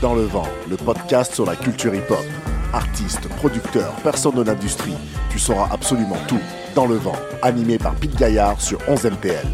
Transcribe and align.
Dans 0.00 0.14
le 0.14 0.22
vent, 0.22 0.46
le 0.70 0.76
podcast 0.76 1.34
sur 1.34 1.44
la 1.44 1.56
culture 1.56 1.92
hip-hop. 1.92 2.24
Artistes, 2.72 3.28
producteurs, 3.38 3.92
personnes 4.02 4.36
de 4.36 4.42
l'industrie, 4.42 4.94
tu 5.28 5.40
sauras 5.40 5.68
absolument 5.72 6.16
tout. 6.28 6.38
Dans 6.76 6.86
le 6.86 6.94
vent, 6.94 7.16
animé 7.42 7.78
par 7.78 7.96
Pete 7.96 8.14
Gaillard 8.14 8.60
sur 8.60 8.78
11 8.88 9.06
MTL. 9.06 9.46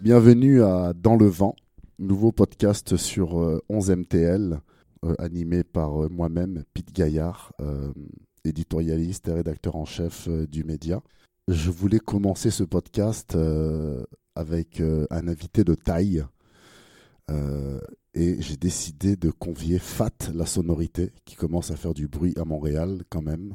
Bienvenue 0.00 0.64
à 0.64 0.92
Dans 0.94 1.14
le 1.14 1.26
vent, 1.26 1.54
nouveau 2.00 2.32
podcast 2.32 2.96
sur 2.96 3.40
euh, 3.40 3.62
11 3.68 3.90
MTL, 3.90 4.58
euh, 5.04 5.14
animé 5.20 5.62
par 5.62 6.02
euh, 6.02 6.08
moi-même, 6.08 6.64
Pete 6.74 6.92
Gaillard, 6.92 7.52
euh, 7.60 7.92
éditorialiste 8.44 9.28
et 9.28 9.32
rédacteur 9.32 9.76
en 9.76 9.84
chef 9.84 10.26
euh, 10.28 10.46
du 10.46 10.64
média. 10.64 11.00
Je 11.52 11.70
voulais 11.70 11.98
commencer 11.98 12.50
ce 12.50 12.64
podcast 12.64 13.34
euh, 13.34 14.02
avec 14.34 14.80
euh, 14.80 15.06
un 15.10 15.28
invité 15.28 15.64
de 15.64 15.74
taille 15.74 16.24
euh, 17.30 17.78
et 18.14 18.40
j'ai 18.40 18.56
décidé 18.56 19.16
de 19.16 19.30
convier 19.30 19.78
Fat 19.78 20.30
la 20.32 20.46
sonorité 20.46 21.12
qui 21.26 21.36
commence 21.36 21.70
à 21.70 21.76
faire 21.76 21.92
du 21.92 22.08
bruit 22.08 22.32
à 22.38 22.46
Montréal 22.46 23.02
quand 23.10 23.20
même. 23.20 23.54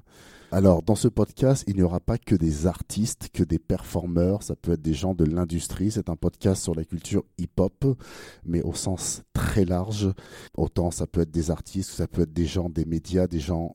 Alors 0.51 0.83
dans 0.83 0.95
ce 0.95 1.07
podcast, 1.07 1.63
il 1.65 1.77
n'y 1.77 1.81
aura 1.81 1.99
pas 1.99 2.19
que 2.19 2.35
des 2.35 2.67
artistes, 2.67 3.29
que 3.33 3.43
des 3.43 3.57
performeurs, 3.57 4.43
ça 4.43 4.55
peut 4.55 4.73
être 4.73 4.81
des 4.81 4.93
gens 4.93 5.15
de 5.15 5.25
l'industrie, 5.25 5.89
c'est 5.89 6.09
un 6.09 6.15
podcast 6.15 6.61
sur 6.61 6.75
la 6.75 6.85
culture 6.85 7.23
hip-hop, 7.39 7.97
mais 8.45 8.61
au 8.61 8.75
sens 8.75 9.23
très 9.33 9.65
large. 9.65 10.13
Autant 10.55 10.91
ça 10.91 11.07
peut 11.07 11.21
être 11.21 11.31
des 11.31 11.49
artistes, 11.49 11.89
ça 11.89 12.07
peut 12.07 12.21
être 12.21 12.33
des 12.33 12.45
gens 12.45 12.69
des 12.69 12.85
médias, 12.85 13.25
des 13.25 13.39
gens, 13.39 13.73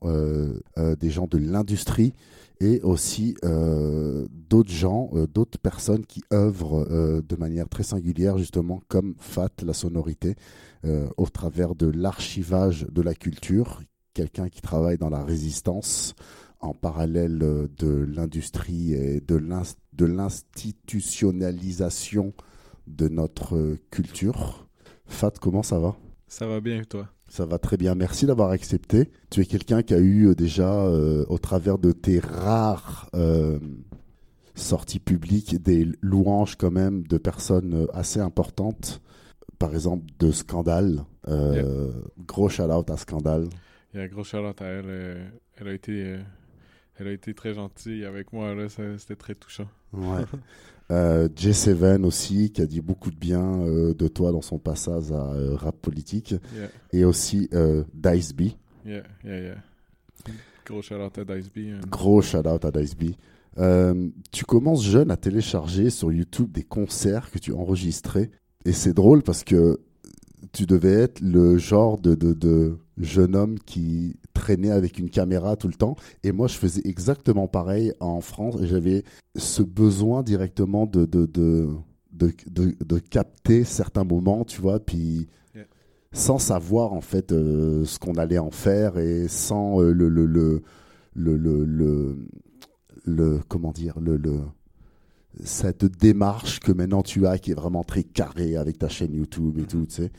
des 0.77 1.09
gens 1.09 1.27
de 1.27 1.37
l'industrie 1.37 2.13
et 2.59 2.81
aussi 2.81 3.35
euh, 3.43 4.27
d'autres 4.31 4.71
gens, 4.71 5.09
euh, 5.13 5.27
d'autres 5.27 5.59
personnes 5.59 6.05
qui 6.05 6.23
œuvrent 6.31 6.87
euh, 6.89 7.21
de 7.21 7.35
manière 7.35 7.67
très 7.67 7.83
singulière, 7.83 8.37
justement, 8.37 8.81
comme 8.87 9.15
Fat, 9.17 9.49
la 9.63 9.73
sonorité, 9.73 10.35
au 11.15 11.27
travers 11.27 11.75
de 11.75 11.87
l'archivage 11.87 12.85
de 12.91 13.01
la 13.01 13.15
culture, 13.15 13.81
quelqu'un 14.13 14.49
qui 14.49 14.61
travaille 14.61 14.97
dans 14.97 15.09
la 15.09 15.23
résistance 15.23 16.13
en 16.59 16.73
parallèle 16.73 17.39
de 17.39 17.87
l'industrie 17.87 18.93
et 18.93 19.21
de 19.21 19.35
l'ins- 19.35 19.77
de 19.93 20.05
l'institutionnalisation 20.05 22.33
de 22.85 23.07
notre 23.07 23.77
culture. 23.91 24.67
Fat, 25.05 25.31
comment 25.39 25.63
ça 25.63 25.79
va? 25.79 25.95
Ça 26.27 26.47
va 26.47 26.59
bien, 26.59 26.83
toi? 26.83 27.07
Ça 27.33 27.47
va 27.47 27.57
très 27.57 27.77
bien. 27.77 27.95
Merci 27.95 28.27
d'avoir 28.27 28.51
accepté. 28.51 29.09
Tu 29.31 29.41
es 29.41 29.45
quelqu'un 29.45 29.81
qui 29.81 29.95
a 29.95 29.97
eu 29.97 30.27
euh, 30.27 30.35
déjà, 30.35 30.71
euh, 30.71 31.25
au 31.29 31.39
travers 31.39 31.79
de 31.79 31.91
tes 31.91 32.19
rares 32.19 33.09
euh, 33.15 33.57
sorties 34.53 34.99
publiques, 34.99 35.59
des 35.59 35.87
louanges 36.01 36.55
quand 36.57 36.69
même 36.69 37.01
de 37.07 37.17
personnes 37.17 37.87
assez 37.91 38.19
importantes. 38.19 39.01
Par 39.57 39.73
exemple, 39.73 40.05
de 40.19 40.29
Scandale. 40.29 41.05
Euh, 41.27 41.89
Gros 42.27 42.49
shout-out 42.49 42.91
à 42.91 42.97
Scandale. 42.97 43.49
Il 43.93 43.99
y 43.99 44.03
a 44.03 44.05
un 44.05 44.09
gros 44.09 44.23
shout-out 44.23 44.61
à 44.61 44.65
elle. 44.65 45.31
elle, 45.57 45.67
a 45.67 45.73
été, 45.73 46.17
elle 47.03 47.09
a 47.09 47.11
été 47.11 47.33
très 47.33 47.53
gentille 47.53 48.05
avec 48.05 48.31
moi. 48.33 48.55
là, 48.55 48.67
C'était 48.69 49.15
très 49.15 49.35
touchant. 49.35 49.67
Ouais. 49.93 50.23
Euh, 50.91 51.29
J7 51.29 52.03
aussi, 52.03 52.51
qui 52.51 52.61
a 52.61 52.65
dit 52.65 52.81
beaucoup 52.81 53.09
de 53.09 53.15
bien 53.15 53.61
euh, 53.61 53.93
de 53.93 54.07
toi 54.09 54.33
dans 54.33 54.41
son 54.41 54.59
passage 54.59 55.13
à 55.13 55.31
euh, 55.31 55.55
Rap 55.55 55.77
Politique. 55.77 56.35
Yeah, 56.53 56.67
Et 56.91 57.05
aussi 57.05 57.49
Dice 57.93 58.33
B. 58.35 58.41
yeah, 58.85 59.01
yeah, 59.23 59.39
yeah. 59.39 59.55
Gros 60.65 60.81
shout-out 60.81 61.17
à 61.17 61.23
Dice 61.23 61.49
B. 61.51 61.59
hein. 61.69 61.79
Gros 61.89 62.21
shout 62.21 62.45
out 62.45 62.65
à 62.65 62.69
Dice 62.71 62.95
B. 62.97 63.03
Tu 64.31 64.43
commences 64.43 64.83
jeune 64.83 65.09
à 65.09 65.15
télécharger 65.17 65.89
sur 65.89 66.11
YouTube 66.11 66.51
des 66.51 66.63
concerts 66.63 67.31
que 67.31 67.39
tu 67.39 67.53
enregistrais. 67.53 68.29
Et 68.65 68.73
c'est 68.73 68.93
drôle 68.93 69.23
parce 69.23 69.45
que 69.45 69.79
tu 70.51 70.65
devais 70.65 70.91
être 70.93 71.21
le 71.21 71.57
genre 71.57 71.97
de, 71.97 72.13
de, 72.13 72.33
de 72.33 72.77
jeune 72.97 73.35
homme 73.35 73.57
qui 73.59 74.15
traînait 74.33 74.71
avec 74.71 74.99
une 74.99 75.09
caméra 75.09 75.55
tout 75.55 75.67
le 75.67 75.73
temps. 75.73 75.95
Et 76.23 76.31
moi, 76.31 76.47
je 76.47 76.57
faisais 76.57 76.81
exactement 76.85 77.47
pareil 77.47 77.93
en 77.99 78.21
France. 78.21 78.57
J'avais 78.63 79.03
ce 79.35 79.63
besoin 79.63 80.21
directement 80.23 80.85
de, 80.85 81.05
de, 81.05 81.25
de, 81.25 81.69
de, 82.11 82.75
de, 82.85 82.99
capter 82.99 83.63
certains 83.63 84.03
moments, 84.03 84.45
tu 84.45 84.61
vois. 84.61 84.79
Puis 84.79 85.27
Yeah. 85.55 85.65
sans 86.11 86.39
savoir 86.39 86.93
en 86.93 87.01
fait 87.01 87.31
euh, 87.31 87.85
ce 87.85 87.99
qu'on 87.99 88.15
allait 88.15 88.39
en 88.39 88.49
faire 88.51 88.97
et 88.97 89.27
sans 89.27 89.81
euh, 89.81 89.91
le, 89.91 90.09
le, 90.09 90.25
le, 90.25 90.61
le, 91.15 91.37
le, 91.37 91.63
le, 91.65 92.17
le- 93.05 93.39
comment 93.47 93.71
dire 93.71 93.99
le, 93.99 94.17
le 94.17 94.39
cette 95.43 95.85
démarche 95.85 96.59
que 96.59 96.71
maintenant 96.71 97.01
tu 97.03 97.25
as 97.27 97.37
qui 97.39 97.51
est 97.51 97.55
vraiment 97.55 97.83
très 97.83 98.03
carrée 98.03 98.55
avec 98.55 98.77
ta 98.79 98.87
chaîne 98.89 99.13
YouTube 99.13 99.57
et 99.59 99.63
tout 99.63 99.85
tu 99.87 99.95
sais 99.95 100.11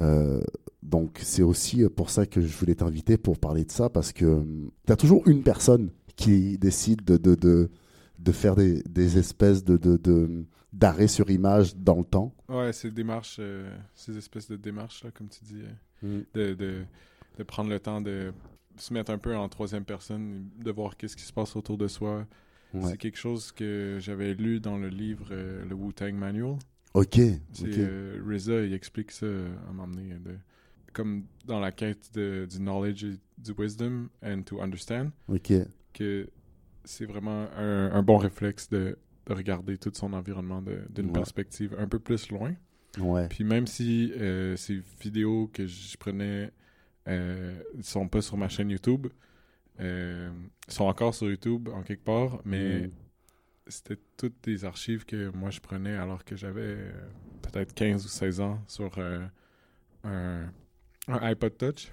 Euh, 0.00 0.40
donc 0.82 1.18
c'est 1.22 1.42
aussi 1.42 1.84
pour 1.88 2.10
ça 2.10 2.26
que 2.26 2.40
je 2.40 2.56
voulais 2.56 2.74
t'inviter 2.74 3.16
pour 3.18 3.38
parler 3.38 3.64
de 3.64 3.70
ça 3.72 3.88
parce 3.88 4.12
que 4.12 4.44
tu 4.86 4.92
as 4.92 4.96
toujours 4.96 5.26
une 5.28 5.42
personne 5.42 5.90
qui 6.16 6.58
décide 6.58 7.04
de, 7.04 7.16
de, 7.16 7.34
de, 7.34 7.70
de 8.18 8.32
faire 8.32 8.54
des, 8.56 8.82
des 8.82 9.18
espèces 9.18 9.64
de, 9.64 9.76
de, 9.76 9.96
de 9.96 10.44
d'arrêt 10.72 11.08
sur 11.08 11.30
image 11.30 11.74
dans 11.76 11.96
le 11.98 12.04
temps 12.04 12.34
Ouais, 12.48 12.72
ces 12.72 12.90
démarches, 12.90 13.36
euh, 13.40 13.74
ces 13.94 14.16
espèces 14.18 14.48
de 14.48 14.56
démarches, 14.56 15.02
là, 15.02 15.10
comme 15.10 15.28
tu 15.28 15.42
dis, 15.44 15.62
euh, 16.04 16.22
de, 16.34 16.54
de, 16.54 16.84
de 17.38 17.42
prendre 17.42 17.70
le 17.70 17.80
temps 17.80 18.00
de 18.02 18.32
se 18.76 18.92
mettre 18.92 19.10
un 19.10 19.18
peu 19.18 19.34
en 19.34 19.48
troisième 19.48 19.84
personne, 19.84 20.48
de 20.62 20.70
voir 20.70 20.96
qu'est-ce 20.96 21.16
qui 21.16 21.22
se 21.24 21.32
passe 21.32 21.56
autour 21.56 21.78
de 21.78 21.88
soi. 21.88 22.26
Ouais. 22.74 22.90
C'est 22.90 22.98
quelque 22.98 23.16
chose 23.18 23.50
que 23.50 23.96
j'avais 24.00 24.34
lu 24.34 24.60
dans 24.60 24.76
le 24.76 24.88
livre 24.88 25.28
euh, 25.30 25.64
Le 25.64 25.74
Wu-Tang 25.74 26.12
Manual. 26.14 26.56
ok 26.94 27.14
C'est 27.52 27.66
ok 27.66 27.78
euh, 27.78 28.20
RZA, 28.28 28.64
il 28.66 28.74
explique 28.74 29.10
ça 29.10 29.24
euh, 29.26 29.48
à 29.66 29.70
un 29.70 29.72
moment 29.72 29.88
donné, 29.88 30.14
de, 30.14 30.34
comme 30.92 31.24
dans 31.44 31.60
la 31.60 31.72
quête 31.72 32.12
de, 32.14 32.46
du 32.50 32.58
knowledge 32.58 33.04
et 33.04 33.18
du 33.38 33.52
wisdom 33.56 34.08
and 34.22 34.42
to 34.42 34.60
understand, 34.60 35.10
ok 35.28 35.52
que 35.92 36.28
c'est 36.84 37.06
vraiment 37.06 37.48
un, 37.56 37.90
un 37.92 38.02
bon 38.02 38.16
réflexe 38.18 38.68
de, 38.70 38.98
de 39.26 39.32
regarder 39.32 39.76
tout 39.78 39.90
son 39.94 40.12
environnement 40.12 40.62
d'une 40.90 41.06
Ouais. 41.06 41.12
perspective 41.12 41.74
un 41.78 41.88
peu 41.88 41.98
plus 41.98 42.30
loin. 42.30 42.54
ouais 42.98 43.28
Puis 43.28 43.44
même 43.44 43.66
si 43.66 44.12
euh, 44.16 44.56
ces 44.56 44.80
vidéos 45.00 45.48
que 45.52 45.66
je 45.66 45.96
prenais 45.98 46.50
euh, 47.08 47.60
sont 47.82 48.08
pas 48.08 48.20
sur 48.22 48.36
ma 48.36 48.48
chaîne 48.48 48.70
YouTube, 48.70 49.06
euh, 49.80 50.30
sont 50.68 50.84
encore 50.84 51.14
sur 51.14 51.28
YouTube 51.30 51.68
en 51.68 51.82
quelque 51.82 52.04
part, 52.04 52.40
mais 52.44 52.88
Mm. 52.88 52.90
c'était 53.66 53.98
toutes 54.16 54.42
des 54.44 54.64
archives 54.64 55.04
que 55.04 55.30
moi 55.36 55.50
je 55.50 55.60
prenais 55.60 55.94
alors 55.96 56.24
que 56.24 56.36
j'avais 56.36 56.60
euh, 56.62 56.92
peut-être 57.42 57.74
15 57.74 58.04
ou 58.04 58.08
16 58.08 58.40
ans 58.40 58.62
sur 58.66 58.90
euh, 58.98 59.26
un, 60.04 60.50
un 61.08 61.18
iPod 61.22 61.56
Touch. 61.56 61.92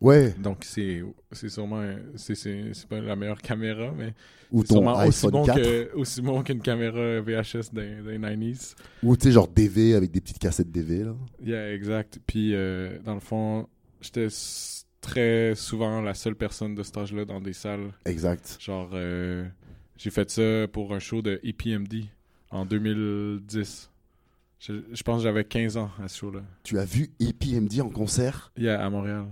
ouais 0.00 0.34
Donc 0.38 0.64
c'est 0.64 1.02
c'est 1.32 1.48
sûrement 1.48 1.82
c'est 2.16 2.86
pas 2.88 3.00
la 3.00 3.16
meilleure 3.16 3.40
caméra 3.42 3.92
mais 3.96 4.14
ou 4.50 4.62
ton 4.64 4.74
sûrement 4.74 5.04
aussi 5.06 5.28
bon 5.28 5.44
4 5.44 5.56
que 5.62 5.94
aussi 5.94 6.20
bon 6.22 6.42
qu'une 6.42 6.60
caméra 6.60 7.20
VHS 7.20 7.72
des, 7.72 8.02
des 8.02 8.18
90s. 8.18 8.74
ou 9.02 9.16
tu 9.16 9.24
sais 9.28 9.32
genre 9.32 9.48
DV 9.48 9.94
avec 9.94 10.10
des 10.10 10.20
petites 10.20 10.38
cassettes 10.38 10.70
DV 10.70 11.04
là 11.04 11.14
Yeah, 11.44 11.72
exact. 11.74 12.18
Puis 12.26 12.54
euh, 12.54 12.98
dans 13.04 13.14
le 13.14 13.20
fond, 13.20 13.66
j'étais 14.00 14.28
très 15.00 15.54
souvent 15.56 16.00
la 16.00 16.14
seule 16.14 16.36
personne 16.36 16.74
de 16.74 16.82
cet 16.82 16.96
âge-là 16.96 17.24
dans 17.24 17.40
des 17.40 17.52
salles. 17.52 17.92
exact 18.04 18.56
Genre 18.60 18.90
euh, 18.94 19.46
j'ai 19.96 20.10
fait 20.10 20.30
ça 20.30 20.66
pour 20.72 20.94
un 20.94 20.98
show 20.98 21.22
de 21.22 21.40
EPMD 21.44 22.04
en 22.50 22.66
2010. 22.66 23.90
Je, 24.64 24.74
je 24.92 25.02
pense 25.02 25.18
que 25.18 25.22
j'avais 25.24 25.44
15 25.44 25.76
ans 25.76 25.90
à 26.00 26.06
ce 26.06 26.18
show-là. 26.18 26.40
tu 26.62 26.78
as 26.78 26.84
vu 26.84 27.10
EPMD 27.18 27.80
en 27.80 27.88
concert? 27.88 28.52
Yeah, 28.56 28.84
à 28.84 28.88
Montréal. 28.90 29.24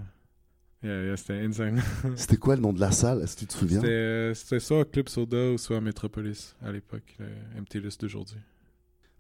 Yeah, 0.83 1.05
yeah, 1.05 1.17
c'était 1.17 1.41
insane. 1.45 1.81
C'était 2.17 2.37
quoi 2.39 2.57
le 2.57 2.63
nom 2.63 2.73
de 2.73 2.81
la 2.81 2.91
salle? 2.91 3.23
Est-ce 3.23 3.35
que 3.37 3.41
tu 3.41 3.47
te 3.47 3.53
souviens? 3.53 3.81
C'était 3.81 3.93
euh, 3.93 4.35
c'était 4.35 4.59
soit 4.61 4.85
Club 4.91 5.09
Soda 5.09 5.51
ou 5.53 5.59
soit 5.59 5.77
à 5.77 5.81
Metropolis 5.81 6.57
à 6.65 6.73
l'époque, 6.73 7.17
le 7.19 7.27
MTLUS 7.61 7.97
d'aujourd'hui. 8.01 8.39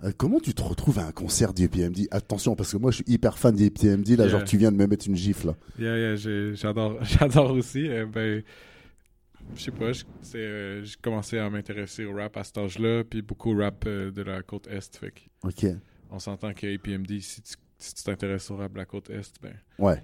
Euh, 0.03 0.11
Comment 0.17 0.41
tu 0.41 0.55
te 0.55 0.63
retrouves 0.63 0.99
à 0.99 1.07
un 1.07 1.13
concert 1.13 1.53
d'EPMD 1.53 2.09
Attention, 2.11 2.57
parce 2.57 2.73
que 2.73 2.79
moi 2.79 2.91
je 2.91 2.97
suis 2.97 3.05
hyper 3.07 3.39
fan 3.39 3.55
d'EPMD, 3.55 4.09
là, 4.17 4.25
Yeah. 4.25 4.29
genre 4.29 4.45
tu 4.45 4.57
viens 4.57 4.73
de 4.73 4.77
me 4.79 4.87
mettre 4.87 5.07
une 5.07 5.17
gifle. 5.17 5.55
Yeah, 5.79 6.17
yeah, 6.17 6.55
j'adore, 6.55 6.99
j'adore 7.05 7.51
aussi. 7.53 7.87
euh, 7.89 8.07
ben, 8.07 8.43
je 9.55 9.61
sais 9.63 9.71
pas, 9.71 9.93
j'ai 9.93 10.95
commencé 11.03 11.39
à 11.39 11.51
m'intéresser 11.51 12.05
au 12.07 12.15
rap 12.15 12.37
à 12.39 12.43
cet 12.45 12.57
âge-là, 12.57 13.05
puis 13.05 13.21
beaucoup 13.21 13.53
au 13.55 13.59
rap 13.59 13.87
de 13.87 14.23
la 14.23 14.43
côte 14.43 14.67
Est. 14.69 14.97
Fait 14.97 15.11
que 15.11 15.21
Ok. 15.47 15.67
On 16.11 16.19
s'entend 16.19 16.53
que 16.55 16.67
APMD, 16.75 17.21
si 17.21 17.43
tu 17.43 17.55
si 17.79 17.95
tu 17.95 18.03
t'intéresses 18.05 18.51
de 18.51 18.77
la 18.77 18.85
côte 18.85 19.09
Est, 19.11 19.35
ben, 19.43 19.55
Ouais. 19.79 20.03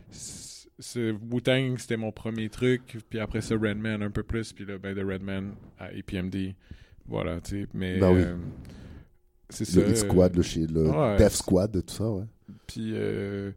Wu-Tang, 1.31 1.76
c'était 1.79 1.97
mon 1.97 2.12
premier 2.12 2.49
truc, 2.49 2.99
puis 3.08 3.19
après 3.19 3.41
ça, 3.41 3.55
Redman 3.55 4.03
un 4.03 4.11
peu 4.11 4.23
plus, 4.23 4.53
puis 4.53 4.64
là, 4.64 4.79
ben, 4.79 4.94
de 4.94 5.03
Redman 5.05 5.55
à 5.79 5.87
APMD. 5.87 6.55
Voilà, 7.06 7.41
tu 7.41 7.62
sais, 7.62 7.69
mais... 7.75 7.99
Ben 7.99 8.12
oui. 8.12 8.23
euh, 8.23 8.37
c'est 9.50 9.64
ça. 9.64 9.81
Le 9.81 9.91
Hit 9.91 9.97
Squad, 9.99 10.35
le, 10.37 10.43
chez, 10.43 10.67
le 10.67 10.88
ouais. 10.91 11.17
Def 11.19 11.35
Squad, 11.35 11.70
tout 11.73 11.94
ça, 11.94 12.11
ouais. 12.11 12.25
Puis 12.67 12.93
euh, 12.94 13.53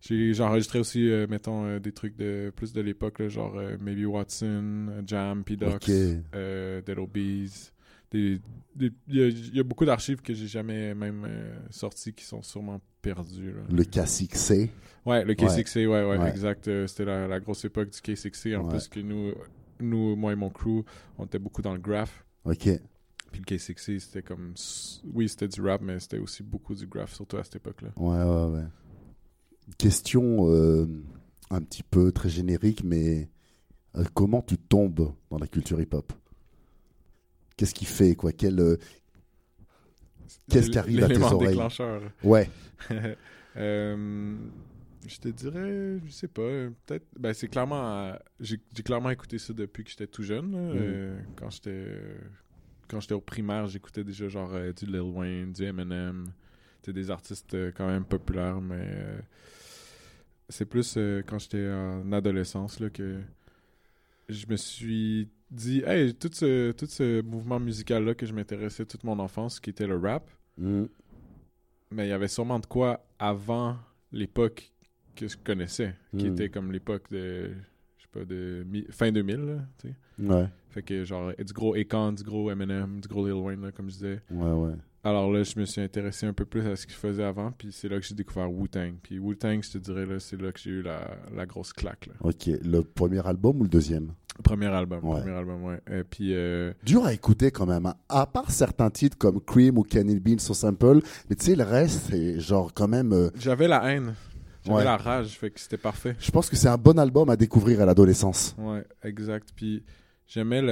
j'ai 0.00 0.40
enregistré 0.40 0.78
aussi, 0.78 1.10
euh, 1.10 1.26
mettons, 1.28 1.78
des 1.78 1.92
trucs 1.92 2.16
de 2.16 2.52
plus 2.54 2.72
de 2.72 2.80
l'époque, 2.80 3.18
là, 3.18 3.28
genre 3.28 3.54
Maybe 3.80 4.06
Watson, 4.06 5.02
Jam, 5.06 5.42
P-Docs, 5.44 5.74
Ok. 5.74 5.90
euh, 6.34 6.80
Dead 6.82 6.98
Obies. 6.98 7.70
Il 8.16 8.92
y, 9.08 9.60
a 9.60 9.62
beaucoup 9.62 9.84
d'archives 9.84 10.20
que 10.20 10.34
j'ai 10.34 10.46
jamais 10.46 10.94
même 10.94 11.24
euh, 11.26 11.56
sorties 11.70 12.12
qui 12.12 12.24
sont 12.24 12.42
sûrement 12.42 12.80
perdues. 13.02 13.54
Le 13.70 13.82
K6C. 13.82 14.70
Ouais, 15.04 15.24
le 15.24 15.34
K6C, 15.34 15.86
ouais, 15.86 16.04
ouais, 16.04 16.28
exact. 16.28 16.68
Euh, 16.68 16.86
c'était 16.86 17.04
la, 17.04 17.40
grosse 17.40 17.64
époque 17.64 17.90
du 17.90 17.98
K6C. 17.98 18.56
En 18.56 18.68
plus 18.68 18.88
que 18.88 19.00
nous, 19.00 19.32
nous, 19.80 20.16
moi 20.16 20.32
et 20.32 20.36
mon 20.36 20.50
crew, 20.50 20.84
on 21.18 21.24
était 21.24 21.38
beaucoup 21.38 21.62
dans 21.62 21.72
le 21.72 21.78
graph. 21.80 22.24
OK. 22.44 22.68
Puis 23.32 23.42
le 23.48 23.56
K6C, 23.56 23.98
c'était 23.98 24.22
comme. 24.22 24.54
Oui, 25.12 25.28
c'était 25.28 25.48
du 25.48 25.60
rap, 25.60 25.80
mais 25.82 25.98
c'était 26.00 26.18
aussi 26.18 26.42
beaucoup 26.42 26.74
du 26.74 26.86
graph, 26.86 27.14
surtout 27.14 27.36
à 27.36 27.44
cette 27.44 27.56
époque-là. 27.56 27.90
Ouais, 27.96 28.22
ouais, 28.22 28.56
ouais. 28.56 28.66
Question 29.78 30.50
euh, 30.50 30.86
un 31.50 31.60
petit 31.60 31.82
peu 31.82 32.12
très 32.12 32.28
générique, 32.28 32.84
mais 32.84 33.28
comment 34.14 34.42
tu 34.42 34.58
tombes 34.58 35.12
dans 35.30 35.38
la 35.38 35.46
culture 35.46 35.80
hip-hop? 35.80 36.12
Qu'est-ce 37.56 37.74
qu'il 37.74 37.86
fait 37.86 38.14
quoi? 38.14 38.32
Quel 38.32 38.60
euh, 38.60 38.76
Qu'est-ce 40.50 40.70
qui 40.70 40.78
arrive 40.78 41.02
à 41.02 41.08
tes 41.08 41.20
oreilles? 41.20 41.48
déclencheur. 41.48 42.02
Ouais. 42.22 42.48
euh, 43.56 44.36
je 45.06 45.18
te 45.18 45.28
dirais, 45.28 45.98
je 46.04 46.10
sais 46.10 46.28
pas, 46.28 46.68
peut-être. 46.86 47.06
Ben 47.18 47.32
c'est 47.32 47.48
clairement, 47.48 48.16
j'ai 48.40 48.58
clairement 48.84 49.10
écouté 49.10 49.38
ça 49.38 49.52
depuis 49.52 49.84
que 49.84 49.90
j'étais 49.90 50.06
tout 50.06 50.22
jeune. 50.22 50.52
Euh, 50.54 51.18
quand 51.36 51.50
j'étais, 51.50 51.86
quand 52.88 53.00
j'étais 53.00 53.14
au 53.14 53.20
primaire, 53.20 53.66
j'écoutais 53.66 54.04
déjà 54.04 54.28
genre 54.28 54.50
euh, 54.54 54.72
du 54.72 54.86
Lil 54.86 55.00
Wayne, 55.00 55.52
du 55.52 55.64
Eminem, 55.64 56.26
des 56.86 57.10
artistes 57.10 57.56
quand 57.76 57.88
même 57.88 58.04
populaires, 58.04 58.60
mais 58.60 58.88
c'est 60.48 60.66
plus 60.66 60.96
quand 61.26 61.40
j'étais 61.40 61.68
en 61.68 62.12
adolescence 62.12 62.78
là 62.78 62.90
que 62.90 63.20
je 64.28 64.46
me 64.46 64.54
suis 64.54 65.28
dit, 65.50 65.82
hey, 65.86 66.14
tout 66.14 66.30
ce, 66.32 66.72
tout 66.72 66.86
ce 66.86 67.22
mouvement 67.22 67.60
musical-là 67.60 68.14
que 68.14 68.26
je 68.26 68.32
m'intéressais 68.32 68.84
toute 68.84 69.04
mon 69.04 69.18
enfance, 69.18 69.60
qui 69.60 69.70
était 69.70 69.86
le 69.86 69.98
rap, 69.98 70.30
mm. 70.58 70.84
mais 71.92 72.06
il 72.06 72.10
y 72.10 72.12
avait 72.12 72.28
sûrement 72.28 72.58
de 72.58 72.66
quoi 72.66 73.06
avant 73.18 73.76
l'époque 74.12 74.72
que 75.14 75.28
je 75.28 75.36
connaissais, 75.36 75.94
qui 76.16 76.28
mm. 76.28 76.32
était 76.32 76.48
comme 76.48 76.72
l'époque 76.72 77.10
de, 77.10 77.52
pas, 78.18 78.24
de 78.24 78.66
fin 78.90 79.12
2000, 79.12 79.36
là, 79.36 79.54
tu 79.78 79.88
sais. 79.88 79.94
Ouais. 80.18 80.48
Fait 80.70 80.82
que 80.82 81.04
genre, 81.04 81.32
du 81.38 81.52
gros 81.52 81.74
Akon, 81.74 82.12
du 82.12 82.22
gros 82.22 82.50
Eminem, 82.50 83.00
du 83.00 83.08
gros 83.08 83.26
Lil 83.26 83.34
Wayne, 83.34 83.62
là, 83.62 83.72
comme 83.72 83.88
je 83.88 83.94
disais. 83.94 84.20
Ouais, 84.30 84.52
ouais. 84.52 84.74
Alors 85.06 85.30
là, 85.30 85.44
je 85.44 85.58
me 85.58 85.64
suis 85.64 85.80
intéressé 85.80 86.26
un 86.26 86.32
peu 86.32 86.44
plus 86.44 86.66
à 86.66 86.74
ce 86.74 86.84
qu'il 86.84 86.96
faisait 86.96 87.22
avant, 87.22 87.52
puis 87.52 87.68
c'est 87.70 87.88
là 87.88 88.00
que 88.00 88.04
j'ai 88.04 88.16
découvert 88.16 88.50
Wu-Tang. 88.50 88.94
Puis 89.00 89.20
Wu-Tang, 89.20 89.62
je 89.62 89.70
te 89.70 89.78
dirais, 89.78 90.04
là, 90.04 90.18
c'est 90.18 90.40
là 90.40 90.50
que 90.50 90.58
j'ai 90.58 90.70
eu 90.70 90.82
la, 90.82 91.16
la 91.32 91.46
grosse 91.46 91.72
claque. 91.72 92.06
Là. 92.08 92.14
Ok, 92.22 92.46
le 92.46 92.82
premier 92.82 93.24
album 93.24 93.60
ou 93.60 93.62
le 93.62 93.68
deuxième? 93.68 94.14
Premier 94.42 94.66
album, 94.66 95.00
premier 95.00 95.30
album, 95.30 95.64
ouais. 95.64 95.80
Et 95.90 96.02
puis, 96.02 96.34
euh... 96.34 96.72
Dur 96.84 97.04
à 97.04 97.12
écouter 97.12 97.52
quand 97.52 97.66
même, 97.66 97.86
hein. 97.86 97.94
à 98.08 98.26
part 98.26 98.50
certains 98.50 98.90
titres 98.90 99.16
comme 99.16 99.40
Cream 99.40 99.78
ou 99.78 99.84
Candy 99.84 100.18
Beans 100.18 100.40
sur 100.40 100.56
Sample, 100.56 101.00
mais 101.30 101.36
tu 101.36 101.46
sais, 101.46 101.54
le 101.54 101.62
reste, 101.64 102.08
c'est 102.10 102.40
genre 102.40 102.74
quand 102.74 102.88
même... 102.88 103.12
Euh, 103.12 103.30
J'avais 103.38 103.68
la 103.68 103.84
haine. 103.92 104.14
J'avais 104.66 104.84
la 104.84 104.96
rage, 104.96 105.38
fait 105.38 105.50
que 105.50 105.60
c'était 105.60 105.76
parfait. 105.76 106.16
Je 106.18 106.30
pense 106.30 106.50
que 106.50 106.56
c'est 106.56 106.68
un 106.68 106.78
bon 106.78 106.98
album 106.98 107.30
à 107.30 107.36
découvrir 107.36 107.80
à 107.80 107.86
l'adolescence. 107.86 108.54
Ouais, 108.58 108.84
exact. 109.04 109.50
Puis 109.54 109.82
j'aimais 110.26 110.62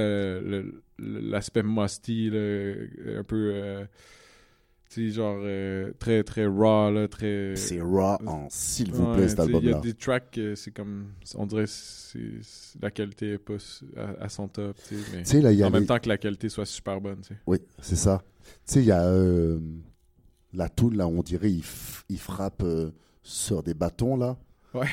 l'aspect 0.99 1.61
le, 1.61 1.69
musty, 1.69 2.27
un 2.27 3.23
peu... 3.23 3.51
Euh, 3.53 3.85
c'est 4.95 5.09
genre 5.09 5.39
euh, 5.41 5.91
très 5.99 6.23
très 6.23 6.45
raw 6.45 6.91
là 6.91 7.07
très 7.07 7.53
c'est 7.55 7.81
raw 7.81 8.17
en 8.25 8.47
s'il 8.49 8.93
vous 8.93 9.13
plaît 9.13 9.27
cet 9.27 9.39
album 9.39 9.63
là 9.63 9.71
il 9.71 9.73
y 9.73 9.73
a 9.73 9.79
des 9.79 9.93
tracks 9.93 10.39
c'est 10.55 10.71
comme 10.71 11.07
on 11.35 11.45
dirait 11.45 11.65
c'est 11.67 12.19
la 12.81 12.91
qualité 12.91 13.33
est 13.33 13.37
pas 13.37 13.55
à, 14.19 14.29
son 14.29 14.47
top 14.47 14.77
mais 14.91 15.41
là, 15.41 15.51
y 15.51 15.63
a 15.63 15.67
en 15.67 15.71
même 15.71 15.85
temps 15.85 15.99
que 15.99 16.07
la 16.07 16.17
qualité 16.17 16.49
soit 16.49 16.65
super 16.65 17.01
bonne 17.01 17.23
sais. 17.23 17.35
oui 17.47 17.57
c'est 17.81 17.95
ça 17.95 18.23
tu 18.45 18.73
sais 18.73 18.79
il 18.81 18.85
y 18.85 18.91
a 18.91 19.03
euh, 19.05 19.59
la 20.53 20.69
toule 20.69 20.95
là 20.95 21.07
on 21.07 21.21
dirait 21.23 21.51
il, 21.51 21.63
il 22.09 22.19
frappe 22.19 22.63
sur 23.25 23.63
des 23.63 23.73
bâtons 23.73 24.15
là 24.15 24.37
Ouais. 24.73 24.87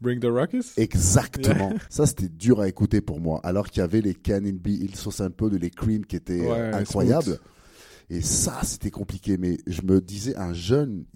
Bring 0.00 0.20
the 0.20 0.26
Ruckus? 0.26 0.78
Exactement. 0.78 1.72
ça, 1.90 2.06
c'était 2.06 2.28
dur 2.28 2.60
à 2.60 2.68
écouter 2.68 3.00
pour 3.00 3.18
moi. 3.18 3.40
Alors 3.42 3.66
qu'il 3.68 3.80
y 3.80 3.82
avait 3.82 4.00
les 4.00 4.14
Cannon 4.14 4.52
B, 4.52 4.68
ils 4.68 4.94
sont 4.94 5.20
un 5.20 5.30
peu 5.30 5.50
de 5.50 5.56
les 5.56 5.70
Cream 5.70 6.06
qui 6.06 6.14
étaient 6.14 6.48
incroyables. 6.48 7.40
Et 8.10 8.20
ça, 8.20 8.60
c'était 8.62 8.92
compliqué. 8.92 9.36
Mais 9.36 9.58
je 9.66 9.82
me 9.82 10.00
disais, 10.00 10.36
un 10.36 10.52
jeune 10.52 11.06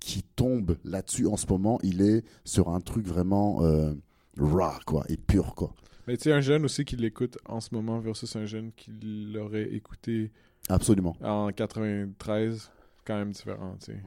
qui 0.00 0.22
tombe 0.22 0.76
là-dessus 0.84 1.26
en 1.26 1.36
ce 1.36 1.46
moment, 1.48 1.78
il 1.82 2.00
est 2.00 2.24
sur 2.44 2.70
un 2.70 2.80
truc 2.80 3.06
vraiment 3.06 3.62
euh, 3.64 3.92
raw, 4.38 4.72
quoi, 4.86 5.04
et 5.08 5.16
pur, 5.16 5.54
quoi. 5.54 5.74
Mais 6.08 6.16
tu 6.16 6.24
sais, 6.24 6.32
un 6.32 6.40
jeune 6.40 6.64
aussi 6.64 6.84
qui 6.84 6.96
l'écoute 6.96 7.38
en 7.44 7.60
ce 7.60 7.68
moment 7.72 8.00
versus 8.00 8.34
un 8.34 8.46
jeune 8.46 8.72
qui 8.72 8.90
l'aurait 9.32 9.72
écouté 9.72 10.32
Absolument. 10.68 11.14
en 11.22 11.50
93, 11.52 12.70
quand 13.04 13.16
même 13.16 13.32
différent, 13.32 13.76
tu 13.80 13.92
sais. 13.92 14.00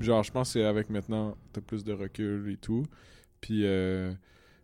Genre, 0.00 0.22
je 0.22 0.30
pense 0.30 0.48
que 0.48 0.52
c'est 0.54 0.64
avec 0.64 0.90
maintenant, 0.90 1.36
t'as 1.52 1.60
plus 1.60 1.84
de 1.84 1.92
recul 1.92 2.50
et 2.50 2.56
tout. 2.56 2.84
Puis, 3.40 3.64
euh, 3.64 4.12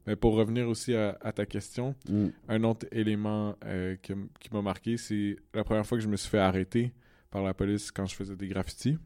mais 0.06 0.16
pour 0.16 0.34
revenir 0.34 0.68
aussi 0.68 0.94
à, 0.94 1.32
ta 1.34 1.46
question, 1.46 1.94
mm. 2.08 2.26
un 2.48 2.64
autre 2.64 2.86
élément 2.92 3.56
euh, 3.64 3.96
qui, 4.02 4.14
m'a 4.52 4.62
marqué, 4.62 4.96
c'est 4.96 5.36
la 5.52 5.64
première 5.64 5.86
fois 5.86 5.98
que 5.98 6.04
je 6.04 6.08
me 6.08 6.16
suis 6.16 6.30
fait 6.30 6.38
arrêter 6.38 6.92
par 7.30 7.42
la 7.42 7.54
police 7.54 7.90
quand 7.90 8.06
je 8.06 8.14
faisais 8.14 8.36
des 8.36 8.48
graffitis. 8.48 8.98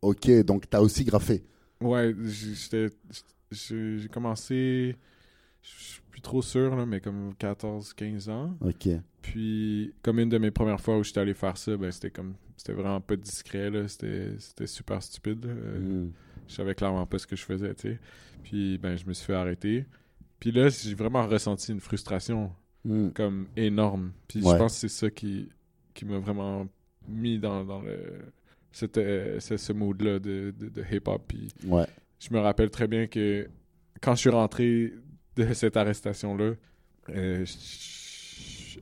Ok, 0.00 0.30
donc 0.44 0.68
tu 0.68 0.76
as 0.76 0.82
aussi 0.82 1.04
graffé. 1.04 1.44
Ouais, 1.80 2.14
j'ai 3.50 4.08
commencé, 4.08 4.96
je 5.62 5.70
suis 5.70 6.02
plus 6.10 6.20
trop 6.20 6.42
sûr, 6.42 6.74
là, 6.74 6.86
mais 6.86 7.00
comme 7.00 7.32
14-15 7.38 8.30
ans. 8.30 8.56
Ok. 8.60 8.88
Puis, 9.22 9.94
comme 10.02 10.18
une 10.18 10.28
de 10.28 10.38
mes 10.38 10.50
premières 10.50 10.80
fois 10.80 10.98
où 10.98 11.04
j'étais 11.04 11.20
allé 11.20 11.34
faire 11.34 11.56
ça, 11.56 11.76
ben, 11.76 11.90
c'était 11.92 12.10
comme, 12.10 12.34
c'était 12.56 12.72
vraiment 12.72 13.00
pas 13.00 13.16
discret, 13.16 13.70
là, 13.70 13.88
c'était 13.88 14.66
super 14.66 15.02
stupide. 15.02 15.46
Euh, 15.46 16.04
mm. 16.04 16.12
Je 16.48 16.54
savais 16.54 16.74
clairement 16.74 17.06
pas 17.06 17.18
ce 17.18 17.26
que 17.26 17.36
je 17.36 17.44
faisais, 17.44 17.74
tu 17.74 17.88
sais. 17.88 17.98
Puis, 18.42 18.78
ben, 18.78 18.96
je 18.96 19.06
me 19.06 19.12
suis 19.12 19.24
fait 19.24 19.34
arrêter. 19.34 19.86
Puis 20.42 20.50
là, 20.50 20.68
j'ai 20.68 20.94
vraiment 20.94 21.26
ressenti 21.26 21.70
une 21.70 21.80
frustration 21.80 22.52
hmm. 22.84 23.10
comme 23.10 23.46
énorme. 23.56 24.10
Puis 24.26 24.40
je 24.40 24.56
pense 24.56 24.72
que 24.74 24.80
c'est 24.80 24.88
ça 24.88 25.08
qui, 25.08 25.48
qui 25.94 26.04
m'a 26.04 26.18
vraiment 26.18 26.66
mis 27.06 27.38
dans, 27.38 27.64
dans 27.64 27.80
le 27.80 27.96
c'était 28.72 29.38
ce 29.38 29.72
mood-là 29.72 30.18
de, 30.18 30.52
de, 30.58 30.84
hip-hop. 30.90 31.22
Puis 31.28 31.48
ouais. 31.64 31.86
je 32.18 32.34
me 32.34 32.40
rappelle 32.40 32.70
très 32.70 32.88
bien 32.88 33.06
que 33.06 33.48
quand 34.00 34.16
je 34.16 34.20
suis 34.20 34.30
rentré 34.30 34.92
de 35.36 35.52
cette 35.52 35.76
arrestation-là, 35.76 36.54
euh, 37.10 37.46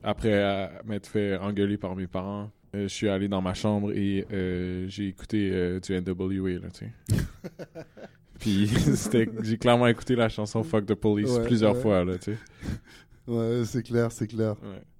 après 0.01 0.71
m'être 0.85 1.07
fait 1.07 1.37
engueuler 1.37 1.77
par 1.77 1.95
mes 1.95 2.07
parents, 2.07 2.49
euh, 2.73 2.83
je 2.83 2.87
suis 2.87 3.09
allé 3.09 3.27
dans 3.27 3.41
ma 3.41 3.53
chambre 3.53 3.91
et 3.91 4.25
euh, 4.31 4.87
j'ai 4.87 5.07
écouté 5.07 5.79
du 5.81 6.01
NWA, 6.01 6.59
là, 6.59 6.69
tu 6.71 6.85
sais. 6.85 6.91
Puis 8.39 8.67
j'ai 9.43 9.57
clairement 9.57 9.87
écouté 9.87 10.15
la 10.15 10.29
chanson 10.29 10.63
Fuck 10.63 10.85
the 10.87 10.95
Police 10.95 11.37
plusieurs 11.45 11.77
fois, 11.77 12.03
là, 12.03 12.17
tu 12.17 12.33
sais. 12.33 12.37
Ouais, 13.27 13.61
c'est 13.65 13.83
clair, 13.83 14.11
c'est 14.11 14.25
clair. 14.25 14.55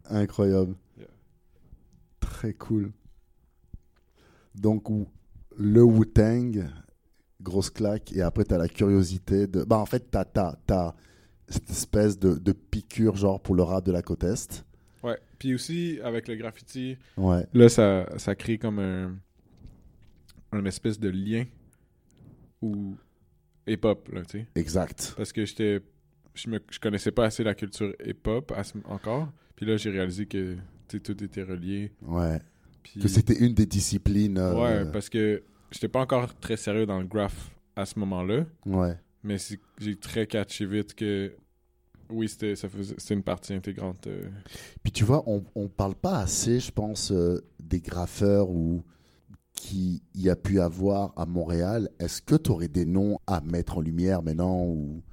Incroyable. 0.06 0.75
Très 2.20 2.54
cool. 2.54 2.92
Donc, 4.54 4.88
le 5.58 5.84
Wu-Tang, 5.84 6.68
grosse 7.42 7.72
claque, 7.72 8.13
et 8.13 8.22
après, 8.22 8.44
t'as 8.44 8.60
la 8.60 8.68
curiosité 8.68 9.48
de. 9.48 9.63
Bah, 9.63 9.80
en 9.80 9.88
fait, 9.88 10.12
t'as, 10.12 10.25
as, 10.70 10.96
cette 11.50 11.70
espèce 11.70 12.20
de, 12.20 12.36
de, 12.36 12.51
piqûre, 12.51 13.16
genre, 13.16 13.42
pour 13.42 13.56
le 13.56 13.63
rap 13.63 13.84
de 13.86 13.92
la 13.92 14.04
côte 14.04 14.24
Est. 14.24 14.66
Puis 15.41 15.55
aussi, 15.55 16.00
avec 16.03 16.27
le 16.27 16.36
graffiti, 16.36 17.00
ouais. 17.17 17.48
là, 17.55 17.67
ça, 17.67 18.07
ça 18.19 18.36
crée 18.36 18.60
comme 18.60 18.77
un. 18.77 19.17
un 20.51 20.65
espèce 20.65 21.00
de 21.00 21.10
lien 21.10 21.45
où 22.62 22.95
hip-hop, 23.65 24.07
là, 24.13 24.21
tu 24.24 24.41
sais. 24.41 24.48
Exact. 24.53 25.15
Parce 25.17 25.33
que 25.33 25.43
j'étais. 25.43 25.81
Je, 26.36 26.48
me, 26.48 26.60
je 26.69 26.79
connaissais 26.79 27.10
pas 27.10 27.25
assez 27.25 27.43
la 27.43 27.55
culture 27.55 27.91
hip-hop 28.05 28.53
encore. 28.86 29.31
Puis 29.55 29.65
là, 29.65 29.77
j'ai 29.77 29.89
réalisé 29.89 30.27
que 30.27 30.57
tout 30.88 31.24
était 31.24 31.41
relié. 31.41 31.91
Ouais. 32.03 32.39
Que 33.01 33.07
c'était 33.07 33.39
une 33.43 33.55
des 33.55 33.65
disciplines. 33.65 34.38
Euh, 34.38 34.53
ouais, 34.53 34.91
parce 34.91 35.10
que 35.10 35.41
j'étais 35.71 35.88
pas 35.88 36.01
encore 36.01 36.38
très 36.38 36.55
sérieux 36.55 36.86
dans 36.86 37.00
le 37.00 37.07
graph 37.07 37.50
à 37.75 37.88
ce 37.88 37.98
moment-là. 37.98 38.45
Ouais. 38.67 38.93
Mais 39.24 39.38
j'ai 39.79 39.95
très 39.95 40.27
catché 40.27 40.67
vite 40.67 40.93
que 40.93 41.33
oui, 42.12 42.30
c'était 42.30 42.53
une 43.10 43.24
partie 43.24 43.53
intégrante. 43.53 44.08
Euh. 44.08 44.30
Puis 44.84 44.91
tu 44.91 45.03
vois, 45.03 45.24
on, 45.27 45.44
on 45.56 45.68
parle 45.68 45.96
pas 45.96 46.20
assez, 46.20 46.60
je 46.60 46.72
pense, 46.72 47.12
euh, 47.12 47.44
des 47.60 47.80
graffeurs 47.80 48.50
ou 48.50 48.84
qui 49.53 50.01
y 50.15 50.30
a 50.30 50.36
pu 50.36 50.60
avoir 50.60 51.13
à 51.18 51.25
Montréal, 51.25 51.89
est-ce 52.00 52.22
que 52.22 52.36
tu 52.36 52.50
aurais 52.50 52.68
des 52.68 52.86
noms 52.86 53.20
à 53.27 53.41
mettre 53.41 53.77
en 53.77 53.82
lumière 53.82 54.24
maintenant 54.24 54.63
ou? 54.63 55.03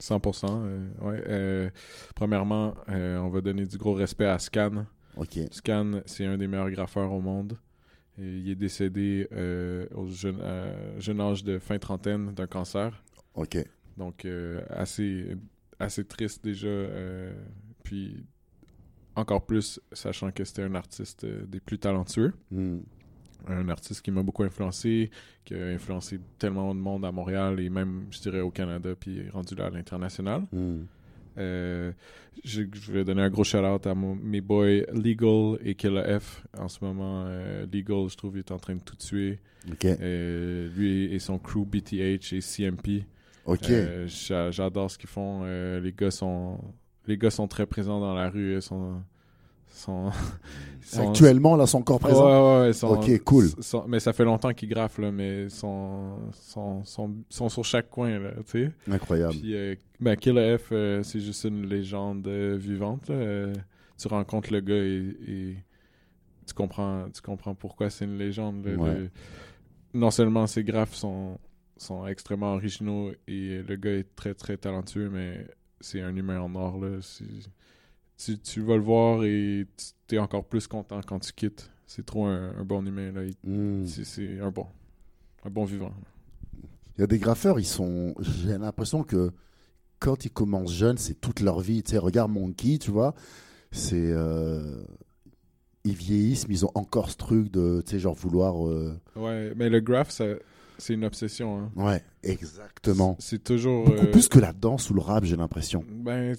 100%. 0.00 0.46
Euh, 0.50 0.88
ouais. 1.00 1.24
Euh, 1.26 1.70
premièrement, 2.14 2.74
on 2.86 3.28
va 3.28 3.40
donner 3.40 3.64
du 3.64 3.78
gros 3.78 3.94
respect 3.94 4.26
à 4.26 4.38
Scan. 4.38 4.84
Scan, 5.50 6.02
c'est 6.04 6.26
un 6.26 6.36
des 6.36 6.46
meilleurs 6.46 6.70
graffeurs 6.70 7.10
au 7.10 7.20
monde. 7.20 7.58
il 8.18 8.48
est 8.50 8.54
décédé 8.54 9.26
au 9.94 10.06
jeune, 10.06 10.40
jeune, 10.98 11.20
âge 11.20 11.42
de 11.42 11.58
fin 11.58 11.78
trentaine 11.78 12.32
d'un 12.34 12.46
cancer. 12.46 13.02
OK. 13.34 13.56
Donc, 13.96 14.26
assez, 14.68 15.36
assez 15.78 16.04
triste 16.04 16.42
déjà. 16.44 16.68
puis, 17.82 18.24
encore 19.14 19.46
plus, 19.46 19.80
sachant 19.92 20.30
que 20.30 20.44
c'était 20.44 20.62
un 20.62 20.74
artiste 20.74 21.24
euh, 21.24 21.44
des 21.46 21.60
plus 21.60 21.78
talentueux. 21.78 22.34
Hmm. 22.50 22.80
Un 23.48 23.68
artiste 23.68 24.02
qui 24.02 24.10
m'a 24.10 24.22
beaucoup 24.22 24.42
influencé, 24.42 25.10
qui 25.44 25.54
a 25.54 25.66
influencé 25.68 26.18
tellement 26.38 26.74
de 26.74 26.80
monde 26.80 27.04
à 27.04 27.12
Montréal 27.12 27.60
et 27.60 27.70
même, 27.70 28.06
je 28.10 28.20
dirais, 28.20 28.40
au 28.40 28.50
Canada, 28.50 28.94
puis 28.98 29.28
rendu 29.30 29.54
là 29.54 29.66
à 29.66 29.70
l'international. 29.70 30.42
Hmm. 30.52 30.80
Euh, 31.38 31.92
je, 32.44 32.62
je 32.72 32.92
vais 32.92 33.04
donner 33.04 33.22
un 33.22 33.28
gros 33.30 33.44
shout-out 33.44 33.86
à 33.86 33.94
mon- 33.94 34.16
mes 34.16 34.40
boys 34.40 34.80
Legal 34.92 35.58
et 35.62 35.74
Killa 35.74 36.18
F. 36.18 36.44
En 36.58 36.68
ce 36.68 36.82
moment, 36.84 37.24
euh, 37.28 37.66
Legal, 37.72 38.08
je 38.08 38.16
trouve, 38.16 38.36
il 38.36 38.40
est 38.40 38.50
en 38.52 38.58
train 38.58 38.74
de 38.74 38.80
tout 38.80 38.96
tuer. 38.96 39.38
Euh, 40.00 40.68
lui 40.76 41.04
et 41.14 41.18
son 41.18 41.38
crew 41.38 41.64
BTH 41.66 42.32
et 42.32 42.40
CMP. 42.40 43.04
Ok. 43.46 43.70
Euh, 43.70 44.06
j'a- 44.06 44.50
J'adore 44.50 44.90
ce 44.90 44.98
qu'ils 44.98 45.08
font. 45.08 45.42
Euh, 45.44 45.80
les 45.80 45.92
gars 45.92 46.10
sont 46.10 46.58
les 47.06 47.16
gars 47.16 47.30
sont 47.30 47.46
très 47.46 47.66
présents 47.66 48.00
dans 48.00 48.14
la 48.14 48.28
rue. 48.28 48.54
Ils 48.56 48.62
sont, 48.62 49.00
sont, 49.68 50.10
sont- 50.82 51.08
Actuellement, 51.08 51.54
là, 51.56 51.66
son 51.66 51.82
corps 51.82 52.00
présent. 52.00 52.24
Ouais, 52.26 52.32
ouais, 52.32 52.60
ouais, 52.62 52.70
ils 52.70 52.74
sont- 52.74 52.88
Ok, 52.88 53.22
cool. 53.24 53.44
sont- 53.60 53.84
mais 53.86 54.00
ça 54.00 54.12
fait 54.12 54.24
longtemps 54.24 54.52
qu'ils 54.52 54.68
graffent, 54.68 54.98
là, 54.98 55.12
mais 55.12 55.44
ils 55.44 55.50
sont, 55.50 56.16
sont, 56.32 56.84
sont, 56.84 57.14
sont 57.28 57.48
sur 57.48 57.64
chaque 57.64 57.88
coin, 57.90 58.18
là, 58.18 58.30
tu 58.50 58.64
sais. 58.64 58.72
Incroyable. 58.90 59.34
Puis, 59.34 59.54
euh, 59.54 59.74
ben, 60.00 60.16
Killer 60.16 60.58
F, 60.58 60.70
euh, 60.72 61.02
c'est 61.04 61.20
juste 61.20 61.44
une 61.44 61.66
légende 61.66 62.26
euh, 62.26 62.56
vivante. 62.58 63.08
là. 63.08 63.14
Euh, 63.14 63.52
tu 63.98 64.08
rencontres 64.08 64.52
le 64.52 64.60
gars 64.60 64.74
et, 64.74 65.16
et 65.28 65.56
tu, 66.46 66.52
comprends, 66.54 67.06
tu 67.14 67.22
comprends 67.22 67.54
pourquoi 67.54 67.88
c'est 67.88 68.04
une 68.04 68.18
légende. 68.18 68.66
là. 68.66 68.74
Ouais. 68.74 68.94
Le- 68.94 69.10
non 69.94 70.10
seulement 70.10 70.46
ses 70.46 70.64
graphes 70.64 70.94
sont, 70.94 71.38
sont 71.76 72.06
extrêmement 72.06 72.54
originaux 72.54 73.12
et 73.28 73.62
le 73.62 73.76
gars 73.76 73.92
est 73.92 74.14
très 74.16 74.34
très 74.34 74.56
talentueux, 74.56 75.10
mais 75.10 75.46
c'est 75.80 76.00
un 76.00 76.14
humain 76.16 76.40
en 76.40 76.54
or. 76.54 76.78
Là. 76.78 76.98
Tu, 78.18 78.38
tu 78.38 78.60
vas 78.62 78.76
le 78.76 78.82
voir 78.82 79.24
et 79.24 79.66
tu 80.08 80.14
es 80.14 80.18
encore 80.18 80.44
plus 80.44 80.66
content 80.66 81.00
quand 81.06 81.18
tu 81.18 81.32
quittes. 81.32 81.70
C'est 81.86 82.04
trop 82.06 82.24
un, 82.26 82.54
un 82.56 82.64
bon 82.64 82.84
humain. 82.86 83.12
Là. 83.12 83.22
Hmm. 83.44 83.84
C'est 83.86 84.04
c'est 84.04 84.40
un 84.40 84.50
bon. 84.50 84.66
Un 85.44 85.50
bon 85.50 85.64
vivant. 85.64 85.92
Il 86.96 87.02
y 87.02 87.04
a 87.04 87.06
des 87.06 87.18
graffeurs, 87.18 87.60
ils 87.60 87.66
sont. 87.66 88.14
J'ai 88.20 88.56
l'impression 88.56 89.04
que 89.04 89.30
quand 90.00 90.24
ils 90.24 90.30
commencent 90.30 90.72
jeunes, 90.72 90.96
c'est 90.98 91.20
toute 91.20 91.40
leur 91.40 91.60
vie. 91.60 91.82
Tu 91.82 91.92
sais, 91.92 91.98
regarde 91.98 92.30
Monkey, 92.32 92.78
tu 92.78 92.90
vois. 92.90 93.14
C'est. 93.70 94.10
euh, 94.12 94.82
Ils 95.84 95.94
vieillissent, 95.94 96.48
mais 96.48 96.54
ils 96.54 96.64
ont 96.64 96.72
encore 96.74 97.10
ce 97.10 97.16
truc 97.16 97.50
de, 97.52 97.82
tu 97.84 97.92
sais, 97.92 97.98
genre 97.98 98.14
vouloir. 98.14 98.66
euh, 98.66 98.98
Ouais, 99.14 99.52
mais 99.56 99.68
le 99.68 99.80
graph, 99.80 100.10
ça- 100.10 100.24
c'est 100.78 100.94
une 100.94 101.04
obsession. 101.04 101.58
Hein. 101.58 101.72
Ouais, 101.76 102.02
exactement. 102.22 103.16
C'est 103.18 103.42
toujours. 103.42 103.84
Beaucoup 103.86 104.06
euh, 104.06 104.10
plus 104.10 104.28
que 104.28 104.38
la 104.38 104.52
danse 104.52 104.90
ou 104.90 104.94
le 104.94 105.00
rap, 105.00 105.24
j'ai 105.24 105.36
l'impression. 105.36 105.84
Ben, 105.88 106.36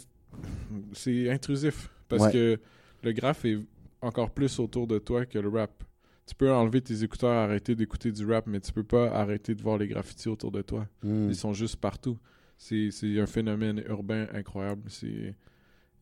c'est 0.94 1.30
intrusif. 1.30 1.90
Parce 2.10 2.24
Ouais. 2.24 2.32
que 2.32 2.60
le 3.04 3.12
graphe 3.12 3.46
est 3.46 3.58
encore 4.02 4.32
plus 4.32 4.60
autour 4.60 4.88
de 4.88 4.98
toi 5.00 5.26
que 5.26 5.40
le 5.40 5.50
rap. 5.50 5.84
Tu 6.26 6.36
peux 6.36 6.52
enlever 6.52 6.82
tes 6.82 7.04
écouteurs, 7.04 7.32
arrêter 7.32 7.74
d'écouter 7.76 8.12
du 8.12 8.26
rap, 8.26 8.48
mais 8.48 8.60
tu 8.60 8.72
peux 8.74 8.84
pas 8.84 9.10
arrêter 9.12 9.56
de 9.56 9.62
voir 9.62 9.78
les 9.78 9.88
graffitis 9.88 10.28
autour 10.30 10.52
de 10.52 10.62
toi. 10.62 10.86
Hmm. 11.04 11.30
Ils 11.30 11.36
sont 11.36 11.54
juste 11.54 11.78
partout. 11.78 12.18
C'est 12.58 12.90
un 13.20 13.28
phénomène 13.28 13.82
urbain 13.88 14.28
incroyable. 14.34 14.90
Il 15.04 15.34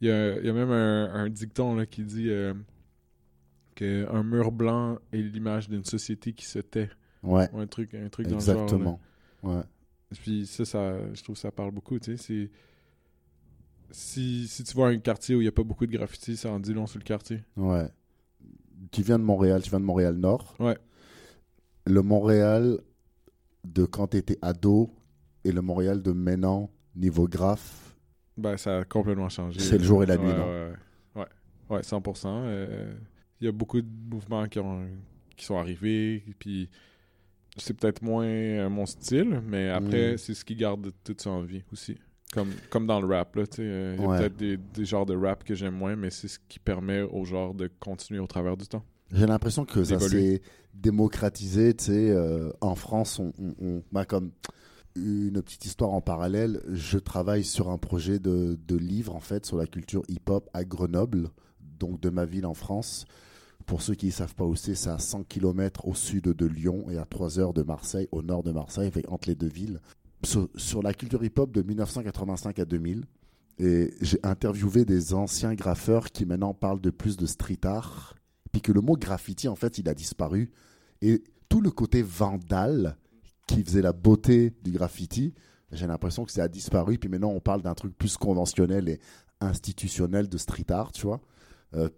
y 0.02 0.10
a, 0.10 0.40
y 0.40 0.50
a 0.50 0.54
même 0.54 0.72
un, 0.72 1.14
un 1.14 1.30
dicton 1.30 1.76
là, 1.76 1.86
qui 1.86 2.04
dit 2.04 2.30
euh, 2.30 2.54
que 3.76 4.08
un 4.12 4.24
mur 4.24 4.52
blanc 4.52 4.98
est 5.12 5.18
l'image 5.22 5.70
d'une 5.70 5.84
société 5.86 6.34
qui 6.34 6.46
se 6.46 6.60
tait. 6.60 6.90
Ouais, 7.26 7.50
Ou 7.54 7.60
un 7.60 7.68
truc, 7.68 7.94
un 7.94 8.10
truc 8.10 8.28
dans 8.28 8.36
le 8.36 8.42
genre. 8.42 8.56
là. 8.56 8.64
exactement. 8.64 9.00
Ouais. 9.44 9.62
Puis 10.22 10.46
ça, 10.46 10.64
ça, 10.66 11.14
je 11.14 11.22
trouve 11.24 11.36
que 11.36 11.42
ça 11.42 11.52
parle 11.52 11.72
beaucoup, 11.72 12.00
tu 12.00 12.16
sais. 12.16 12.24
c'est- 12.24 12.52
Si, 13.92 14.48
si 14.48 14.64
tu 14.64 14.74
vois 14.74 14.90
un 14.90 14.98
quartier 14.98 15.36
où 15.36 15.40
il 15.42 15.44
n'y 15.44 15.48
a 15.48 15.52
pas 15.54 15.64
beaucoup 15.64 15.86
de 15.86 15.92
graffiti, 15.92 16.36
ça 16.36 16.52
en 16.52 16.60
dit 16.60 16.74
long 16.74 16.88
sur 16.88 17.00
le 17.00 17.04
quartier. 17.04 17.44
Ouais. 17.56 17.88
Tu 18.92 19.02
viens 19.04 19.20
de 19.20 19.24
Montréal, 19.24 19.62
tu 19.62 19.70
viens 19.70 19.80
de 19.80 19.86
Montréal-Nord. 19.86 20.56
Ouais. 20.60 20.78
Le 21.86 22.02
Montréal 22.02 22.80
de 23.64 23.86
quand 23.86 24.08
tu 24.08 24.18
étais 24.18 24.38
ado 24.42 24.92
et 25.44 25.52
le 25.52 25.62
Montréal 25.62 26.02
de 26.02 26.12
maintenant, 26.12 26.72
niveau 26.96 27.28
graphe, 27.28 27.96
Ben, 28.38 28.58
ça 28.58 28.80
a 28.80 28.84
complètement 28.86 29.30
changé. 29.30 29.60
C'est 29.62 29.78
le 29.78 29.84
jour 29.84 30.04
et 30.04 30.08
la 30.08 30.18
nuit, 30.18 30.28
Ouais, 30.28 30.34
non? 30.38 30.46
Ouais, 30.46 30.72
ouais. 31.16 31.22
ouais. 31.70 31.76
Ouais, 31.78 31.84
100%. 31.84 32.28
euh, 32.46 32.94
Il 33.40 33.46
y 33.46 33.48
a 33.48 33.52
beaucoup 33.52 33.82
de 33.82 33.88
mouvements 34.10 34.46
qui, 34.48 34.60
ont, 34.60 34.88
qui 35.38 35.46
sont 35.46 35.58
arrivés, 35.58 36.24
puis 36.40 36.70
c'est 37.58 37.74
peut-être 37.74 38.02
moins 38.02 38.26
euh, 38.26 38.70
mon 38.70 38.86
style, 38.86 39.42
mais 39.46 39.70
après, 39.70 40.14
Mm. 40.14 40.18
c'est 40.18 40.34
ce 40.34 40.44
qui 40.46 40.56
garde 40.56 40.92
toute 41.04 41.22
son 41.22 41.42
vie 41.44 41.64
aussi. 41.72 41.96
Comme, 42.34 42.50
comme 42.70 42.86
dans 42.88 43.00
le 43.00 43.08
rap, 43.08 43.36
là, 43.36 43.44
euh, 43.60 43.96
Il 43.98 44.02
y 44.02 44.06
a 44.06 44.10
Ouais. 44.10 44.18
peut-être 44.20 44.36
des, 44.36 44.58
des 44.58 44.84
genres 44.86 45.06
de 45.06 45.16
rap 45.16 45.44
que 45.44 45.56
j'aime 45.56 45.76
moins, 45.76 45.96
mais 45.96 46.10
c'est 46.10 46.28
ce 46.28 46.40
qui 46.50 46.60
permet 46.60 47.02
au 47.02 47.24
genre 47.24 47.54
de 47.54 47.70
continuer 47.80 48.20
au 48.20 48.28
travers 48.28 48.58
du 48.58 48.66
temps. 48.68 48.84
j'ai 49.14 49.26
l'impression 49.28 49.64
que 49.66 49.84
ça 49.84 50.00
s'est 50.00 50.42
démocratisé. 50.74 51.74
Tu 51.76 51.84
sais, 51.86 52.10
euh, 52.12 52.52
en 52.62 52.76
France, 52.76 53.20
on, 53.20 53.32
on, 53.40 53.54
on- 53.62 53.84
bah, 53.92 54.06
comme 54.06 54.32
une 54.96 55.42
petite 55.42 55.66
histoire 55.66 55.92
en 55.94 56.02
parallèle, 56.02 56.62
je 56.72 56.98
travaille 56.98 57.44
sur 57.44 57.70
un 57.70 57.78
projet 57.78 58.18
de, 58.20 58.58
de 58.68 58.76
livre 58.78 59.14
en 59.16 59.20
fait 59.20 59.46
sur 59.46 59.58
la 59.58 59.68
culture 59.68 60.04
hip-hop 60.08 60.50
à 60.54 60.64
Grenoble, 60.64 61.30
donc 61.80 62.00
de 62.02 62.10
ma 62.10 62.26
ville 62.26 62.46
en 62.46 62.54
France. 62.54 63.06
Pour 63.66 63.82
ceux 63.82 63.96
qui 63.96 64.08
ne 64.08 64.12
savent 64.12 64.36
pas 64.36 64.46
où 64.46 64.56
c'est, 64.56 64.76
c'est 64.76 64.90
à 64.90 65.00
100 65.00 65.24
km 65.24 65.88
au 65.88 65.96
sud 65.96 66.26
de 66.26 66.46
Lyon 66.46 66.86
et 66.90 66.98
à 66.98 67.06
3 67.06 67.40
heures 67.40 67.54
de 67.54 67.64
Marseille, 67.64 68.08
au 68.12 68.22
nord 68.22 68.44
de 68.44 68.52
Marseille, 68.52 68.92
entre 69.08 69.28
les 69.28 69.36
deux 69.36 69.48
villes. 69.48 69.80
Sur, 70.24 70.82
la 70.82 70.94
culture 70.94 71.24
hip-hop 71.24 71.52
de 71.52 71.62
1985 71.62 72.60
à 72.60 72.66
2000. 72.66 73.06
Et 73.58 73.94
j'ai 74.02 74.20
interviewé 74.24 74.86
des 74.86 75.14
anciens 75.14 75.54
graffeurs 75.54 76.12
qui 76.12 76.26
maintenant 76.26 76.54
parlent 76.54 76.82
de 76.82 76.90
plus 76.90 77.18
de 77.18 77.26
street 77.26 77.60
art. 77.64 78.16
Puis 78.52 78.62
que 78.62 78.72
le 78.72 78.82
mot 78.82 78.98
graffiti, 78.98 79.48
en 79.48 79.56
fait, 79.56 79.78
il 79.78 79.88
a 79.90 79.94
disparu. 79.94 80.52
Et 81.02 81.24
tout 81.50 81.62
le 81.62 81.72
côté 81.72 82.02
vandal 82.02 82.98
qui 83.48 83.64
faisait 83.64 83.82
la 83.82 83.94
beauté 83.94 84.54
du 84.64 84.72
graffiti, 84.72 85.34
j'ai 85.72 85.88
l'impression 85.88 86.26
que 86.26 86.32
ça 86.32 86.44
a 86.44 86.48
disparu. 86.48 86.98
Puis 86.98 87.10
maintenant, 87.10 87.30
on 87.30 87.40
parle 87.40 87.62
d'un 87.62 87.76
truc 87.76 87.98
plus 87.98 88.18
conventionnel 88.18 88.90
et 88.90 89.00
institutionnel 89.42 90.28
de 90.30 90.38
street 90.38 90.70
art, 90.72 90.92
tu 90.92 91.06
vois, 91.06 91.22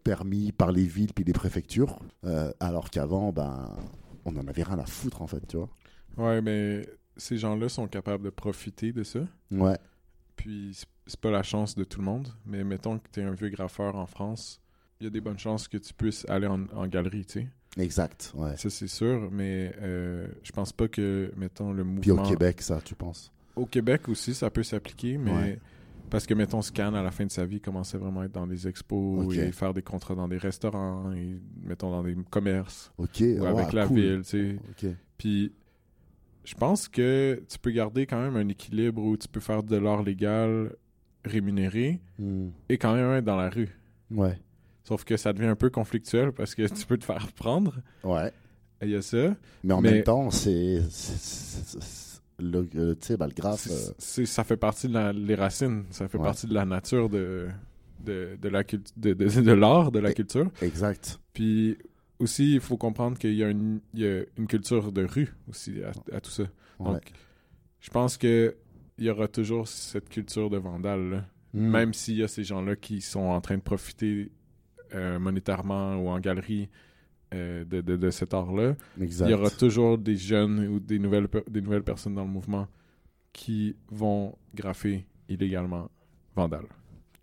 permis 0.03 0.51
par 0.51 0.71
les 0.71 0.85
villes 0.85 1.13
puis 1.13 1.23
les 1.23 1.33
préfectures. 1.33 1.99
Euh, 2.25 2.51
alors 2.59 2.89
qu'avant, 2.89 3.31
ben, 3.31 3.69
on 4.25 4.35
en 4.35 4.47
avait 4.47 4.63
rien 4.63 4.79
à 4.79 4.85
foutre, 4.85 5.21
en 5.21 5.27
fait, 5.27 5.45
tu 5.47 5.57
vois. 5.57 5.69
Ouais, 6.17 6.41
mais 6.41 6.87
ces 7.15 7.37
gens-là 7.37 7.69
sont 7.69 7.87
capables 7.87 8.23
de 8.23 8.29
profiter 8.29 8.91
de 8.91 9.03
ça. 9.03 9.19
Ouais, 9.51 9.77
Puis 10.35 10.71
c'est- 11.05 11.19
pas 11.21 11.31
la 11.31 11.41
chance 11.43 11.75
de 11.75 11.83
tout 11.83 11.99
le 11.99 12.05
monde, 12.05 12.27
mais 12.45 12.63
mettons 12.63 12.99
que 12.99 13.07
tu 13.11 13.21
es 13.21 13.23
un 13.23 13.31
vieux 13.31 13.49
graffeur 13.49 13.95
en 13.95 14.05
France, 14.07 14.59
il 14.99 15.05
y 15.05 15.07
a 15.07 15.09
des 15.09 15.21
bonnes 15.21 15.39
chances 15.39 15.67
que 15.67 15.77
tu 15.77 15.93
puisses 15.93 16.27
aller 16.29 16.47
en, 16.47 16.65
en 16.75 16.85
galerie, 16.87 17.25
tu 17.25 17.41
sais. 17.41 17.47
exact. 17.81 18.31
Ouais. 18.35 18.57
Ça, 18.57 18.69
c'est 18.69 18.87
sûr, 18.87 19.29
mais 19.31 19.73
euh, 19.81 20.27
je 20.43 20.51
pense 20.51 20.73
pas 20.73 20.87
que, 20.87 21.31
mettons, 21.37 21.71
le 21.71 21.83
Puis 22.01 22.11
au 22.11 22.15
mouvement... 22.15 22.29
Québec, 22.29 22.61
ça, 22.61 22.81
tu 22.83 22.93
penses 22.95 23.31
Au 23.55 23.65
Québec 23.65 24.09
aussi, 24.09 24.33
ça 24.33 24.49
peut 24.49 24.63
s'appliquer, 24.63 25.17
mais... 25.17 25.31
Ouais. 25.31 25.59
Parce 26.09 26.25
que, 26.25 26.33
mettons, 26.33 26.61
Scan, 26.61 26.93
à 26.93 27.03
la 27.03 27.11
fin 27.11 27.25
de 27.25 27.31
sa 27.31 27.45
vie, 27.45 27.59
commençait 27.59 27.97
vraiment 27.97 28.21
à 28.21 28.25
être 28.25 28.31
dans 28.31 28.47
des 28.47 28.67
expos 28.67 29.35
et 29.35 29.51
faire 29.51 29.73
des 29.73 29.81
contrats 29.81 30.15
dans 30.15 30.27
des 30.27 30.37
restaurants 30.37 31.11
et, 31.13 31.37
mettons, 31.63 31.91
dans 31.91 32.03
des 32.03 32.15
commerces 32.29 32.91
Ok, 32.97 33.17
ou 33.19 33.23
ouais, 33.23 33.47
avec 33.47 33.73
la 33.73 33.87
cool. 33.87 33.99
ville, 33.99 34.21
tu 34.23 34.29
sais. 34.29 34.55
Ok. 34.69 34.91
Puis, 35.17 35.51
je 36.45 36.53
pense 36.55 36.87
que 36.87 37.43
tu 37.49 37.59
peux 37.59 37.71
garder 37.71 38.05
quand 38.05 38.21
même 38.21 38.37
un 38.37 38.47
équilibre 38.47 39.03
où 39.03 39.17
tu 39.17 39.27
peux 39.27 39.41
faire 39.41 39.63
de 39.63 39.75
l'art 39.75 40.01
légal 40.03 40.73
rémunéré 41.25 41.99
Hmm. 42.19 42.49
et 42.69 42.77
quand 42.77 42.93
même 42.95 43.11
être 43.11 43.25
dans 43.25 43.35
la 43.35 43.49
rue. 43.49 43.77
Ouais. 44.11 44.39
Sauf 44.85 45.03
que 45.03 45.17
ça 45.17 45.33
devient 45.33 45.47
un 45.49 45.55
peu 45.57 45.69
conflictuel 45.69 46.31
parce 46.31 46.55
que 46.55 46.65
tu 46.73 46.85
peux 46.85 46.97
te 46.97 47.03
faire 47.03 47.29
prendre. 47.33 47.75
Ouais. 48.05 48.31
Il 48.81 48.89
y 48.91 48.95
a 48.95 49.01
ça. 49.01 49.35
Mais 49.63 49.73
en 49.73 49.81
Mais- 49.81 49.91
même 49.91 50.03
temps, 50.03 50.31
c'est. 50.31 50.79
Le, 52.39 52.61
bah, 53.17 53.27
le 53.27 53.33
graphe. 53.33 53.67
C'est- 53.97 54.21
euh, 54.21 54.25
ça 54.25 54.43
fait 54.43 54.57
partie 54.57 54.87
de 54.87 54.93
la- 54.93 55.11
les 55.13 55.35
racines. 55.35 55.85
Ça 55.89 56.07
fait 56.07 56.17
Ouais. 56.17 56.23
partie 56.23 56.45
de 56.47 56.53
la 56.53 56.65
nature 56.65 57.09
de, 57.09 57.47
de, 58.05 58.37
de 58.41 58.49
la 58.49 58.63
de, 58.63 58.79
de, 58.95 59.13
de 59.41 59.51
l'art, 59.51 59.91
de 59.91 59.99
la 59.99 60.11
Et- 60.11 60.13
culture. 60.13 60.49
exact. 60.61 61.19
Puis 61.33 61.77
aussi, 62.19 62.53
il 62.55 62.59
faut 62.61 62.77
comprendre 62.77 63.17
qu'il 63.17 63.33
y, 63.33 63.43
a 63.43 63.49
une- 63.49 63.79
il 63.93 64.01
y 64.01 64.07
a 64.07 64.23
une 64.37 64.47
culture 64.47 64.91
de 64.91 65.03
rue 65.05 65.33
aussi 65.49 65.81
à, 65.83 65.91
à 66.15 66.21
tout 66.21 66.31
ça. 66.31 66.43
Ouais. 66.79 66.93
Donc, 66.93 67.01
je 67.81 67.89
pense 67.89 68.17
que 68.17 68.55
il 68.99 69.05
y 69.05 69.09
aura 69.09 69.27
toujours 69.27 69.67
cette 69.67 70.09
culture 70.09 70.49
de 70.49 70.57
vandale, 70.57 71.09
là. 71.09 71.25
Hmm. 71.53 71.69
même 71.69 71.93
s'il 71.93 72.17
y 72.17 72.23
a 72.23 72.27
ces 72.27 72.43
gens-là 72.43 72.75
qui 72.75 72.99
sont 73.01 73.19
en 73.21 73.39
train 73.41 73.55
de 73.57 73.61
profiter 73.61 74.31
euh, 74.93 75.17
monétairement 75.17 75.95
ou 75.95 76.09
en 76.09 76.19
galerie 76.19 76.69
euh, 77.33 77.65
de, 77.65 77.81
de, 77.81 77.95
de 77.97 78.09
cet 78.09 78.33
art-là. 78.33 78.75
Il 79.27 79.31
y 79.31 79.33
aura 79.33 79.49
toujours 79.57 79.97
des 79.97 80.15
jeunes 80.15 80.67
ou 80.67 80.79
des 80.79 80.99
nouvelles, 80.99 81.27
des 81.49 81.61
nouvelles 81.61 81.83
personnes 81.83 82.15
dans 82.15 82.23
le 82.25 82.29
mouvement 82.31 82.67
qui 83.33 83.75
vont 83.91 84.35
graffer 84.55 85.05
illégalement 85.29 85.89
vandale. 86.35 86.65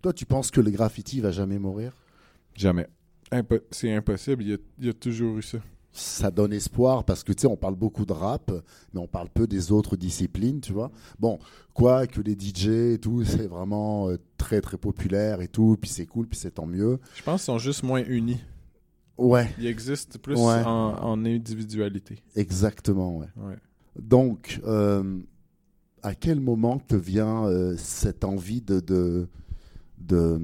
Toi, 0.01 0.13
tu 0.13 0.25
penses 0.25 0.51
que 0.51 0.61
le 0.61 0.69
graffiti 0.71 1.19
va 1.19 1.31
jamais 1.31 1.57
mourir? 1.59 1.91
Jamais. 2.55 2.87
Impo- 3.31 3.61
c'est 3.71 3.91
impossible. 3.93 4.43
Il 4.43 4.49
y, 4.49 4.53
a, 4.53 4.57
il 4.79 4.85
y 4.85 4.89
a 4.89 4.93
toujours 4.93 5.37
eu 5.37 5.41
ça. 5.41 5.57
ça 5.91 6.29
donne 6.29 6.53
espoir 6.53 7.03
parce 7.03 7.23
que 7.23 7.33
tu 7.33 7.41
sais, 7.41 7.47
on 7.47 7.57
parle 7.57 7.75
beaucoup 7.75 8.05
de 8.05 8.13
rap, 8.13 8.51
mais 8.93 8.99
on 8.99 9.07
parle 9.07 9.29
peu 9.29 9.47
des 9.47 9.71
autres 9.71 9.95
disciplines, 9.97 10.61
tu 10.61 10.71
vois. 10.73 10.91
Bon, 11.17 11.39
quoi 11.73 12.05
que 12.05 12.21
les 12.21 12.37
DJ 12.39 12.67
et 12.93 12.99
tout, 13.01 13.23
c'est 13.25 13.47
vraiment 13.47 14.09
euh, 14.09 14.17
très 14.37 14.61
très 14.61 14.77
populaire 14.77 15.41
et 15.41 15.47
tout, 15.47 15.75
puis 15.81 15.89
c'est 15.89 16.05
cool, 16.05 16.27
puis 16.27 16.37
c'est 16.37 16.51
tant 16.51 16.67
mieux. 16.67 16.99
Je 17.15 17.23
pense 17.23 17.41
qu'ils 17.41 17.45
sont 17.45 17.57
juste 17.57 17.81
moins 17.83 18.03
unis. 18.05 18.39
Ouais, 19.17 19.49
Ils 19.57 19.67
existent 19.67 20.19
plus 20.21 20.35
Ouais. 20.35 20.63
en, 20.65 20.95
en 21.01 21.25
individualité. 21.25 22.21
exactement, 22.35 23.17
ouais. 23.17 23.27
Ouais. 23.37 23.55
Donc, 23.99 24.59
euh, 24.65 25.19
à 26.03 26.13
quel 26.15 26.39
moment 26.41 26.79
te 26.79 26.95
vient 26.95 27.45
euh, 27.45 27.75
cette 27.77 28.23
envie 28.25 28.61
de 28.61 28.79
de 28.81 29.27
de- 29.97 30.41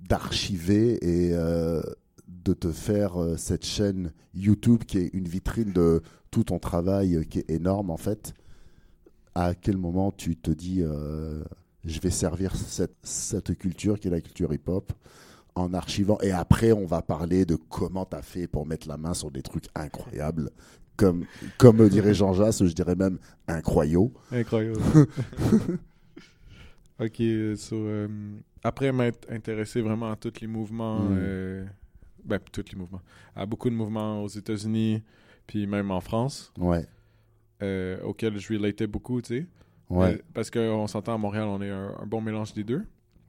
d'archiver 0.00 0.94
et 1.04 1.34
euh, 1.34 1.82
de 2.26 2.54
te 2.54 2.72
faire 2.72 3.16
cette 3.36 3.64
chaîne 3.64 4.12
YouTube 4.34 4.84
qui 4.84 4.98
est 4.98 5.10
une 5.12 5.28
vitrine 5.28 5.72
de 5.72 6.02
tout 6.30 6.44
ton 6.44 6.58
travail 6.58 7.26
qui 7.28 7.40
est 7.40 7.50
énorme 7.50 7.90
en 7.90 7.96
fait? 7.96 8.32
À 9.34 9.54
quel 9.54 9.76
moment 9.76 10.10
tu 10.10 10.36
te 10.36 10.50
dis 10.50 10.82
je 11.84 12.00
vais 12.00 12.10
servir 12.10 12.56
cette, 12.56 12.96
cette 13.02 13.56
culture 13.56 14.00
qui 14.00 14.08
est 14.08 14.10
la 14.10 14.20
culture 14.20 14.52
hip-hop 14.52 14.92
en 15.58 15.74
archivant 15.74 16.18
et 16.22 16.30
après 16.32 16.72
on 16.72 16.86
va 16.86 17.02
parler 17.02 17.44
de 17.44 17.56
comment 17.56 18.04
tu 18.06 18.16
as 18.16 18.22
fait 18.22 18.46
pour 18.46 18.64
mettre 18.66 18.88
la 18.88 18.96
main 18.96 19.14
sur 19.14 19.30
des 19.30 19.42
trucs 19.42 19.66
incroyables 19.74 20.50
comme, 20.96 21.24
comme 21.58 21.88
dirait 21.88 22.12
Jean 22.14 22.32
Jass, 22.32 22.64
je 22.64 22.72
dirais 22.72 22.96
même 22.96 23.18
incroyaux. 23.46 24.12
Incroyable. 24.32 24.80
ok, 27.00 27.22
so, 27.56 27.76
euh, 27.76 28.08
après 28.64 28.90
m'être 28.92 29.30
intéressé 29.30 29.80
vraiment 29.80 30.10
à 30.10 30.16
tous 30.16 30.40
les 30.40 30.46
mouvements, 30.48 31.00
Mm. 31.00 31.16
euh, 31.18 31.64
ben 32.24 32.40
tous 32.52 32.64
les 32.72 32.76
mouvements, 32.78 33.00
à 33.36 33.46
beaucoup 33.46 33.70
de 33.70 33.74
mouvements 33.74 34.22
aux 34.22 34.28
États-Unis, 34.28 35.02
puis 35.46 35.66
même 35.66 35.90
en 35.92 36.00
France, 36.00 36.52
Ouais, 36.58 36.84
euh, 37.62 38.00
auxquels 38.02 38.36
je 38.38 38.52
relatais 38.54 38.86
beaucoup, 38.88 39.22
tu 39.22 39.28
sais. 39.38 39.46
ouais, 39.90 40.14
Euh, 40.14 40.18
parce 40.34 40.50
qu'on 40.50 40.86
s'entend 40.88 41.14
à 41.14 41.18
Montréal, 41.18 41.44
on 41.46 41.62
est 41.62 41.70
un, 41.70 41.94
un 42.00 42.06
bon 42.06 42.20
mélange 42.20 42.52
des 42.54 42.64
deux. 42.64 42.84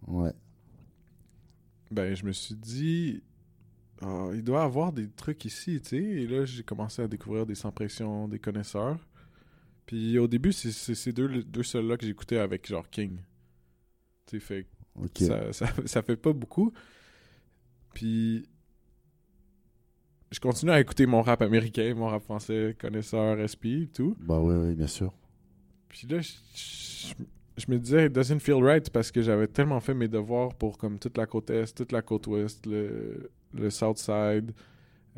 ouais. 0.07 0.31
Ben, 1.91 2.15
je 2.15 2.25
me 2.25 2.31
suis 2.31 2.55
dit, 2.55 3.23
Ah, 4.01 4.29
il 4.33 4.43
doit 4.43 4.61
y 4.61 4.65
avoir 4.65 4.93
des 4.93 5.09
trucs 5.09 5.43
ici, 5.45 5.81
tu 5.81 5.89
sais. 5.89 5.97
Et 5.97 6.27
là, 6.27 6.45
j'ai 6.45 6.63
commencé 6.63 7.01
à 7.01 7.07
découvrir 7.07 7.45
des 7.45 7.55
sans 7.55 7.71
pression, 7.71 8.27
des 8.27 8.39
connaisseurs. 8.39 8.97
Puis 9.85 10.19
au 10.19 10.27
début, 10.27 10.53
c'est 10.53 10.71
ces 10.71 11.13
deux, 11.13 11.43
deux 11.43 11.63
seuls-là 11.63 11.97
que 11.97 12.05
j'écoutais 12.05 12.37
avec 12.37 12.67
genre 12.67 12.89
King. 12.89 13.17
Tu 14.27 14.39
sais, 14.39 14.45
fait 14.45 14.67
ça, 15.25 15.53
ça, 15.53 15.67
ça 15.85 16.01
fait 16.03 16.17
pas 16.17 16.33
beaucoup. 16.33 16.71
Puis 17.93 18.47
je 20.31 20.39
continue 20.39 20.71
à 20.71 20.79
écouter 20.79 21.05
mon 21.07 21.21
rap 21.21 21.41
américain, 21.41 21.93
mon 21.95 22.07
rap 22.07 22.23
français, 22.23 22.75
connaisseur, 22.79 23.39
SP 23.39 23.65
et 23.83 23.87
tout. 23.87 24.15
Bah 24.19 24.39
oui, 24.39 24.53
oui, 24.55 24.75
bien 24.75 24.87
sûr. 24.87 25.11
Puis 25.87 26.07
là, 26.07 26.21
je, 26.21 26.33
je- 26.55 27.13
je 27.59 27.71
me 27.71 27.77
disais, 27.77 28.05
it 28.07 28.13
doesn't 28.13 28.39
feel 28.39 28.63
right 28.63 28.89
parce 28.89 29.11
que 29.11 29.21
j'avais 29.21 29.47
tellement 29.47 29.79
fait 29.79 29.93
mes 29.93 30.07
devoirs 30.07 30.53
pour 30.55 30.77
comme 30.77 30.97
toute 30.97 31.17
la 31.17 31.25
côte 31.25 31.49
est, 31.49 31.75
toute 31.75 31.91
la 31.91 32.01
côte 32.01 32.25
ouest, 32.27 32.65
le, 32.65 33.29
le 33.53 33.69
south 33.69 33.97
side, 33.97 34.51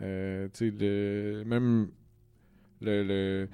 euh, 0.01 0.47
le- 0.59 1.43
même 1.45 1.89
le, 2.81 3.03
le, 3.03 3.47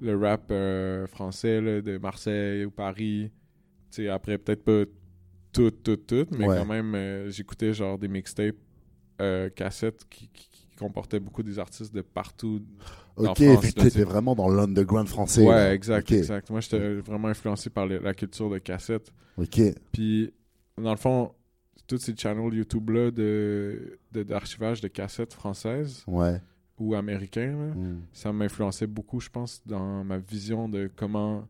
le 0.00 0.16
rap 0.18 0.48
euh, 0.50 1.06
français 1.06 1.60
là, 1.60 1.80
de 1.80 1.98
Marseille 1.98 2.64
ou 2.64 2.70
Paris. 2.70 3.30
Après, 4.10 4.36
peut-être 4.36 4.62
pas 4.62 4.84
tout, 5.52 5.70
tout, 5.70 5.96
tout, 5.96 6.26
mais 6.36 6.46
Ouais. 6.46 6.56
quand 6.58 6.66
même, 6.66 6.94
euh, 6.94 7.30
j'écoutais 7.30 7.72
genre 7.72 7.98
des 7.98 8.08
mixtapes, 8.08 8.56
cassettes 9.54 10.04
qui, 10.10 10.28
qui- 10.28 10.65
qui 10.76 10.84
comportaient 10.84 11.20
beaucoup 11.20 11.42
des 11.42 11.58
artistes 11.58 11.94
de 11.94 12.02
partout 12.02 12.60
En 13.16 13.26
Ok, 13.30 13.36
t'étais 13.36 13.90
c'est- 13.90 14.04
vraiment 14.04 14.34
dans 14.34 14.48
l'underground 14.48 15.08
français. 15.08 15.42
Ouais, 15.42 15.54
là. 15.54 15.74
exact, 15.74 16.12
exact. 16.12 16.50
Moi, 16.50 16.60
j'étais 16.60 16.94
vraiment 16.96 17.28
influencé 17.28 17.70
par 17.70 17.86
la 17.86 18.12
culture 18.14 18.50
de 18.50 18.58
cassette. 18.58 19.10
Ok, 19.38 19.60
Puis, 19.92 20.32
dans 20.80 20.90
le 20.90 20.96
fond, 20.98 21.32
tous 21.86 21.98
ces 21.98 22.14
channels 22.16 22.52
YouTube-là 22.52 23.10
de, 23.10 23.98
de- 24.12 24.22
d'archivage 24.22 24.80
de 24.80 24.88
cassettes 24.88 25.32
françaises 25.32 26.04
ouais. 26.06 26.40
ou 26.78 26.94
américains, 26.94 27.52
là, 27.52 27.74
Hmm. 27.74 28.00
ça 28.12 28.32
m'influençait 28.32 28.86
beaucoup, 28.86 29.20
je 29.20 29.30
pense, 29.30 29.62
dans 29.66 30.04
ma 30.04 30.18
vision 30.18 30.68
de 30.68 30.90
comment 30.94 31.46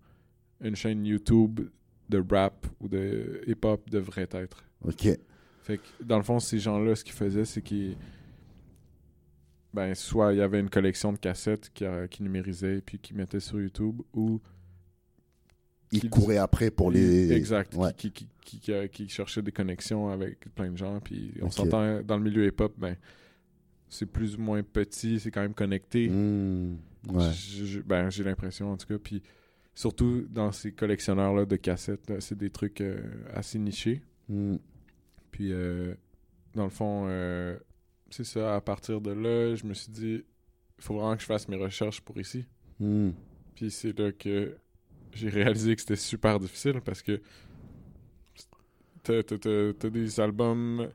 une 0.61 0.77
chaîne 0.77 1.05
YouTube 1.05 1.61
de 2.09 2.25
rap 2.31 2.67
ou 2.81 2.89
de 2.89 3.41
hip-hop 3.47 3.91
devrait 3.91 4.29
être. 4.31 4.63
Ok, 4.85 5.09
Fait 5.63 5.79
que, 5.79 5.83
dans 6.05 6.17
le 6.19 6.23
fond, 6.23 6.39
ces 6.39 6.61
gens-là, 6.61 6.95
ce 6.95 7.03
qu'ils 7.03 7.15
faisaient, 7.15 7.45
c'est 7.45 7.61
qu'ils. 7.63 7.97
Ben, 9.75 9.95
soit 9.95 10.33
il 10.33 10.39
y 10.39 10.43
avait 10.43 10.61
une 10.61 10.71
collection 10.71 11.13
de 11.13 11.19
cassettes 11.19 11.71
qui, 11.75 11.85
euh, 11.85 12.07
qui 12.07 12.23
numérisaient 12.23 12.79
et 12.79 12.81
puis 12.81 12.99
qui 12.99 13.15
mettaient 13.15 13.41
sur 13.41 13.61
YouTube, 13.61 14.01
ou. 14.15 14.41
il 15.93 16.09
courait 16.09 16.39
après 16.39 16.71
pour 16.71 16.91
les. 16.91 17.33
Exact. 17.33 17.75
Ouais. 17.75 17.93
Qui, 17.97 18.11
qui, 18.11 18.27
qui, 18.41 18.61
qui, 18.61 18.73
euh, 18.73 18.89
cherchait 19.09 19.43
des 19.43 19.53
connexions 19.53 20.09
avec 20.09 20.53
plein 20.55 20.71
de 20.71 20.77
gens. 20.77 21.01
Puis 21.01 21.35
on 21.43 21.51
s'entend 21.51 22.03
dans 22.03 22.17
le 22.17 22.23
milieu 22.23 22.47
hip-hop, 22.47 22.75
ben, 22.79 22.97
c'est 23.89 24.07
plus 24.07 24.37
ou 24.37 24.41
moins 24.41 24.63
petit, 24.63 25.21
c'est 25.21 25.31
quand 25.31 25.43
même 25.43 25.55
connecté. 25.55 26.09
Ouais. 26.09 27.31
Ben, 27.85 28.11
j'ai 28.11 28.25
l'impression, 28.25 28.73
en 28.73 28.77
tout 28.77 28.87
cas. 28.87 28.99
Puis 28.99 29.23
surtout 29.77 30.27
dans 30.31 30.51
ces 30.51 30.73
collectionneurs-là 30.73 31.45
de 31.45 31.57
cassettes, 31.57 32.21
c'est 32.21 32.37
des 32.37 32.51
trucs 32.51 32.81
euh, 32.81 32.99
assez 33.33 33.59
nichés. 33.59 34.03
Hmm. 34.29 34.57
Puis, 35.31 35.53
euh, 35.53 35.95
dans 36.55 36.65
le 36.65 36.71
fond, 36.71 37.05
euh, 37.09 37.57
c'est 38.11 38.25
ça. 38.25 38.55
À 38.57 38.61
partir 38.61 39.01
de 39.01 39.11
là, 39.13 39.55
je 39.55 39.65
me 39.67 39.75
suis 39.75 39.91
dit, 39.93 40.23
il 40.79 40.85
faut 40.85 40.95
vraiment 40.95 41.15
que 41.17 41.23
je 41.23 41.27
fasse 41.27 41.49
mes 41.49 41.57
recherches 41.57 42.01
pour 42.01 42.19
ici. 42.19 42.45
Hmm. 42.81 43.11
Puis 43.55 43.71
c'est 43.71 43.99
là 43.99 44.13
que 44.13 44.57
j'ai 45.13 45.29
réalisé 45.31 45.75
que 45.75 45.81
c'était 45.81 45.97
super 45.97 46.39
difficile 46.39 46.81
parce 46.85 47.03
que 47.03 47.21
t'as, 49.03 49.23
t'as- 49.23 49.39
t'as- 49.39 49.73
t'as 49.79 49.91
des 49.91 50.21
albums 50.21 50.89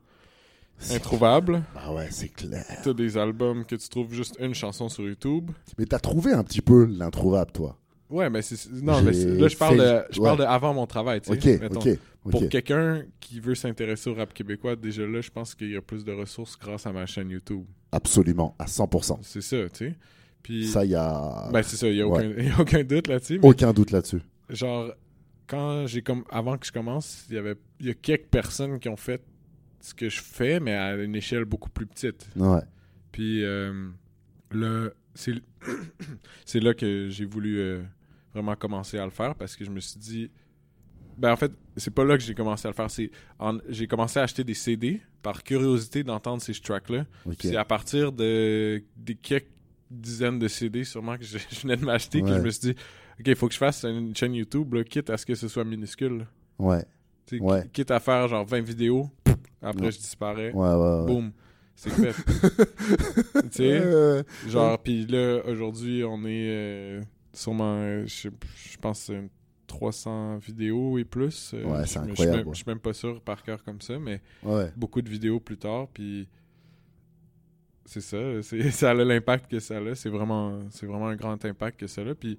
introuvables, 0.90 1.62
Ah 1.76 1.92
ouais, 1.94 2.10
c'est 2.10 2.28
clair. 2.28 2.64
t'as 2.82 2.92
des 2.92 3.16
albums 3.16 3.64
que 3.64 3.74
tu 3.76 3.88
trouves 3.88 4.12
juste 4.12 4.36
une 4.40 4.54
chanson 4.54 4.88
sur 4.88 5.04
YouTube. 5.04 5.50
Mais 5.78 5.86
t'as 5.86 5.98
trouvé 6.00 6.32
un 6.32 6.42
petit 6.44 6.60
peu 6.62 6.84
l'introuvable, 6.86 7.52
toi. 7.52 7.78
Ouais, 8.12 8.28
mais 8.30 8.42
c'est. 8.42 8.70
Non, 8.70 9.00
mais 9.02 9.12
là, 9.12 9.48
je 9.48 9.56
parle, 9.56 9.78
de, 9.78 10.02
je 10.10 10.20
parle 10.20 10.38
ouais. 10.40 10.46
de 10.46 10.50
avant 10.50 10.74
mon 10.74 10.86
travail, 10.86 11.20
tu 11.20 11.34
sais. 11.40 11.98
Pour 12.22 12.48
quelqu'un 12.48 13.02
qui 13.18 13.40
veut 13.40 13.54
s'intéresser 13.56 14.08
au 14.10 14.14
rap 14.14 14.32
québécois, 14.32 14.76
déjà 14.76 15.04
là, 15.06 15.20
je 15.20 15.30
pense 15.30 15.54
qu'il 15.56 15.70
y 15.70 15.76
a 15.76 15.82
plus 15.82 16.04
de 16.04 16.12
ressources 16.12 16.56
grâce 16.58 16.86
à 16.86 16.92
ma 16.92 17.04
chaîne 17.06 17.30
YouTube. 17.30 17.64
Absolument, 17.90 18.54
à 18.58 18.66
100%. 18.66 19.18
C'est 19.22 19.40
ça, 19.40 19.56
tu 19.70 19.88
sais. 19.88 19.94
Puis. 20.42 20.66
Ça, 20.68 20.84
il 20.84 20.90
y 20.92 20.94
a 20.94 21.48
Ben, 21.52 21.62
c'est 21.62 21.76
ça, 21.76 21.88
il 21.88 21.94
n'y 21.94 22.00
a, 22.02 22.06
Ouais. 22.06 22.50
a 22.56 22.60
aucun 22.60 22.84
doute 22.84 23.08
là-dessus. 23.08 23.40
aucun 23.42 23.72
doute 23.72 23.90
là-dessus. 23.90 24.20
genre 24.50 24.92
quand 25.48 25.86
j'ai 25.86 26.02
comme 26.02 26.24
avant 26.30 26.56
que 26.56 26.64
je 26.66 26.72
commence 26.72 27.26
il 27.28 27.34
y 27.34 27.38
avait 27.38 27.56
il 27.80 27.86
y 27.86 27.90
a 27.90 27.94
quelques 27.94 28.26
personnes 28.28 28.78
qui 28.78 28.88
ont 28.88 28.96
fait 28.96 29.20
ce 29.80 29.92
que 29.92 30.08
je 30.08 30.20
fais 30.22 30.60
mais 30.60 30.72
à 30.74 30.94
une 30.96 31.14
échelle 31.16 31.44
beaucoup 31.44 31.68
plus 31.68 31.84
petite 31.86 32.26
Ouais. 32.36 32.60
puis 33.10 33.44
euh, 33.44 33.88
là 34.52 34.88
c'est 35.14 35.32
c'est 36.46 36.60
là 36.60 36.74
que 36.74 37.08
j'ai 37.10 37.24
voulu 37.24 37.58
euh, 37.58 37.82
vraiment 38.34 38.54
commencer 38.56 38.98
à 38.98 39.04
le 39.04 39.10
faire 39.10 39.34
parce 39.34 39.56
que 39.56 39.64
je 39.64 39.70
me 39.70 39.80
suis 39.80 39.98
dit 39.98 40.30
ben 41.18 41.32
en 41.32 41.36
fait 41.36 41.52
c'est 41.76 41.92
pas 41.92 42.04
là 42.04 42.16
que 42.16 42.22
j'ai 42.22 42.34
commencé 42.34 42.66
à 42.66 42.70
le 42.70 42.74
faire 42.74 42.90
c'est 42.90 43.10
en- 43.38 43.58
j'ai 43.68 43.86
commencé 43.86 44.18
à 44.18 44.22
acheter 44.22 44.44
des 44.44 44.54
CD 44.54 45.00
par 45.22 45.42
curiosité 45.42 46.02
d'entendre 46.02 46.40
ces 46.42 46.54
tracks 46.54 46.88
là 46.88 47.04
Ok. 47.26 47.36
c'est 47.40 47.56
à 47.56 47.64
partir 47.64 48.12
de 48.12 48.82
des 48.96 49.14
quelques 49.14 49.48
dizaines 49.90 50.38
de 50.38 50.48
CD 50.48 50.84
sûrement 50.84 51.18
que 51.18 51.24
je, 51.24 51.36
je 51.50 51.60
venais 51.60 51.76
de 51.76 51.84
m'acheter 51.84 52.22
que 52.22 52.28
je 52.28 52.40
me 52.40 52.50
suis 52.50 52.72
dit 52.72 52.80
OK, 53.20 53.26
il 53.26 53.36
faut 53.36 53.46
que 53.48 53.52
je 53.54 53.58
fasse 53.58 53.84
une 53.84 54.16
chaîne 54.16 54.34
YouTube 54.34 54.72
là, 54.72 54.82
quitte 54.84 55.10
à 55.10 55.18
ce 55.18 55.26
que 55.26 55.34
ce 55.34 55.46
soit 55.48 55.64
minuscule. 55.64 56.26
Ouais. 56.58 56.82
Ouais. 57.32 57.62
qui- 57.64 57.70
Quitte 57.70 57.90
à 57.90 58.00
faire 58.00 58.26
genre 58.26 58.44
20 58.46 58.62
vidéos, 58.62 59.10
après 59.60 59.84
Ouais. 59.86 59.92
je 59.92 59.98
disparais. 59.98 60.50
Ouais, 60.52 60.68
ouais, 60.68 60.74
ouais. 61.00 61.06
Boum. 61.06 61.30
C'est 61.76 61.90
fait. 61.90 62.12
tu 63.42 63.48
sais, 63.50 63.80
Euh, 63.82 64.22
genre 64.48 64.82
puis 64.82 65.06
là 65.06 65.42
aujourd'hui, 65.46 66.02
on 66.04 66.24
est 66.24 66.48
euh, 66.48 67.00
sûrement 67.32 67.76
euh, 67.78 68.04
je 68.06 68.28
je 68.56 68.76
pense 68.78 69.10
euh, 69.10 69.26
300 69.66 70.38
vidéos 70.38 70.98
et 70.98 71.04
plus. 71.04 71.52
Euh, 71.54 71.64
Ouais, 71.64 71.86
c'est 71.86 72.00
je 72.00 72.04
je 72.06 72.10
incroyable, 72.10 72.36
même- 72.38 72.46
ouais. 72.48 72.52
Je 72.54 72.56
suis 72.58 72.68
même 72.68 72.80
pas 72.80 72.92
sûr 72.92 73.20
par 73.22 73.42
cœur 73.42 73.62
comme 73.64 73.80
ça, 73.80 73.98
mais 73.98 74.20
ouais. 74.42 74.70
beaucoup 74.76 75.00
de 75.02 75.08
vidéos 75.08 75.40
plus 75.40 75.56
tard, 75.56 75.88
puis 75.92 76.28
c'est 77.84 78.00
ça, 78.00 78.18
ça 78.70 78.90
a 78.90 78.94
l'impact 78.94 79.50
que 79.50 79.58
ça 79.60 79.78
a, 79.78 79.94
c'est 79.94 80.08
vraiment, 80.10 80.60
c'est 80.70 80.86
vraiment 80.86 81.08
un 81.08 81.16
grand 81.16 81.42
impact 81.44 81.80
que 81.80 81.86
ça 81.86 82.02
a. 82.02 82.14
Puis 82.14 82.38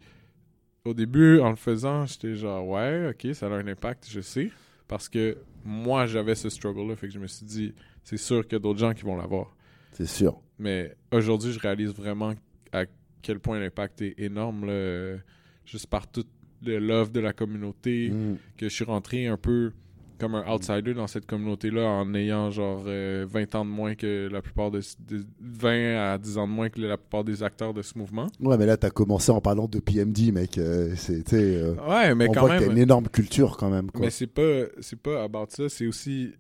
au 0.85 0.93
début, 0.93 1.39
en 1.39 1.49
le 1.49 1.55
faisant, 1.55 2.05
j'étais 2.05 2.35
genre, 2.35 2.67
ouais, 2.67 3.09
ok, 3.11 3.33
ça 3.33 3.47
a 3.47 3.49
un 3.49 3.67
impact, 3.67 4.07
je 4.09 4.21
sais, 4.21 4.51
parce 4.87 5.09
que 5.09 5.37
moi, 5.63 6.05
j'avais 6.07 6.35
ce 6.35 6.49
struggle-là, 6.49 6.95
fait 6.95 7.07
que 7.07 7.13
je 7.13 7.19
me 7.19 7.27
suis 7.27 7.45
dit, 7.45 7.73
c'est 8.03 8.17
sûr 8.17 8.43
qu'il 8.43 8.53
y 8.53 8.55
a 8.57 8.59
d'autres 8.59 8.79
gens 8.79 8.93
qui 8.93 9.03
vont 9.03 9.15
l'avoir. 9.17 9.55
C'est 9.93 10.05
sûr. 10.07 10.39
Mais 10.59 10.95
aujourd'hui, 11.11 11.51
je 11.51 11.59
réalise 11.59 11.93
vraiment 11.93 12.33
à 12.71 12.85
quel 13.23 13.39
point 13.39 13.59
l'impact 13.59 14.01
est 14.03 14.13
énorme, 14.19 14.65
là, 14.67 14.71
euh, 14.73 15.17
juste 15.65 15.87
par 15.87 16.05
tout 16.11 16.25
le 16.65 16.77
love 16.77 17.11
de 17.11 17.19
la 17.19 17.33
communauté, 17.33 18.09
Hmm. 18.11 18.35
que 18.57 18.69
je 18.69 18.73
suis 18.73 18.85
rentré 18.85 19.25
un 19.27 19.37
peu 19.37 19.71
comme 20.19 20.35
un 20.35 20.49
outsider 20.53 20.93
dans 20.93 21.07
cette 21.07 21.25
communauté-là 21.25 21.81
en 21.85 22.13
ayant 22.13 22.49
genre 22.51 22.83
euh, 22.87 23.25
20 23.27 23.55
ans 23.55 23.65
de 23.65 23.69
moins 23.69 23.95
que 23.95 24.29
la 24.31 24.41
plupart 24.41 24.71
de, 24.71 24.79
de- 25.09 25.25
20 25.41 25.97
à 26.13 26.17
10 26.17 26.37
ans 26.37 26.47
de 26.47 26.53
moins 26.53 26.69
que 26.69 26.79
la 26.79 26.95
plupart 26.97 27.25
des 27.25 27.43
acteurs 27.43 27.73
de 27.73 27.81
ce 27.81 27.97
mouvement. 27.97 28.27
Ouais, 28.39 28.57
mais 28.57 28.65
là, 28.65 28.77
t'as 28.77 28.91
commencé 28.91 29.31
en 29.31 29.41
parlant 29.41 29.67
de 29.67 29.79
PMD, 29.79 30.31
mec. 30.31 30.57
euh, 30.57 30.95
sais, 30.95 31.23
euh, 31.33 31.73
Ouais, 31.89 32.15
mais 32.15 32.29
on 32.29 32.31
quand 32.31 32.41
voit 32.41 32.57
que 32.59 32.63
même. 32.63 32.71
une 32.71 32.77
énorme 32.77 33.09
culture 33.09 33.57
quand 33.57 33.69
même. 33.69 33.91
Quoi. 33.91 34.01
Mais 34.05 34.11
c'est 34.11 34.27
pas 34.27 34.65
c'est 34.79 34.99
pas 35.01 35.23
about 35.23 35.47
ça, 35.49 35.67
c'est 35.67 35.87
aussi 35.87 36.31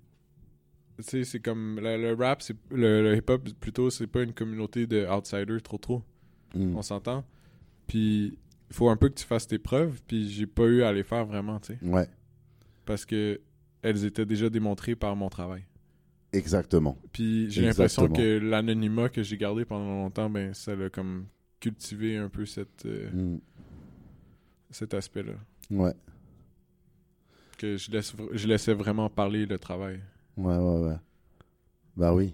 tu 0.97 1.03
sais 1.03 1.23
c'est 1.25 1.39
comme 1.39 1.79
le, 1.81 1.97
le 1.97 2.13
rap, 2.13 2.41
c'est 2.41 2.55
le, 2.71 3.01
le 3.01 3.17
hip-hop 3.17 3.49
plutôt, 3.59 3.89
c'est 3.89 4.07
pas 4.07 4.21
une 4.21 4.33
communauté 4.33 4.85
de 4.87 5.05
outsiders 5.07 5.61
trop 5.61 5.77
trop, 5.79 6.03
Mm. 6.53 6.75
on 6.77 6.81
s'entend? 6.81 7.23
Puis 7.87 8.37
il 8.69 8.75
faut 8.75 8.89
un 8.89 8.95
peu 8.97 9.09
que 9.09 9.15
tu 9.15 9.25
fasses 9.25 9.47
tes 9.47 9.59
preuves, 9.59 10.01
puis 10.07 10.29
j'ai 10.29 10.45
pas 10.47 10.63
eu 10.65 10.83
à 10.83 10.91
les 10.93 11.03
faire 11.03 11.25
vraiment, 11.25 11.59
tu 11.59 11.73
sais, 11.73 11.79
Ouais, 11.85 12.07
parce 12.85 13.05
que 13.05 13.39
elles 13.81 14.05
étaient 14.05 14.25
déjà 14.25 14.49
démontrées 14.49 14.95
par 14.95 15.15
mon 15.15 15.29
travail. 15.29 15.65
exactement. 16.31 16.97
Puis 17.11 17.49
j'ai 17.51 17.61
l'impression 17.63 18.07
que 18.07 18.37
l'anonymat 18.39 19.09
que 19.09 19.21
j'ai 19.23 19.37
gardé 19.37 19.65
pendant 19.65 19.85
longtemps, 20.03 20.29
ben 20.29 20.53
ça 20.53 20.75
l'a 20.75 20.89
comme 20.89 21.25
cultivé 21.59 22.17
un 22.17 22.29
peu 22.29 22.45
cette 22.45 22.85
euh, 22.85 23.09
Mm. 23.11 23.39
cet 24.71 24.93
aspect-là. 24.93 25.33
Ouais, 25.69 25.93
Que 27.57 27.77
je 27.77 27.91
laisse 27.91 28.13
je 28.31 28.47
laissais 28.47 28.73
vraiment 28.73 29.09
parler 29.09 29.45
le 29.45 29.57
travail. 29.59 29.99
ouais, 30.37 30.57
ouais, 30.57 30.79
ouais. 30.87 30.95
Bah 31.95 32.13
oui. 32.13 32.33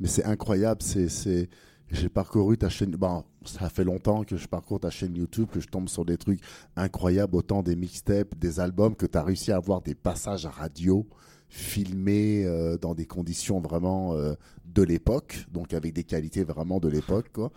Mais 0.00 0.08
c'est 0.08 0.24
incroyable, 0.24 0.80
c'est, 0.82 1.08
c'est... 1.08 1.48
J'ai 1.90 2.08
parcouru 2.08 2.58
ta 2.58 2.68
chaîne... 2.68 2.90
Bon, 2.92 3.24
ça 3.44 3.68
fait 3.70 3.84
longtemps 3.84 4.22
que 4.24 4.36
je 4.36 4.46
parcours 4.46 4.80
ta 4.80 4.90
chaîne 4.90 5.16
YouTube, 5.16 5.48
que 5.50 5.58
je 5.60 5.68
tombe 5.68 5.88
sur 5.88 6.04
des 6.04 6.18
trucs 6.18 6.40
incroyables, 6.76 7.34
autant 7.36 7.62
des 7.62 7.76
mixtapes, 7.76 8.34
des 8.36 8.60
albums, 8.60 8.94
que 8.94 9.06
tu 9.06 9.16
as 9.16 9.22
réussi 9.22 9.52
à 9.52 9.56
avoir 9.56 9.80
des 9.80 9.94
passages 9.94 10.44
à 10.44 10.50
radio 10.50 11.06
filmés 11.48 12.44
euh, 12.44 12.76
dans 12.76 12.94
des 12.94 13.06
conditions 13.06 13.58
vraiment 13.60 14.12
euh, 14.14 14.34
de 14.66 14.82
l'époque, 14.82 15.46
donc 15.50 15.72
avec 15.72 15.94
des 15.94 16.04
qualités 16.04 16.44
vraiment 16.44 16.78
de 16.78 16.88
l'époque, 16.88 17.30
quoi. 17.32 17.50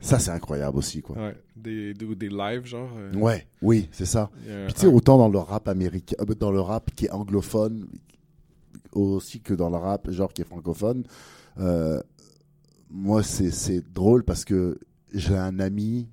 Ça, 0.00 0.18
c'est 0.18 0.30
incroyable 0.30 0.78
aussi, 0.78 1.00
quoi. 1.02 1.16
Ouais, 1.16 1.36
des, 1.54 1.94
des, 1.94 2.16
des 2.16 2.28
lives 2.28 2.64
genre. 2.64 2.90
euh, 2.96 3.12
Ouais, 3.14 3.46
oui, 3.60 3.88
c'est 3.92 4.06
ça. 4.06 4.30
Puis 4.64 4.72
tu 4.74 4.80
sais, 4.80 4.86
autant 4.86 5.18
dans 5.18 5.28
le 5.28 5.38
rap 5.38 5.68
américain, 5.68 6.16
dans 6.40 6.50
le 6.50 6.60
rap 6.60 6.90
qui 6.96 7.04
est 7.04 7.10
anglophone, 7.12 7.86
aussi 8.92 9.40
que 9.40 9.54
dans 9.54 9.70
le 9.70 9.76
rap 9.76 10.10
genre 10.10 10.32
qui 10.32 10.42
est 10.42 10.46
francophone, 10.46 11.04
euh, 11.58 12.00
moi 12.92 13.22
c'est 13.22 13.82
drôle 13.92 14.22
parce 14.24 14.44
que 14.44 14.78
j'ai 15.12 15.36
un 15.36 15.58
ami 15.58 16.08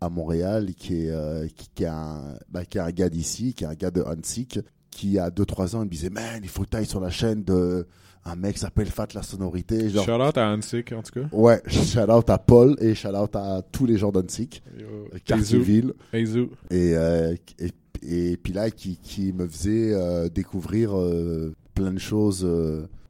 à 0.00 0.08
Montréal 0.08 0.72
qui 0.76 1.04
est, 1.04 1.10
euh, 1.10 1.46
qui, 1.54 1.68
qui 1.74 1.84
est 1.84 1.88
un, 1.88 2.34
bah, 2.48 2.64
qui 2.64 2.78
est 2.78 2.80
un 2.80 2.90
gars 2.90 3.08
d'ici, 3.08 3.54
qui 3.54 3.64
est 3.64 3.66
un 3.66 3.74
gars 3.74 3.90
de 3.90 4.02
Hansik, 4.02 4.60
qui 4.90 5.18
a 5.18 5.30
2-3 5.30 5.76
ans, 5.76 5.82
il 5.82 5.86
me 5.86 5.90
disait, 5.90 6.10
man, 6.10 6.40
il 6.42 6.48
faut 6.48 6.62
que 6.64 6.70
tu 6.70 6.76
ailles 6.76 6.86
sur 6.86 7.00
la 7.00 7.10
chaîne 7.10 7.44
de 7.44 7.86
un 8.24 8.36
mec 8.36 8.54
qui 8.54 8.60
s'appelle 8.60 8.86
Fat 8.86 9.08
La 9.14 9.22
Sonorité. 9.22 9.88
Genre, 9.88 10.04
Shout 10.04 10.12
out 10.12 10.36
à 10.36 10.52
Hansik 10.52 10.92
en 10.92 11.02
tout 11.02 11.20
cas. 11.20 11.26
ouais, 11.32 11.62
shout 11.66 12.10
out 12.10 12.28
à 12.28 12.36
Paul 12.38 12.76
et 12.80 12.94
shout 12.94 13.08
out 13.08 13.34
à 13.34 13.62
tous 13.72 13.86
les 13.86 13.96
gens 13.96 14.12
d'Hansik. 14.12 14.62
Cartierville. 15.24 15.94
Eizu. 16.12 16.48
et, 16.70 16.94
euh, 16.96 17.34
et, 17.58 17.70
et 18.02 18.36
puis 18.36 18.52
là 18.52 18.70
qui, 18.70 18.96
qui 18.98 19.32
me 19.32 19.46
faisait 19.48 19.94
euh, 19.94 20.28
découvrir 20.28 20.92
plein 21.74 21.92
de 21.92 21.98
choses 21.98 22.46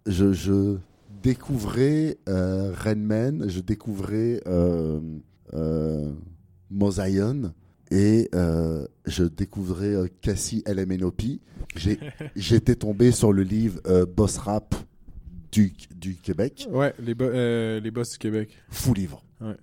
je, 0.07 0.33
je 0.33 0.77
découvrais 1.23 2.19
euh, 2.29 2.73
Renman 2.75 3.49
je 3.49 3.61
découvrais 3.61 4.41
euh, 4.47 5.01
euh, 5.55 6.13
Mosaïon 6.71 7.53
et 7.91 8.29
euh, 8.35 8.87
je 9.07 9.25
découvrais 9.25 9.95
euh, 9.95 10.07
Cassie 10.21 10.63
LMNOP 10.67 11.23
J'ai- 11.77 11.99
j'étais 12.37 12.77
tombé 12.77 13.11
sur 13.13 13.33
le 13.33 13.43
livre 13.43 13.81
euh, 13.87 14.07
Boss 14.07 14.39
Rap 14.39 14.75
du, 15.53 15.73
du 15.95 16.15
Québec 16.17 16.69
Ouais, 16.71 16.95
les, 17.01 17.15
bo- 17.15 17.25
euh, 17.25 17.81
les 17.81 17.91
boss 17.91 18.13
du 18.13 18.19
Québec. 18.19 18.57
fou 18.69 18.95
livre 18.95 19.23
Ouais. 19.41 19.57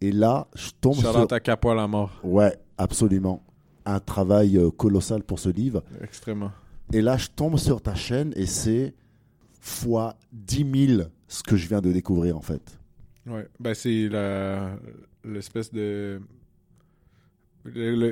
et 0.00 0.10
là 0.12 0.48
je 0.54 0.70
tombe 0.80 0.94
Shout 0.94 1.02
sur 1.02 1.20
out 1.20 1.32
à 1.32 1.40
Capois 1.40 1.74
la 1.74 1.86
mort. 1.86 2.10
ouais 2.24 2.56
absolument 2.78 3.44
un 3.86 4.00
travail 4.00 4.56
euh, 4.56 4.70
colossal 4.70 5.22
pour 5.22 5.38
ce 5.38 5.50
livre 5.50 5.82
Extrêmement. 6.02 6.50
Et 6.92 7.00
là, 7.02 7.16
je 7.16 7.28
tombe 7.28 7.56
sur 7.58 7.80
ta 7.82 7.94
chaîne 7.94 8.32
et 8.36 8.46
c'est 8.46 8.94
fois 9.66 10.16
10 10.32 10.88
000 10.96 11.02
ce 11.26 11.42
que 11.42 11.56
je 11.56 11.66
viens 11.68 11.80
de 11.80 11.90
découvrir 11.90 12.36
en 12.36 12.42
fait. 12.42 12.78
Ouais. 13.26 13.48
Ben, 13.58 13.72
c'est 13.74 14.08
l'espèce 15.24 15.72
de. 15.72 16.20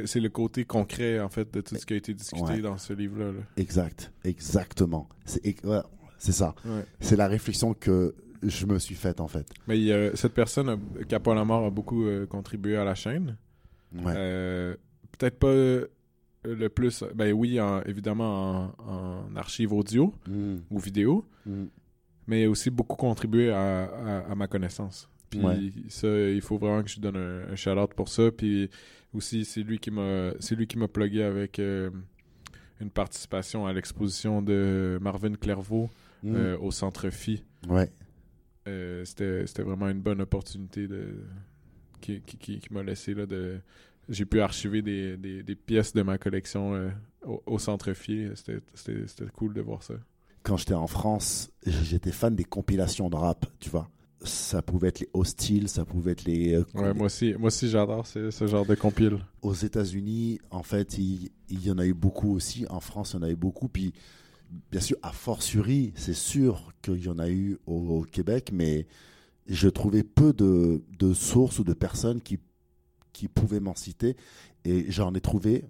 c'est 0.06 0.20
le 0.20 0.28
côté 0.30 0.64
concret, 0.64 1.20
en 1.20 1.28
fait, 1.28 1.52
de 1.52 1.60
tout 1.60 1.76
ce 1.76 1.84
qui 1.84 1.92
a 1.92 1.96
été 1.96 2.14
discuté 2.14 2.42
Ouais. 2.42 2.60
dans 2.60 2.78
ce 2.78 2.94
livre-là. 2.94 3.32
là. 3.32 3.40
Exact, 3.58 4.10
exactement. 4.24 5.08
C'est 5.26 6.32
ça. 6.32 6.54
Ouais. 6.64 6.84
C'est 7.00 7.16
la 7.16 7.28
réflexion 7.28 7.74
que 7.74 8.14
je 8.42 8.64
me 8.66 8.78
suis 8.78 8.94
faite 8.94 9.20
en 9.20 9.28
fait. 9.28 9.46
Mais 9.68 9.78
il 9.78 9.84
y 9.84 9.92
a- 9.92 10.16
cette 10.16 10.32
personne, 10.34 10.68
a- 10.70 11.04
Capois 11.04 11.34
la 11.34 11.44
mort, 11.44 11.66
a 11.66 11.70
beaucoup 11.70 12.06
euh, 12.06 12.26
contribué 12.26 12.76
à 12.76 12.84
la 12.84 12.94
chaîne. 12.94 13.36
Ouais. 13.94 14.14
Euh, 14.16 14.74
Peut-être 15.18 15.38
pas 15.38 15.86
le 16.44 16.68
plus. 16.68 17.04
Ben 17.14 17.32
oui, 17.32 17.60
en- 17.60 17.82
évidemment 17.82 18.74
en, 18.78 19.24
en 19.30 19.36
archive 19.36 19.72
audio 19.72 20.12
Mm, 20.28 20.56
ou 20.70 20.78
vidéo, 20.78 21.24
mm. 21.46 21.64
mais 22.26 22.46
aussi 22.46 22.70
beaucoup 22.70 22.96
contribué 22.96 23.50
à, 23.50 23.84
à- 23.84 24.30
à 24.30 24.34
ma 24.34 24.46
connaissance. 24.48 25.08
Puis 25.30 25.40
Ouais. 25.40 25.72
ça, 25.88 26.08
il 26.08 26.40
faut 26.42 26.58
vraiment 26.58 26.82
que 26.82 26.88
je 26.90 26.94
lui 26.96 27.00
donne 27.00 27.16
un, 27.16 27.52
un 27.52 27.56
shout-out 27.56 27.94
pour 27.94 28.08
ça. 28.08 28.30
Puis 28.30 28.68
aussi, 29.14 29.44
c'est 29.44 29.62
lui 29.62 29.78
qui 29.78 29.90
m'a 29.90 30.32
c'est 30.40 30.54
lui 30.54 30.66
qui 30.66 30.76
m'a 30.78 30.88
plugué 30.88 31.22
avec 31.22 31.58
euh, 31.58 31.90
une 32.80 32.90
participation 32.90 33.66
à 33.66 33.72
l'exposition 33.72 34.42
de 34.42 34.98
Marvin 35.00 35.34
Clairvaux 35.34 35.88
Mm. 36.24 36.34
euh, 36.36 36.58
au 36.58 36.70
Centre 36.70 37.10
Phi. 37.10 37.42
Ouais. 37.68 37.90
Euh, 38.68 39.04
C'était 39.04 39.44
c'était 39.46 39.62
vraiment 39.64 39.88
une 39.88 40.00
bonne 40.00 40.20
opportunité 40.20 40.86
de 40.86 41.16
qui, 42.00 42.20
qui, 42.20 42.36
qui, 42.36 42.58
qui 42.60 42.72
m'a 42.72 42.82
laissé 42.84 43.12
là 43.14 43.26
de 43.26 43.58
j'ai 44.12 44.24
pu 44.24 44.40
archiver 44.40 44.82
des, 44.82 45.16
des, 45.16 45.42
des 45.42 45.54
pièces 45.56 45.92
de 45.92 46.02
ma 46.02 46.18
collection 46.18 46.74
euh, 46.74 46.90
au, 47.26 47.42
au 47.46 47.58
centre 47.58 47.92
Phi. 47.92 48.28
C'était- 48.34 48.60
cool 49.34 49.54
de 49.54 49.60
voir 49.60 49.82
ça. 49.82 49.94
Quand 50.44 50.56
j'étais 50.56 50.74
en 50.74 50.86
France, 50.86 51.50
j'étais 51.66 52.12
fan 52.12 52.34
des 52.34 52.44
compilations 52.44 53.08
de 53.10 53.16
rap, 53.16 53.46
tu 53.60 53.70
vois. 53.70 53.88
Ça 54.24 54.62
pouvait 54.62 54.88
être 54.88 55.00
les 55.00 55.08
hostiles, 55.14 55.68
ça 55.68 55.84
pouvait 55.84 56.12
être 56.12 56.24
les. 56.24 56.54
euh, 56.54 56.64
Ouais, 56.74 56.94
moi 56.94 57.06
aussi, 57.06 57.34
moi 57.34 57.48
aussi 57.48 57.68
j'adore 57.68 58.06
ce, 58.06 58.30
ce 58.30 58.46
genre 58.46 58.64
de 58.66 58.76
compile. 58.76 59.18
aux 59.42 59.54
États-Unis, 59.54 60.38
en 60.50 60.62
fait, 60.62 60.96
il, 60.98 61.30
il 61.48 61.64
y 61.66 61.70
en 61.72 61.78
a 61.78 61.86
eu 61.86 61.94
beaucoup 61.94 62.32
aussi. 62.34 62.64
En 62.70 62.78
France, 62.80 63.12
il 63.12 63.16
y 63.16 63.18
en 63.18 63.22
a 63.22 63.30
eu 63.30 63.36
beaucoup. 63.36 63.68
Puis, 63.68 63.92
bien 64.70 64.80
sûr, 64.80 64.96
à 65.02 65.10
fortiori, 65.12 65.92
c'est 65.96 66.14
sûr 66.14 66.72
qu'il 66.82 67.02
y 67.02 67.08
en 67.08 67.18
a 67.18 67.28
eu 67.30 67.58
au, 67.66 67.74
au 67.98 68.02
Québec, 68.02 68.50
mais 68.52 68.86
je 69.48 69.68
trouvais 69.68 70.04
peu 70.04 70.32
de, 70.32 70.82
de 71.00 71.12
sources 71.14 71.58
ou 71.58 71.64
de 71.64 71.72
personnes 71.74 72.20
qui, 72.20 72.38
qui 73.12 73.28
pouvaient 73.28 73.60
m'en 73.60 73.74
citer. 73.74 74.16
Et 74.64 74.86
j'en 74.90 75.12
ai 75.14 75.20
trouvé, 75.20 75.64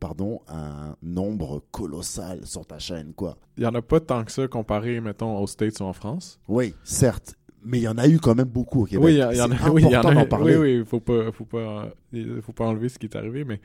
pardon, 0.00 0.40
un 0.48 0.96
nombre 1.02 1.62
colossal 1.70 2.46
sur 2.46 2.66
ta 2.66 2.78
chaîne, 2.78 3.14
quoi. 3.14 3.36
Il 3.56 3.62
y 3.62 3.66
en 3.66 3.74
a 3.74 3.82
pas 3.82 4.00
tant 4.00 4.24
que 4.24 4.32
ça 4.32 4.46
comparé, 4.48 5.00
mettons, 5.00 5.38
aux 5.38 5.46
States 5.46 5.80
ou 5.80 5.84
en 5.84 5.92
France? 5.92 6.38
Oui, 6.48 6.74
certes, 6.84 7.36
mais 7.62 7.78
il 7.78 7.82
y 7.82 7.88
en 7.88 7.96
a 7.98 8.06
eu 8.08 8.18
quand 8.18 8.34
même 8.34 8.48
beaucoup 8.48 8.82
au 8.82 8.84
Québec. 8.84 9.04
oui, 9.04 9.14
il 9.14 9.18
y, 9.36 9.40
en- 9.40 9.46
en 9.50 9.52
a. 9.52 9.70
Oui, 9.70 9.82
y 9.82 9.86
en 9.86 9.88
important 10.00 10.08
a. 10.10 10.14
d'en 10.14 10.26
parler. 10.26 10.56
Oui, 10.56 10.78
oui, 10.78 10.84
faut 10.86 11.00
pas, 11.00 11.32
faut 11.32 11.44
pas, 11.46 11.90
euh, 12.14 12.40
faut 12.42 12.52
pas 12.52 12.66
enlever 12.66 12.88
ce 12.88 12.98
qui 12.98 13.06
est 13.06 13.16
arrivé, 13.16 13.44
mais 13.44 13.60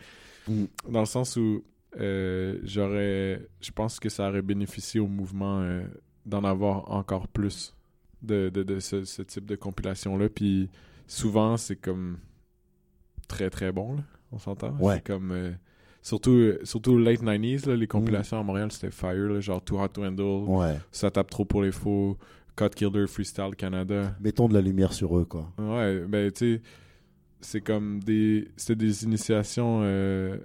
Mm. 0.48 0.66
dans 0.90 1.02
le 1.02 1.06
sens 1.06 1.36
où 1.36 1.64
euh, 2.00 2.58
j'aurais, 2.64 3.46
je 3.62 3.72
pense 3.72 4.00
que 4.00 4.10
ça 4.10 4.30
aurait 4.30 4.42
bénéficié 4.42 5.00
au 5.00 5.08
mouvement 5.08 5.60
euh, 5.60 5.84
d'en 6.26 6.44
avoir 6.44 6.90
encore 6.92 7.28
plus 7.28 7.76
de, 8.22 8.50
de, 8.50 8.64
de 8.64 8.80
ce, 8.80 9.04
ce 9.04 9.22
type 9.22 9.46
de 9.46 9.56
compilation 9.56 10.18
là. 10.18 10.30
Puis 10.30 10.70
souvent 11.08 11.58
c'est 11.58 11.76
comme 11.76 12.18
très 13.30 13.50
très 13.50 13.72
bon 13.72 13.96
là, 13.96 14.04
on 14.34 14.38
s'entend. 14.40 14.76
Ouais. 14.80 14.96
C'est 14.96 15.08
comme 15.08 15.32
euh, 15.32 15.52
surtout 16.02 16.32
euh, 16.32 16.60
surtout 16.64 16.98
late 16.98 17.22
90s 17.24 17.68
là, 17.70 17.76
les 17.78 17.88
compilations 17.88 18.40
à 18.40 18.44
Montréal 18.44 18.72
c'était 18.72 18.92
fire 18.92 19.14
là, 19.30 19.40
genre 19.40 19.64
Too 19.64 19.80
Hot 19.80 19.88
to 19.90 20.04
Handle, 20.04 20.44
Ouais, 20.50 20.76
ça 20.92 21.10
tape 21.12 21.30
trop 21.30 21.46
pour 21.46 21.62
les 21.62 21.72
faux, 21.72 22.18
Cut 22.58 22.70
Killer 22.76 23.08
Freestyle 23.08 23.56
Canada. 23.58 24.14
mettons 24.20 24.50
de 24.50 24.54
la 24.54 24.62
lumière 24.62 24.92
sur 24.92 25.18
eux, 25.18 25.24
quoi. 25.26 25.50
Ouais, 25.58 26.02
ben 26.08 26.30
tu 26.32 26.56
sais, 26.58 26.62
c'est 27.42 27.62
comme 27.62 28.02
des. 28.04 28.50
C'était 28.58 28.76
des 28.76 29.04
initiations. 29.06 29.80
euh, 29.84 30.38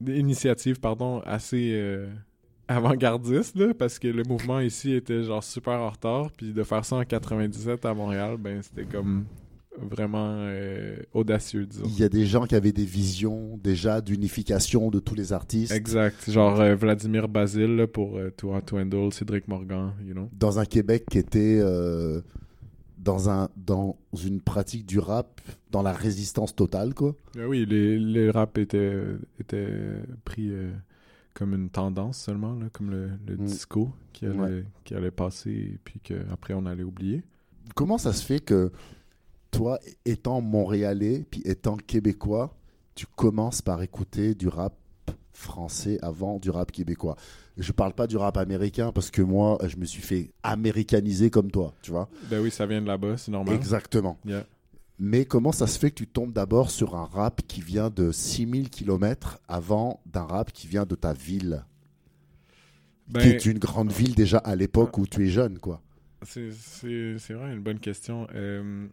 des 0.00 0.18
initiatives, 0.18 0.80
pardon, 0.80 1.20
assez 1.20 1.70
euh, 1.74 2.08
avant-gardistes, 2.66 3.56
là, 3.56 3.72
parce 3.74 4.00
que 4.00 4.08
le 4.08 4.24
mouvement 4.24 4.58
ici 4.58 4.92
était 4.94 5.22
genre 5.22 5.44
super 5.44 5.74
en 5.80 5.90
retard. 5.90 6.32
Puis 6.32 6.52
de 6.52 6.62
faire 6.64 6.84
ça 6.84 6.96
en 6.96 7.04
97 7.04 7.84
à 7.84 7.94
Montréal, 7.94 8.36
ben 8.38 8.60
c'était 8.62 8.84
comme 8.84 9.24
vraiment 9.90 10.34
euh, 10.38 10.96
audacieux, 11.12 11.66
disons. 11.66 11.84
Il 11.86 11.98
y 11.98 12.04
a 12.04 12.08
des 12.08 12.26
gens 12.26 12.44
qui 12.46 12.54
avaient 12.54 12.72
des 12.72 12.84
visions 12.84 13.58
déjà 13.62 14.00
d'unification 14.00 14.90
de 14.90 14.98
tous 14.98 15.14
les 15.14 15.32
artistes. 15.32 15.72
Exact. 15.72 16.30
Genre 16.30 16.60
euh, 16.60 16.74
Vladimir 16.74 17.28
Basile 17.28 17.76
là, 17.76 17.86
pour 17.86 18.16
euh, 18.16 18.30
To 18.36 18.54
Hot 18.54 18.60
to 18.62 18.78
Handle, 18.78 19.12
Cédric 19.12 19.48
Morgan, 19.48 19.92
you 20.06 20.12
know. 20.14 20.28
dans 20.38 20.58
un 20.58 20.64
Québec 20.64 21.04
qui 21.10 21.18
était 21.18 21.58
euh, 21.62 22.20
dans, 22.98 23.28
un, 23.30 23.48
dans 23.56 23.96
une 24.24 24.40
pratique 24.40 24.86
du 24.86 24.98
rap, 24.98 25.40
dans 25.70 25.82
la 25.82 25.92
résistance 25.92 26.54
totale, 26.54 26.94
quoi. 26.94 27.14
Ah 27.38 27.48
oui, 27.48 27.66
les, 27.66 27.98
les 27.98 28.30
rap 28.30 28.58
étaient, 28.58 28.96
étaient 29.40 29.68
pris 30.24 30.52
comme 31.34 31.54
une 31.54 31.70
tendance 31.70 32.18
seulement, 32.18 32.54
là, 32.54 32.66
comme 32.72 32.90
le, 32.90 33.08
le 33.26 33.36
Mm. 33.36 33.44
disco 33.46 33.90
qui 34.12 34.26
allait, 34.26 34.38
Ouais. 34.38 34.64
qui 34.84 34.94
allait 34.94 35.10
passer 35.10 35.50
et 35.50 35.78
puis 35.82 35.98
qu'après 36.02 36.52
on 36.54 36.66
allait 36.66 36.82
oublier. 36.82 37.22
Comment 37.74 37.96
ça 37.96 38.12
se 38.12 38.22
fait 38.24 38.40
que 38.40 38.70
toi, 39.52 39.78
étant 40.04 40.40
montréalais, 40.40 41.24
puis 41.30 41.42
étant 41.44 41.76
québécois, 41.76 42.56
tu 42.96 43.06
commences 43.06 43.62
par 43.62 43.80
écouter 43.82 44.34
du 44.34 44.48
rap 44.48 44.74
français 45.32 45.98
avant 46.02 46.38
du 46.38 46.50
rap 46.50 46.70
québécois 46.72 47.16
Je 47.56 47.72
parle 47.72 47.92
pas 47.94 48.06
du 48.06 48.16
rap 48.16 48.36
américain 48.36 48.92
parce 48.92 49.10
que 49.10 49.22
moi, 49.22 49.58
je 49.66 49.76
me 49.76 49.84
suis 49.84 50.02
fait 50.02 50.32
américaniser 50.42 51.30
comme 51.30 51.50
toi, 51.50 51.74
tu 51.82 51.90
vois 51.90 52.08
Ben 52.30 52.40
oui, 52.40 52.50
ça 52.50 52.66
vient 52.66 52.82
de 52.82 52.86
là-bas, 52.86 53.16
c'est 53.16 53.30
normal. 53.30 53.54
Exactement. 53.54 54.18
Yeah. 54.24 54.44
Mais 54.98 55.24
comment 55.24 55.52
ça 55.52 55.66
se 55.66 55.78
fait 55.78 55.90
que 55.90 55.96
tu 55.96 56.06
tombes 56.06 56.32
d'abord 56.32 56.70
sur 56.70 56.94
un 56.96 57.04
rap 57.04 57.42
qui 57.46 57.60
vient 57.60 57.90
de 57.90 58.12
6000 58.12 58.70
km 58.70 59.38
avant 59.48 60.00
d'un 60.06 60.24
rap 60.24 60.52
qui 60.52 60.66
vient 60.66 60.86
de 60.86 60.94
ta 60.94 61.12
ville, 61.12 61.64
Ben, 63.08 63.20
qui 63.20 63.28
est 63.28 63.46
une 63.46 63.58
grande 63.58 63.90
ville 63.90 64.14
déjà 64.14 64.38
à 64.38 64.54
l'époque 64.54 64.96
où 64.98 65.06
tu 65.06 65.26
es 65.26 65.28
jeune, 65.28 65.58
quoi 65.58 65.82
C'est 66.24 66.50
vraiment 67.30 67.52
une 67.52 67.62
bonne 67.62 67.80
question. 67.80 68.26
Euh, 68.34 68.86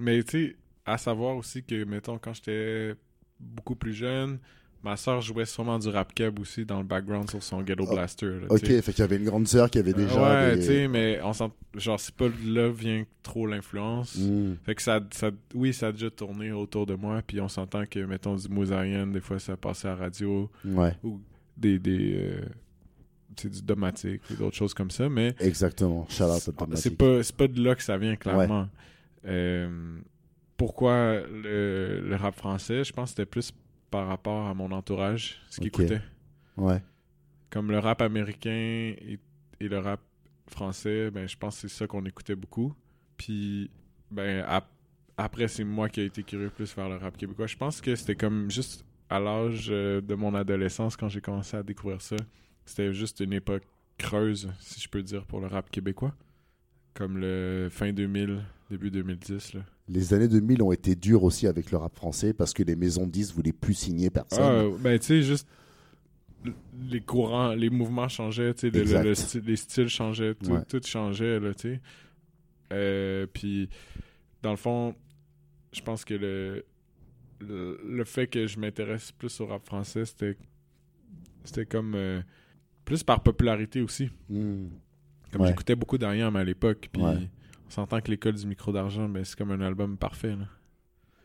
mais 0.00 0.22
tu 0.22 0.30
sais, 0.48 0.56
à 0.86 0.98
savoir 0.98 1.36
aussi 1.36 1.62
que, 1.62 1.84
mettons, 1.84 2.18
quand 2.18 2.32
j'étais 2.34 2.94
beaucoup 3.38 3.74
plus 3.74 3.92
jeune, 3.94 4.38
ma 4.82 4.96
soeur 4.96 5.20
jouait 5.20 5.44
sûrement 5.44 5.78
du 5.78 5.88
rap 5.88 6.12
keb 6.14 6.38
aussi 6.38 6.64
dans 6.64 6.78
le 6.78 6.84
background 6.84 7.28
sur 7.30 7.42
son 7.42 7.62
Ghetto 7.62 7.84
Oh, 7.86 7.94
Blaster. 7.94 8.26
là, 8.26 8.46
Ok, 8.48 8.60
fait 8.66 8.82
qu'il 8.92 8.98
y 8.98 9.02
avait 9.02 9.16
une 9.16 9.24
grande 9.24 9.46
sœur 9.46 9.70
qui 9.70 9.78
avait 9.78 9.92
déjà. 9.92 10.22
ouais, 10.48 10.56
des- 10.56 10.60
tu 10.62 10.66
sais, 10.68 10.88
mais 10.88 11.20
on 11.22 11.32
sent, 11.32 11.50
genre, 11.76 12.00
c'est 12.00 12.14
pas 12.14 12.28
de 12.28 12.54
là 12.54 12.70
vient 12.70 13.04
trop 13.22 13.46
l'influence. 13.46 14.16
Hmm. 14.16 14.54
Fait 14.64 14.74
que 14.74 14.82
ça, 14.82 15.00
ça, 15.12 15.30
oui, 15.54 15.72
ça 15.74 15.88
a 15.88 15.92
déjà 15.92 16.10
tourné 16.10 16.50
autour 16.52 16.86
de 16.86 16.94
moi, 16.94 17.20
puis 17.26 17.40
on 17.40 17.48
s'entend 17.48 17.84
que, 17.86 18.00
mettons, 18.00 18.36
du 18.36 18.48
Moussaïen, 18.48 19.06
des 19.06 19.20
fois, 19.20 19.38
ça 19.38 19.56
passait 19.56 19.88
à 19.88 19.92
la 19.92 19.96
radio, 19.96 20.50
Ouais, 20.64 20.94
ou 21.02 21.20
des, 21.56 21.78
des, 21.78 22.14
euh, 22.16 22.40
du 23.44 23.62
Domatic, 23.62 24.22
ou 24.30 24.34
d'autres 24.34 24.56
choses 24.56 24.74
comme 24.74 24.90
ça, 24.90 25.08
mais 25.08 25.34
exactement. 25.40 26.06
Shout 26.10 26.24
out 26.24 26.40
c'est 26.74 26.96
pas, 27.36 27.48
de 27.48 27.62
là 27.62 27.74
que 27.74 27.82
ça 27.82 27.96
vient, 27.96 28.16
clairement. 28.16 28.68
Pourquoi 30.56 31.20
le, 31.26 32.00
le 32.06 32.16
rap 32.16 32.34
français? 32.34 32.84
Je 32.84 32.92
pense 32.92 33.10
que 33.10 33.16
c'était 33.16 33.26
plus 33.30 33.52
par 33.90 34.06
rapport 34.06 34.46
à 34.46 34.54
mon 34.54 34.70
entourage, 34.72 35.40
ce 35.48 35.58
qu'ils 35.60 35.68
Ok. 35.68 35.80
écoutaient. 35.80 36.02
Ouais. 36.56 36.82
Comme 37.50 37.70
le 37.70 37.78
rap 37.78 38.02
américain 38.02 38.50
et, 38.50 39.18
et 39.60 39.68
le 39.68 39.78
rap 39.78 40.00
français, 40.48 41.10
ben, 41.10 41.28
je 41.28 41.36
pense 41.36 41.56
que 41.60 41.68
c'est 41.68 41.76
ça 41.76 41.86
qu'on 41.86 42.04
écoutait 42.04 42.36
beaucoup. 42.36 42.74
Puis, 43.16 43.70
ben, 44.10 44.44
ap- 44.46 44.70
après, 45.16 45.48
c'est 45.48 45.64
moi 45.64 45.88
qui 45.88 46.00
ai 46.00 46.04
été 46.04 46.22
curieux 46.22 46.50
plus 46.50 46.74
vers 46.76 46.88
le 46.88 46.96
rap 46.96 47.16
québécois. 47.16 47.46
Je 47.46 47.56
pense 47.56 47.80
que 47.80 47.94
c'était 47.96 48.14
comme 48.14 48.50
juste 48.50 48.84
à 49.08 49.18
l'âge 49.18 49.68
euh, 49.70 50.00
de 50.00 50.14
mon 50.14 50.34
adolescence, 50.34 50.96
quand 50.96 51.08
j'ai 51.08 51.20
commencé 51.20 51.56
à 51.56 51.62
découvrir 51.64 52.00
ça, 52.00 52.16
c'était 52.64 52.92
juste 52.94 53.18
une 53.20 53.32
époque 53.32 53.64
creuse, 53.98 54.52
si 54.60 54.80
je 54.80 54.88
peux 54.88 55.02
dire, 55.02 55.24
pour 55.26 55.40
le 55.40 55.48
rap 55.48 55.68
québécois. 55.70 56.14
Comme 56.94 57.18
le 57.18 57.68
fin 57.70 57.92
2000, 57.92 58.40
début 58.70 58.90
2010, 58.90 59.54
là. 59.54 59.60
Les 59.88 60.14
années 60.14 60.28
2000 60.28 60.62
ont 60.62 60.72
été 60.72 60.94
dures 60.94 61.24
aussi 61.24 61.46
avec 61.46 61.70
le 61.72 61.78
rap 61.78 61.94
français 61.96 62.32
parce 62.32 62.52
que 62.54 62.62
les 62.62 62.76
maisons 62.76 63.06
de 63.06 63.10
disques 63.10 63.34
voulaient 63.34 63.52
plus 63.52 63.74
signer 63.74 64.08
personne. 64.10 64.72
Ah, 64.72 64.76
ben, 64.80 64.98
tu 64.98 65.06
sais, 65.06 65.22
juste 65.22 65.48
les 66.88 67.00
courants, 67.00 67.52
les 67.54 67.68
mouvements 67.68 68.08
changeaient, 68.08 68.54
tu 68.54 68.60
sais, 68.60 68.66
le- 68.70 68.78
le- 68.78 68.80
Exact. 68.82 69.02
le 69.04 69.14
sty- 69.14 69.40
les 69.44 69.56
styles 69.56 69.88
changeaient, 69.88 70.34
tout, 70.34 70.50
Ouais. 70.52 70.64
tout 70.66 70.80
changeait, 70.84 71.38
là, 71.40 71.52
tu 71.52 71.74
sais. 71.74 71.80
Euh, 72.72 73.26
puis, 73.32 73.68
dans 74.42 74.50
le 74.52 74.56
fond, 74.56 74.94
je 75.72 75.80
pense 75.82 76.04
que 76.04 76.14
le, 76.14 76.64
le, 77.40 78.04
fait 78.04 78.26
que 78.26 78.46
je 78.46 78.58
m'intéresse 78.58 79.12
plus 79.12 79.40
au 79.40 79.46
rap 79.46 79.64
français, 79.66 80.04
c'était 80.04 80.36
c'était 81.44 81.66
comme 81.66 81.94
euh, 81.94 82.20
plus 82.84 83.02
par 83.02 83.22
popularité 83.22 83.80
aussi. 83.80 84.10
Hmm. 84.28 84.68
Comme 85.32 85.42
Ouais. 85.42 85.48
j'écoutais 85.48 85.74
beaucoup 85.74 85.96
d'Ayam 85.98 86.36
à 86.36 86.44
l'époque, 86.44 86.88
puis 86.92 87.02
Ouais. 87.02 87.28
On 87.70 87.72
s'entend 87.72 88.00
que 88.00 88.10
l'école 88.10 88.34
du 88.34 88.46
micro 88.46 88.72
d'argent, 88.72 89.08
ben, 89.08 89.24
c'est 89.24 89.38
comme 89.38 89.52
un 89.52 89.60
album 89.60 89.96
parfait, 89.96 90.34
là. 90.36 90.46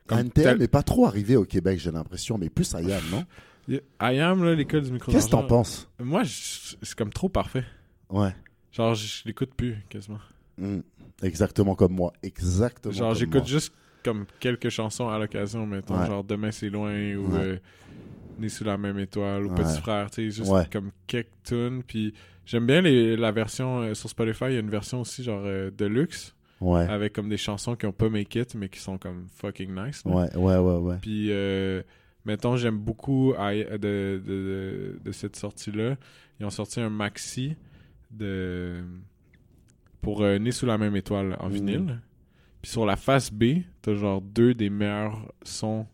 Comme 0.07 0.29
n'est 0.59 0.67
pas 0.67 0.83
trop 0.83 1.07
arrivé 1.07 1.35
au 1.35 1.45
Québec, 1.45 1.79
j'ai 1.79 1.89
l'impression, 1.91 2.37
mais 2.37 2.49
plus 2.49 2.73
à 2.75 2.81
Yann, 2.81 3.01
non? 3.11 3.25
Là, 3.67 4.53
l'école 4.53 4.83
du 4.83 4.91
micro 4.91 5.11
Qu'est-ce 5.11 5.25
que 5.25 5.31
d'argent. 5.31 5.47
t'en 5.47 5.55
penses? 5.55 5.89
Moi, 5.99 6.21
je- 6.23 6.75
c'est 6.83 6.95
comme 6.95 7.11
trop 7.11 7.29
parfait. 7.29 7.63
Ouais. 8.11 8.35
Genre, 8.71 8.93
je, 8.93 9.23
l'écoute 9.25 9.55
plus, 9.55 9.77
quasiment. 9.89 10.19
Hmm. 10.59 10.81
Exactement 11.23 11.73
comme 11.73 11.93
moi. 11.93 12.13
Exactement. 12.21 12.93
Genre, 12.93 13.15
j'écoute 13.15 13.47
juste 13.47 13.73
comme 14.03 14.25
quelques 14.39 14.69
chansons 14.69 15.09
à 15.09 15.17
l'occasion, 15.17 15.65
mettons, 15.65 15.99
Ouais. 15.99 16.05
genre 16.05 16.23
Demain 16.23 16.51
c'est 16.51 16.69
loin 16.69 16.91
ou 17.15 17.31
Ouais. 17.33 17.39
euh, 17.39 17.57
Né 18.39 18.49
sous 18.49 18.63
la 18.63 18.77
même 18.77 18.99
étoile 18.99 19.45
ou 19.45 19.49
Ouais. 19.49 19.55
Petit 19.63 19.79
frère, 19.81 20.09
tu 20.11 20.15
sais, 20.15 20.29
juste 20.31 20.51
Ouais. 20.51 20.63
comme 20.71 20.91
quelques 21.07 21.29
tunes. 21.43 21.83
Puis 21.85 22.13
j'aime 22.45 22.65
bien 22.65 22.81
les, 22.81 23.15
la 23.17 23.31
version 23.31 23.79
euh, 23.81 23.93
sur 23.93 24.09
Spotify, 24.09 24.45
il 24.49 24.53
y 24.53 24.57
a 24.57 24.59
une 24.59 24.69
version 24.69 25.01
aussi, 25.01 25.23
genre 25.23 25.41
euh, 25.45 25.71
Deluxe, 25.71 26.35
Ouais. 26.61 26.87
avec 26.89 27.13
comme 27.13 27.29
des 27.29 27.37
chansons 27.37 27.75
qui 27.75 27.85
ont 27.85 27.91
pas 27.91 28.09
make 28.09 28.33
it, 28.35 28.55
mais 28.55 28.69
qui 28.69 28.79
sont 28.79 28.97
comme 28.97 29.27
fucking 29.35 29.73
nice. 29.75 30.03
là. 30.05 30.11
Ouais, 30.11 30.35
ouais, 30.35 30.57
ouais, 30.57 30.77
ouais. 30.77 30.97
Puis, 31.01 31.27
euh, 31.31 31.81
mettons, 32.25 32.55
j'aime 32.55 32.77
beaucoup 32.77 33.33
I- 33.37 33.65
de, 33.65 33.77
de, 33.77 34.21
de, 34.25 34.99
de 35.03 35.11
cette 35.11 35.35
sortie-là. 35.35 35.95
Ils 36.39 36.45
ont 36.45 36.49
sorti 36.49 36.79
un 36.81 36.89
maxi 36.89 37.55
de 38.11 38.83
pour 40.01 40.21
euh, 40.21 40.37
Né 40.37 40.51
sous 40.51 40.65
la 40.65 40.77
même 40.77 40.95
étoile 40.95 41.35
en 41.39 41.47
Mhm. 41.47 41.53
vinyle. 41.53 41.99
Puis 42.61 42.71
sur 42.71 42.85
la 42.85 42.95
face 42.95 43.31
B, 43.31 43.61
t'as 43.81 43.93
genre 43.95 44.21
deux 44.21 44.53
des 44.53 44.69
meilleurs 44.69 45.31
sons 45.43 45.85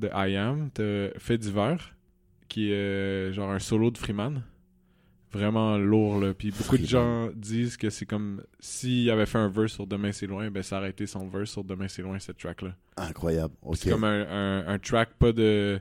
de 0.00 0.08
I 0.12 0.36
Am. 0.36 0.70
T'as 0.74 1.10
Fait 1.18 1.38
d'hiver, 1.38 1.94
qui 2.48 2.70
est 2.70 2.74
euh, 2.74 3.32
genre 3.32 3.50
un 3.50 3.58
solo 3.60 3.90
de 3.90 3.98
Freeman. 3.98 4.42
Vraiment 5.32 5.78
lourd, 5.78 6.18
là. 6.18 6.34
Puis 6.34 6.50
beaucoup 6.50 6.76
de 6.76 6.84
gens 6.84 7.28
disent 7.36 7.76
que 7.76 7.88
c'est 7.88 8.04
comme 8.04 8.42
s'il 8.58 9.08
avait 9.10 9.26
fait 9.26 9.38
un 9.38 9.48
verse 9.48 9.74
sur 9.74 9.86
Demain 9.86 10.10
c'est 10.10 10.26
loin, 10.26 10.50
ben 10.50 10.60
ça 10.64 10.78
aurait 10.78 10.90
été 10.90 11.06
son 11.06 11.28
verse 11.28 11.50
sur 11.52 11.62
Demain 11.62 11.86
c'est 11.86 12.02
loin, 12.02 12.18
cette 12.18 12.38
track-là. 12.38 12.74
Incroyable. 12.96 13.54
Ok. 13.62 13.76
C'est 13.76 13.90
comme 13.90 14.02
un, 14.02 14.26
un, 14.28 14.66
un 14.66 14.78
track, 14.80 15.10
pas 15.20 15.30
de, 15.30 15.78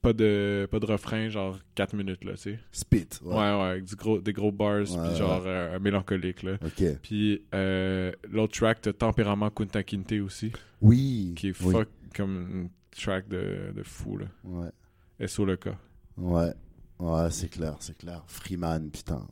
pas 0.00 0.14
de 0.14 0.66
pas 0.70 0.80
de 0.80 0.86
refrain, 0.86 1.28
genre 1.28 1.58
4 1.74 1.94
minutes, 1.94 2.24
là, 2.24 2.32
tu 2.32 2.38
sais. 2.38 2.58
Spit. 2.72 3.06
Ouais, 3.22 3.34
Ouais. 3.34 3.36
ouais, 3.36 3.68
avec 3.72 3.84
du 3.84 3.96
gros, 3.96 4.18
des 4.18 4.32
gros 4.32 4.50
bars, 4.50 4.84
puis 4.84 5.16
genre 5.18 5.42
euh, 5.44 5.76
un 5.76 5.78
mélancolique, 5.78 6.42
là. 6.42 6.52
Ok. 6.64 6.82
Puis 7.02 7.42
euh, 7.54 8.12
l'autre 8.32 8.54
track, 8.58 8.80
t'as 8.80 8.94
Tempérament 8.94 9.50
Kunta 9.50 9.82
Kinte 9.82 10.12
aussi, 10.24 10.52
Oui. 10.80 11.34
qui 11.36 11.48
est 11.48 11.62
Oui. 11.62 11.72
fuck 11.72 11.88
comme 12.16 12.48
une 12.50 12.68
track 12.96 13.28
de, 13.28 13.72
de 13.74 13.82
fou, 13.82 14.16
là. 14.18 14.26
Ouais. 14.44 15.26
SO 15.28 15.44
le 15.44 15.56
cas. 15.56 15.76
Ouais. 16.16 16.52
Ouais, 16.98 17.30
c'est 17.30 17.48
clair, 17.48 17.76
c'est 17.80 17.96
clair. 17.96 18.22
Freeman, 18.26 18.90
putain. 18.90 19.26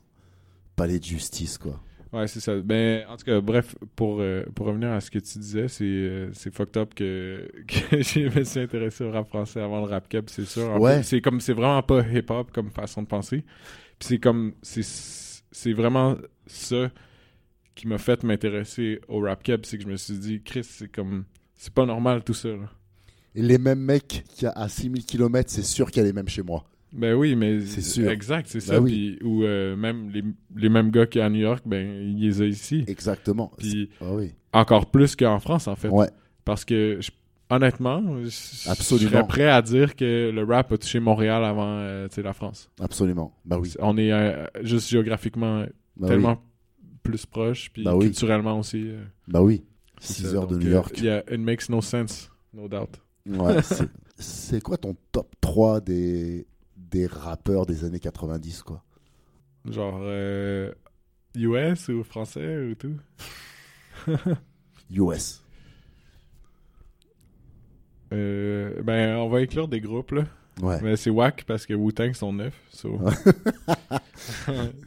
Palais 0.75 0.99
de 0.99 1.03
justice, 1.03 1.57
quoi. 1.57 1.81
Ouais, 2.13 2.27
c'est 2.27 2.39
ça. 2.39 2.55
Ben, 2.61 3.05
en 3.09 3.17
tout 3.17 3.25
cas, 3.25 3.41
bref, 3.41 3.75
pour, 3.95 4.19
euh, 4.21 4.45
pour 4.55 4.67
revenir 4.67 4.91
à 4.91 5.01
ce 5.01 5.11
que 5.11 5.19
tu 5.19 5.37
disais, 5.39 5.67
c'est 5.67 5.83
euh, 5.83 6.29
c'est 6.33 6.53
fucked 6.53 6.77
up 6.77 6.93
que, 6.93 7.51
que 7.67 8.01
je 8.01 8.37
me 8.39 8.43
suis 8.43 8.59
intéressé 8.61 9.03
au 9.03 9.11
rap 9.11 9.27
français 9.27 9.59
avant 9.61 9.79
le 9.81 9.87
rap 9.87 10.07
keb, 10.07 10.25
c'est 10.29 10.45
sûr. 10.45 10.69
En 10.69 10.79
Ouais. 10.79 11.03
C'est 11.03 11.19
comme, 11.19 11.41
c'est 11.41 11.53
vraiment 11.53 11.81
pas 11.83 12.01
hip-hop 12.07 12.51
comme 12.51 12.71
façon 12.71 13.01
de 13.01 13.07
penser. 13.07 13.43
Puis 13.99 14.07
c'est 14.07 14.19
comme, 14.19 14.53
c'est 14.61 14.83
c'est 15.51 15.73
vraiment 15.73 16.15
ça 16.47 16.89
qui 17.75 17.87
m'a 17.87 17.97
fait 17.97 18.23
m'intéresser 18.23 19.01
au 19.07 19.19
rap 19.19 19.43
keb, 19.43 19.65
c'est 19.65 19.77
que 19.77 19.83
je 19.83 19.89
me 19.89 19.97
suis 19.97 20.17
dit, 20.17 20.41
Chris, 20.41 20.63
c'est 20.63 20.89
comme, 20.89 21.25
c'est 21.55 21.73
pas 21.73 21.85
normal 21.85 22.23
tout 22.23 22.33
ça, 22.33 22.49
là. 22.49 22.69
Et 23.35 23.41
les 23.41 23.57
mêmes 23.57 23.79
mecs 23.81 24.23
qui 24.29 24.45
a 24.45 24.51
à 24.51 24.69
6000 24.69 25.05
km, 25.05 25.49
c'est 25.49 25.63
sûr 25.63 25.91
qu'il 25.91 26.01
y 26.01 26.05
a 26.05 26.07
les 26.07 26.13
mêmes 26.13 26.27
chez 26.29 26.41
moi. 26.41 26.63
Ben 26.93 27.13
oui, 27.13 27.35
mais 27.35 27.59
C'est 27.65 27.81
sûr. 27.81 28.09
Exact, 28.09 28.47
c'est 28.49 28.59
Ben 28.59 28.75
ça. 28.75 28.79
oui. 28.81 29.17
Puis, 29.19 29.27
ou 29.27 29.43
euh, 29.43 29.75
même 29.75 30.09
les, 30.11 30.23
les 30.55 30.69
mêmes 30.69 30.91
gars 30.91 31.05
a 31.15 31.25
à 31.25 31.29
New 31.29 31.41
York, 31.41 31.63
ben 31.65 31.85
il 31.85 32.21
les 32.21 32.41
a 32.41 32.45
ici. 32.45 32.85
Exactement. 32.87 33.51
Puis 33.57 33.89
Ah 33.99 34.13
oui. 34.13 34.31
encore 34.53 34.89
plus 34.89 35.15
qu'en 35.17 35.39
France 35.39 35.67
en 35.67 35.75
fait. 35.75 35.89
Ouais. 35.89 36.07
Parce 36.45 36.63
que 36.63 36.97
je- 37.01 37.11
honnêtement, 37.49 38.01
je, 38.23 38.29
je 38.29 38.69
Absolument. 38.69 39.11
serais 39.11 39.27
prêt 39.27 39.49
à 39.49 39.61
dire 39.61 39.95
que 39.97 40.31
le 40.33 40.43
rap 40.45 40.71
a 40.71 40.77
touché 40.77 41.01
Montréal 41.01 41.43
avant 41.43 41.79
euh, 41.79 42.07
la 42.15 42.33
France. 42.33 42.69
Absolument. 42.79 43.35
Bah 43.43 43.57
oui. 43.59 43.73
On 43.79 43.97
est 43.97 44.13
euh, 44.13 44.45
juste 44.61 44.87
géographiquement 44.89 45.65
Bah 45.97 46.07
tellement 46.07 46.41
plus 47.03 47.25
proche, 47.25 47.71
puis 47.73 47.83
Bah 47.83 47.93
culturellement 47.99 48.57
aussi. 48.59 48.87
euh, 48.87 49.01
Oui. 49.03 49.33
Bah 49.33 49.41
oui. 49.41 49.63
c'est 49.99 50.13
6 50.13 50.23
ça. 50.27 50.35
heures 50.35 50.47
de 50.47 50.57
New 50.57 50.69
York. 50.69 50.97
yeah, 51.01 51.19
it 51.29 51.39
makes 51.41 51.67
no 51.69 51.81
sense, 51.81 52.31
no 52.53 52.69
doubt. 52.69 53.01
Ouais, 53.27 53.57
c'est- 54.17 54.61
quoi 54.61 54.77
ton 54.77 54.95
top 55.11 55.33
3 55.41 55.81
des, 55.81 56.45
des 56.77 57.07
rappeurs 57.07 57.65
des 57.65 57.83
années 57.83 57.99
90, 57.99 58.61
quoi? 58.63 58.83
Genre 59.69 59.97
euh, 60.01 60.71
US 61.35 61.89
ou 61.89 62.03
français 62.03 62.57
ou 62.71 62.75
tout? 62.75 62.97
US. 64.91 65.41
Euh, 68.13 68.81
ben, 68.83 69.17
on 69.17 69.27
va 69.29 69.39
inclure 69.39 69.67
des 69.67 69.81
groupes 69.81 70.11
là. 70.11 70.23
Ouais. 70.61 70.79
Mais 70.81 70.95
c'est 70.95 71.09
whack 71.09 71.43
parce 71.45 71.65
que 71.65 71.73
Wu-Tang 71.73 72.13
sont 72.13 72.31
neufs. 72.31 72.57
so. 72.71 72.97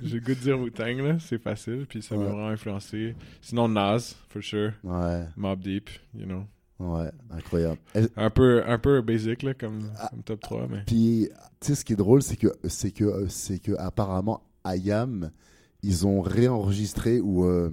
J'ai 0.02 0.14
le 0.14 0.20
goût 0.20 0.34
de 0.34 0.40
dire 0.40 0.58
Wu-Tang, 0.58 0.96
là. 1.02 1.18
C'est 1.18 1.36
facile, 1.42 1.84
puis 1.86 2.00
ça 2.00 2.14
m'a 2.16 2.22
Ouais. 2.22 2.28
vraiment 2.30 2.48
influencé. 2.48 3.14
Sinon, 3.42 3.68
Nas, 3.68 4.14
for 4.30 4.42
sure. 4.42 4.72
Ouais. 4.82 5.24
Mob 5.36 5.60
Deep, 5.60 5.90
you 6.14 6.24
know. 6.24 6.44
Ouais, 6.80 7.10
incroyable. 7.30 7.78
Elle- 7.94 8.08
Un 8.16 8.30
peu, 8.30 8.62
un 8.66 8.78
peu 8.78 9.00
basic, 9.02 9.42
là, 9.42 9.54
comme, 9.54 9.90
Ah. 9.98 10.08
comme 10.10 10.22
top 10.22 10.40
3, 10.40 10.66
mais. 10.68 10.82
Puis, 10.86 11.28
tu 11.60 11.66
sais, 11.68 11.74
ce 11.74 11.84
qui 11.84 11.94
est 11.94 11.96
drôle, 11.96 12.22
c'est 12.22 12.36
que, 12.36 12.48
c'est 12.68 12.92
que, 12.92 13.26
c'est 13.28 13.58
que, 13.58 13.72
apparemment, 13.78 14.42
IAM, 14.64 15.30
ils 15.82 16.06
ont 16.06 16.20
réenregistré 16.20 17.20
ou 17.20 17.44
euh, 17.44 17.70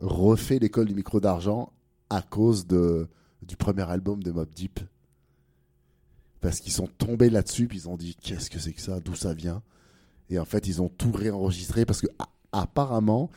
refait 0.00 0.58
l'école 0.58 0.86
du 0.86 0.94
micro 0.94 1.20
d'argent 1.20 1.72
à 2.10 2.20
cause 2.22 2.66
de, 2.66 3.06
du 3.42 3.56
premier 3.56 3.88
album 3.88 4.22
de 4.22 4.32
Mob 4.32 4.48
Deep. 4.54 4.80
Parce 6.40 6.58
qu'ils 6.58 6.72
sont 6.72 6.88
tombés 6.98 7.30
là-dessus, 7.30 7.68
puis 7.68 7.78
ils 7.78 7.88
ont 7.88 7.96
dit 7.96 8.16
qu'est-ce 8.20 8.50
que 8.50 8.58
c'est 8.58 8.72
que 8.72 8.80
ça, 8.80 8.98
d'où 9.00 9.14
ça 9.14 9.32
vient? 9.34 9.62
Et 10.30 10.38
en 10.38 10.44
fait, 10.44 10.66
ils 10.66 10.82
ont 10.82 10.88
tout 10.88 11.12
réenregistré 11.12 11.84
parce 11.86 12.00
que, 12.00 12.08
apparemment, 12.50 13.30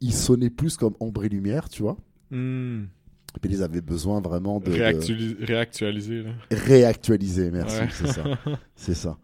ils 0.00 0.14
sonnaient 0.14 0.50
plus 0.50 0.76
comme 0.78 0.94
ombre 1.00 1.24
et 1.24 1.28
lumière, 1.28 1.68
tu 1.68 1.82
vois? 1.82 1.96
Hmm. 2.30 2.84
Puis 3.40 3.52
ils 3.52 3.62
avaient 3.62 3.80
besoin 3.82 4.20
vraiment 4.20 4.60
de. 4.60 4.66
de- 4.70 4.76
Réactuali- 4.76 5.44
Réactualisé, 5.44 6.22
là. 6.22 6.30
Réactualiser, 6.50 7.50
merci, 7.50 7.78
Ouais. 7.80 7.88
c'est 7.92 8.06
ça. 8.08 8.24
C'est 8.76 8.94
ça. 8.94 9.18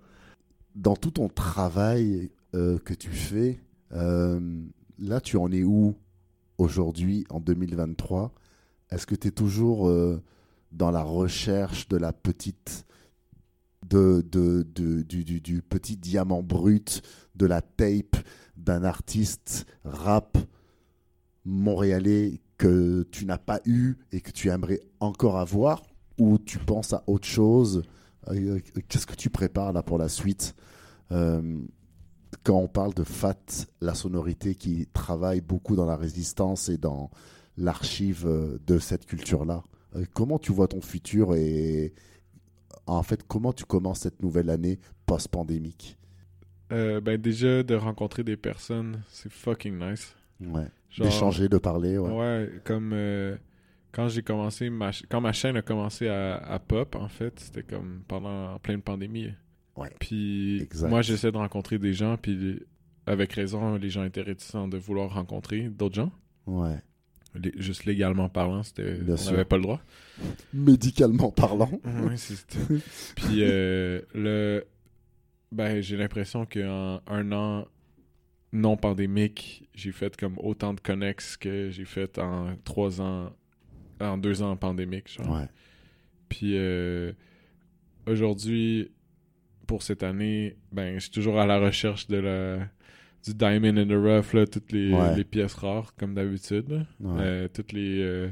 Dans 0.75 0.97
tout 0.97 1.11
ton 1.13 1.29
travail 1.29 2.31
euh, 2.55 2.79
que 2.79 2.95
tu 2.95 3.11
fais, 3.11 3.61
euh, 3.93 4.41
là, 4.99 5.21
tu 5.21 5.37
en 5.37 5.51
es 5.53 5.63
où 5.65 5.95
aujourd'hui, 6.59 7.25
en 7.31 7.41
2023 7.41 8.33
Est-ce 8.91 9.07
que 9.07 9.15
tu 9.15 9.29
es 9.29 9.31
toujours 9.31 9.89
euh, 9.89 10.23
dans 10.73 10.91
la 10.91 11.03
recherche 11.03 11.89
de 11.89 11.97
la 11.97 12.13
petite. 12.13 12.85
De, 13.89 14.25
de, 14.31 14.65
de- 14.75 15.03
du, 15.03 15.25
du- 15.25 15.41
du 15.41 15.61
petit 15.61 15.97
diamant 15.97 16.43
brut, 16.43 17.03
de 17.35 17.47
la 17.47 17.61
tape 17.61 18.17
d'un 18.57 18.85
artiste 18.85 19.67
rap 19.85 20.39
montréalais 21.45 22.41
que 22.59 23.03
tu 23.11 23.25
n'as 23.27 23.39
pas 23.39 23.61
eu 23.65 23.97
et 24.13 24.21
que 24.21 24.31
tu 24.31 24.49
aimerais 24.51 24.81
encore 25.01 25.39
avoir 25.39 25.83
Ou 26.19 26.39
tu 26.39 26.59
penses 26.59 26.93
à 26.93 27.03
autre 27.07 27.27
chose 27.27 27.83
Euh, 28.29 28.61
Qu'est-ce 28.89 29.07
que 29.07 29.17
tu 29.17 29.31
prépares 29.31 29.73
là 29.73 29.83
pour 29.83 29.99
la 29.99 30.09
suite 30.09 30.55
Euh, 31.11 31.59
Quand 32.45 32.59
on 32.59 32.69
parle 32.69 32.95
de 32.95 33.05
FAT, 33.05 33.67
la 33.81 33.95
sonorité 33.95 34.55
qui 34.55 34.87
travaille 34.93 35.41
beaucoup 35.41 35.77
dans 35.77 35.87
la 35.87 35.97
résistance 35.97 36.69
et 36.69 36.79
dans 36.79 37.11
l'archive 37.57 38.25
euh, 38.27 38.59
de 38.67 38.79
cette 38.79 39.07
culture-là, 39.07 39.63
comment 40.15 40.39
tu 40.39 40.53
vois 40.53 40.69
ton 40.69 40.81
futur 40.81 41.35
et 41.35 41.93
en 42.87 43.03
fait 43.03 43.23
comment 43.27 43.53
tu 43.53 43.65
commences 43.65 44.01
cette 44.01 44.23
nouvelle 44.23 44.49
année 44.51 44.79
post-pandémique? 45.07 45.99
Euh, 46.73 47.01
ben, 47.03 47.21
déjà, 47.21 47.63
de 47.63 47.75
rencontrer 47.75 48.25
des 48.25 48.39
personnes, 48.39 49.03
c'est 49.11 49.31
fucking 49.31 49.79
nice. 49.79 50.15
Ouais. 50.41 50.69
D'échanger, 50.99 51.49
de 51.49 51.59
parler, 51.59 51.99
ouais. 51.99 52.11
Ouais, 52.11 52.51
comme 52.65 52.93
euh, 52.93 53.37
quand 53.93 54.09
j'ai 54.09 54.23
commencé, 54.23 54.71
ma 54.71 54.91
quand 55.09 55.21
ma 55.21 55.33
chaîne 55.33 55.57
a 55.57 55.63
commencé 55.63 56.09
à, 56.09 56.37
à 56.37 56.59
pop, 56.59 56.97
en 56.97 57.09
fait, 57.09 57.39
c'était 57.41 57.63
comme 57.63 58.03
pendant 58.09 58.55
en 58.55 58.59
pleine 58.59 58.83
pandémie. 58.83 59.31
Ouais. 59.77 59.91
Puis 60.01 60.61
Exact. 60.63 60.89
moi, 60.89 61.03
j'essaie 61.03 61.33
de 61.33 61.37
rencontrer 61.39 61.79
des 61.79 61.95
gens, 61.95 62.17
puis 62.17 62.61
avec 63.07 63.33
raison, 63.33 63.77
les 63.77 63.91
gens 63.91 64.05
étaient 64.05 64.23
réticents 64.23 64.69
de 64.69 64.77
vouloir 64.77 65.15
rencontrer 65.15 65.63
d'autres 65.69 65.95
gens. 65.95 66.13
Ouais. 66.47 66.77
Juste 67.57 67.87
légalement 67.87 68.29
parlant, 68.29 68.63
c'était, 68.63 68.99
on 69.09 69.31
n'avait 69.31 69.47
pas 69.47 69.57
le 69.57 69.63
droit. 69.63 69.81
Médicalement 70.53 71.31
parlant. 71.31 71.71
Ouais, 71.85 72.17
Puis 73.17 73.39
euh, 73.39 74.03
le, 74.15 74.65
ben, 75.51 75.81
j'ai 75.81 75.97
l'impression 75.97 76.45
qu'en 76.45 77.01
un 77.07 77.33
an 77.33 77.67
non 78.53 78.77
pandémique, 78.77 79.69
j'ai 79.75 79.93
fait 79.93 80.17
comme 80.17 80.37
autant 80.39 80.75
de 80.75 80.81
connexes 80.81 81.37
que 81.37 81.71
j'ai 81.71 81.85
fait 81.85 82.19
en 82.19 82.55
trois 82.65 83.01
ans, 83.01 83.33
en 84.01 84.19
deux 84.19 84.43
ans 84.43 84.57
pandémique. 84.57 85.09
Genre. 85.09 85.31
Ouais. 85.31 85.47
Puis 86.29 86.57
euh, 86.57 87.13
aujourd'hui, 88.07 88.91
pour 89.67 89.83
cette 89.83 90.03
année, 90.03 90.57
ben, 90.73 90.95
je 90.95 91.01
suis 91.05 91.11
toujours 91.11 91.41
à 91.41 91.47
la 91.47 91.59
recherche 91.59 92.07
de 92.09 92.17
la 92.19 92.69
du 93.25 93.35
diamond 93.35 93.77
in 93.77 93.87
the 93.87 93.93
rough, 93.93 94.33
là, 94.35 94.47
toutes 94.49 94.73
les, 94.73 94.93
Ouais. 94.93 95.15
les 95.17 95.23
pièces 95.23 95.55
rares, 95.55 95.95
comme 95.95 96.13
d'habitude. 96.15 96.85
Ouais. 96.99 97.21
Euh, 97.21 97.49
toutes 97.49 97.73
les, 97.73 98.01
euh, 98.03 98.29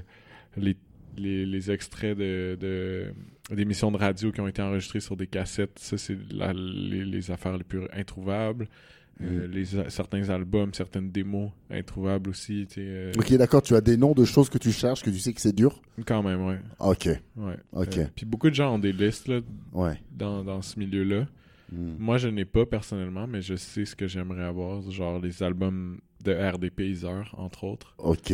les, 0.57 0.77
les, 1.17 1.47
les 1.47 1.71
extraits 1.71 2.19
de, 2.19 2.59
de 2.61 3.15
d'émissions 3.55 3.93
de 3.93 3.97
radio 3.97 4.33
qui 4.33 4.41
ont 4.41 4.49
été 4.49 4.61
enregistrées 4.63 4.99
sur 5.01 5.17
des 5.17 5.29
cassettes, 5.29 5.79
ça 5.79 5.97
c'est 5.97 6.17
la- 6.33 6.53
les, 6.53 7.05
les 7.05 7.31
affaires 7.31 7.57
les 7.57 7.63
plus 7.65 7.83
introuvables. 7.93 8.69
Euh, 9.23 9.49
Mm. 9.49 9.51
les, 9.51 9.65
certains 9.91 10.29
albums, 10.31 10.73
certaines 10.73 11.11
démos 11.11 11.51
introuvables 11.71 12.31
aussi. 12.31 12.67
euh, 12.79 13.13
Ok, 13.19 13.33
d'accord, 13.35 13.61
tu 13.63 13.75
as 13.75 13.81
des 13.81 13.97
noms 13.97 14.13
de 14.15 14.25
choses 14.25 14.49
que 14.49 14.57
tu 14.59 14.73
cherches, 14.73 15.03
que 15.03 15.11
tu 15.11 15.19
sais 15.19 15.33
que 15.35 15.41
c'est 15.41 15.55
dur? 15.55 15.81
Quand 16.07 16.23
même, 16.23 16.45
ouais. 16.47 16.59
Ok, 16.79 17.07
ouais. 17.37 17.57
Ok. 17.73 17.99
Euh, 17.99 18.07
puis 18.17 18.25
beaucoup 18.25 18.49
de 18.49 18.55
gens 18.55 18.75
ont 18.75 18.79
des 18.79 18.93
listes 18.93 19.29
là, 19.29 19.41
ouais. 19.75 20.01
dans, 20.11 20.43
dans 20.43 20.63
ce 20.63 20.79
milieu-là. 20.79 21.27
Hmm. 21.73 21.97
Moi, 21.99 22.17
je 22.19 22.29
n'ai 22.29 22.45
pas 22.47 22.65
personnellement, 22.67 23.27
mais 23.27 23.43
je 23.43 23.55
sais 23.57 23.85
ce 23.85 23.95
que 23.95 24.07
j'aimerais 24.09 24.43
avoir. 24.45 24.81
Genre 24.91 25.21
les 25.21 25.43
albums 25.43 26.01
de 26.25 26.33
RDP 26.33 26.81
Iser, 26.89 27.23
entre 27.35 27.65
autres. 27.65 27.95
Ok. 27.99 28.33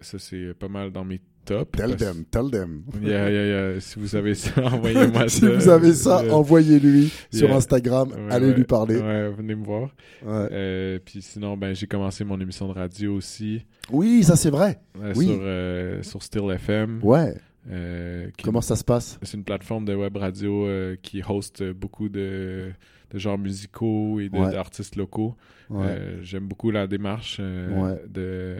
Ça, 0.00 0.18
c'est 0.18 0.54
pas 0.54 0.68
mal 0.68 0.92
dans 0.92 1.04
mes 1.04 1.20
tops. 1.44 1.70
Tell 1.72 1.90
parce- 1.90 1.96
them, 2.02 2.24
tell 2.30 2.50
them. 2.50 2.82
Yeah, 3.02 3.30
yeah, 3.30 3.46
yeah. 3.72 3.80
Si 3.80 3.98
vous 3.98 4.14
avez 4.16 4.34
ça, 4.34 4.52
envoyez-moi 4.64 5.28
si 5.28 5.40
ça. 5.40 5.50
vous 5.50 5.68
avez 5.68 5.92
ça, 5.94 6.20
Euh, 6.22 6.30
envoyez-lui 6.30 7.12
sur. 7.32 7.52
Instagram, 7.54 8.08
ouais, 8.10 8.16
allez 8.32 8.48
ouais. 8.48 8.54
lui 8.54 8.64
parler. 8.64 8.96
Ouais, 8.96 9.30
venez 9.30 9.54
me 9.54 9.64
voir. 9.64 9.90
Euh, 10.26 10.98
puis 11.04 11.22
sinon, 11.22 11.56
ben, 11.56 11.74
j'ai 11.74 11.86
commencé 11.86 12.24
mon 12.24 12.40
émission 12.40 12.68
de 12.68 12.72
radio 12.72 13.14
aussi 13.14 13.64
Oui, 13.90 14.22
ça 14.22 14.36
c'est 14.36 14.50
vrai. 14.50 14.80
Oui. 15.16 15.26
sur, 15.26 15.38
euh, 15.42 16.02
sur 16.02 16.22
Still 16.22 16.50
FM. 16.50 17.00
Ouais. 17.02 17.34
euh, 17.70 18.28
qui- 18.36 18.44
Comment 18.44 18.60
ça 18.60 18.76
se 18.76 18.84
passe? 18.84 19.18
C'est 19.22 19.36
une 19.36 19.44
plateforme 19.44 19.84
de 19.84 19.94
web 19.94 20.16
radio 20.16 20.66
euh, 20.66 20.96
qui 21.02 21.22
host 21.28 21.62
beaucoup 21.72 22.08
de, 22.08 22.70
de 23.12 23.18
genres 23.18 23.38
musicaux 23.38 24.18
et 24.20 24.28
Ouais. 24.32 24.50
d'artistes 24.52 24.96
locaux. 24.96 25.34
Ouais. 25.68 25.86
Euh, 25.88 26.18
J'aime 26.22 26.46
beaucoup 26.48 26.70
la 26.70 26.86
démarche 26.86 27.38
Ouais. 27.40 28.00
de, 28.08 28.56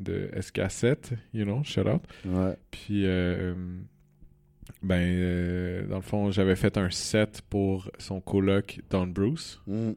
de 0.00 0.28
SK7, 0.36 1.12
you 1.32 1.44
know, 1.44 1.62
shout 1.64 1.86
out. 1.88 2.02
Ouais. 2.24 2.56
Puis, 2.70 3.06
euh, 3.06 3.54
ben, 4.82 5.00
euh, 5.00 5.86
dans 5.86 5.96
le 5.96 6.02
fond, 6.02 6.30
j'avais 6.30 6.56
fait 6.56 6.76
un 6.76 6.90
set 6.90 7.42
pour 7.48 7.90
son 7.98 8.20
coloc 8.20 8.80
Don 8.90 9.06
Bruce. 9.06 9.60
Hmm. 9.66 9.92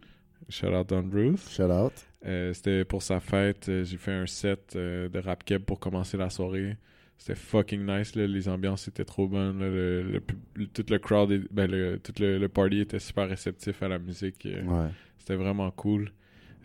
Shout 0.50 0.68
out 0.68 0.88
Don 0.90 1.04
Bruce. 1.04 1.50
Shout 1.50 1.64
out. 1.72 1.94
Euh, 2.26 2.54
C'était 2.54 2.86
pour 2.86 3.02
sa 3.02 3.20
fête. 3.20 3.68
euh, 3.70 3.84
J'ai 3.84 3.98
fait 3.98 4.12
un 4.14 4.26
set 4.28 4.74
euh, 4.76 5.10
de 5.10 5.20
rap 5.20 5.44
keb 5.44 5.64
pour 5.64 5.80
commencer 5.80 6.16
la 6.18 6.30
soirée. 6.30 6.78
C'était 7.18 7.36
fucking 7.36 7.86
nice. 7.86 8.16
Là. 8.16 8.28
Les 8.28 8.48
ambiances 8.48 8.88
étaient 8.88 9.04
trop 9.06 9.28
bonnes. 9.28 9.60
là. 9.60 9.68
Le, 9.70 10.04
le 10.04 10.20
pub- 10.22 10.38
le- 10.56 10.68
tout 10.68 10.86
le 10.90 11.00
crowd, 11.00 11.48
ben, 11.52 11.70
le, 11.70 12.00
tout 12.00 12.14
le, 12.20 12.48
party 12.48 12.80
était 12.82 13.00
super 13.00 13.28
réceptif 13.28 13.82
à 13.84 13.88
la 13.90 14.00
musique. 14.00 14.46
euh, 14.46 14.62
Ouais. 14.64 14.90
C'était 15.18 15.36
vraiment 15.36 15.70
cool. 15.72 16.12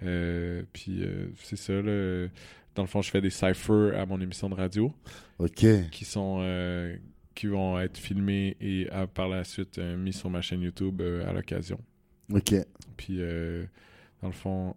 Euh, 0.05 0.62
puis 0.73 1.03
euh, 1.05 1.27
c'est 1.42 1.57
ça. 1.57 1.73
Là. 1.81 2.29
Dans 2.74 2.82
le 2.82 2.88
fond, 2.88 3.02
je 3.02 3.11
fais 3.11 3.20
des 3.20 3.30
cyphers 3.30 3.98
à 3.98 4.06
mon 4.06 4.20
émission 4.20 4.48
de 4.48 4.54
radio 4.54 4.92
Ok. 5.38 5.66
qui 5.90 6.04
sont 6.04 6.38
euh, 6.40 6.96
qui 7.35 7.46
vont 7.46 7.78
être 7.78 7.98
filmés 7.98 8.56
et 8.61 8.88
par 9.14 9.28
la 9.28 9.44
suite 9.44 9.78
euh, 9.78 9.96
mis 9.96 10.12
sur 10.12 10.30
ma 10.30 10.40
chaîne 10.40 10.62
YouTube 10.62 11.00
euh, 11.00 11.28
à 11.28 11.32
l'occasion. 11.32 11.78
Ok. 12.32 12.54
Puis 12.96 13.16
euh, 13.20 13.64
dans 14.22 14.28
le 14.28 14.35
fond, 14.35 14.74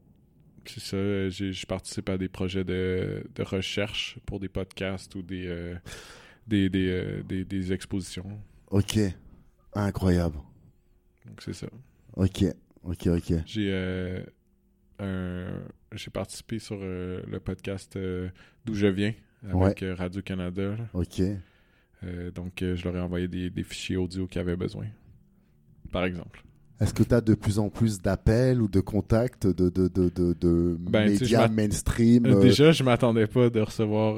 c'est 0.66 0.80
ça. 0.82 0.98
Je 1.30 1.66
participe 1.66 2.10
à 2.10 2.18
des 2.18 2.28
projets 2.30 2.64
de, 2.64 3.24
de 3.34 3.44
recherche 3.44 4.18
pour 4.26 4.40
des 4.40 4.50
podcasts 4.50 5.14
ou 5.16 5.22
des 5.22 5.48
euh, 5.48 5.76
des, 6.48 6.70
des, 6.70 6.90
euh, 6.90 7.24
des, 7.24 7.46
des 7.46 7.72
expositions. 7.74 8.40
Ok. 8.72 9.00
Incroyable. 9.74 10.38
Donc 11.26 11.42
c'est 11.42 11.54
ça. 11.54 11.68
Ok. 12.16 12.44
Ok, 12.84 13.08
ok. 13.08 13.34
J'ai 13.46 13.70
euh, 13.72 14.22
un 15.00 15.48
j'ai 15.98 16.12
participé 16.12 16.60
sur 16.60 16.78
euh, 16.82 17.22
le 17.30 17.40
podcast 17.40 17.96
euh, 17.96 18.30
d'où 18.66 18.74
je 18.74 18.88
viens 18.88 19.14
avec 19.52 19.84
euh, 19.84 19.96
Radio 19.96 20.22
Canada. 20.22 20.64
là. 20.78 20.90
Ok. 20.94 21.22
Donc 22.36 22.52
je 22.62 22.84
leur 22.84 22.96
ai 22.98 23.00
envoyé 23.00 23.28
des, 23.28 23.50
des 23.50 23.64
fichiers 23.64 23.98
audio 23.98 24.28
qu'ils 24.28 24.40
avaient 24.42 24.56
besoin. 24.56 24.86
Par 25.92 26.06
exemple. 26.06 26.44
Est-ce 26.80 26.94
que 26.94 27.04
tu 27.04 27.14
as 27.16 27.22
de 27.22 27.34
plus 27.36 27.58
en 27.58 27.70
plus 27.70 28.00
d'appels 28.02 28.62
ou 28.62 28.68
de 28.68 28.80
contacts 28.80 29.48
de, 29.48 29.70
de, 29.70 29.88
de, 29.88 30.10
de, 30.10 30.34
de 30.40 30.78
Ben, 30.80 31.10
médias 31.10 31.48
mainstream 31.48 32.24
Déjà, 32.42 32.72
je 32.74 32.84
m'attendais 32.84 33.26
pas 33.28 33.50
de 33.50 33.60
recevoir 33.62 34.18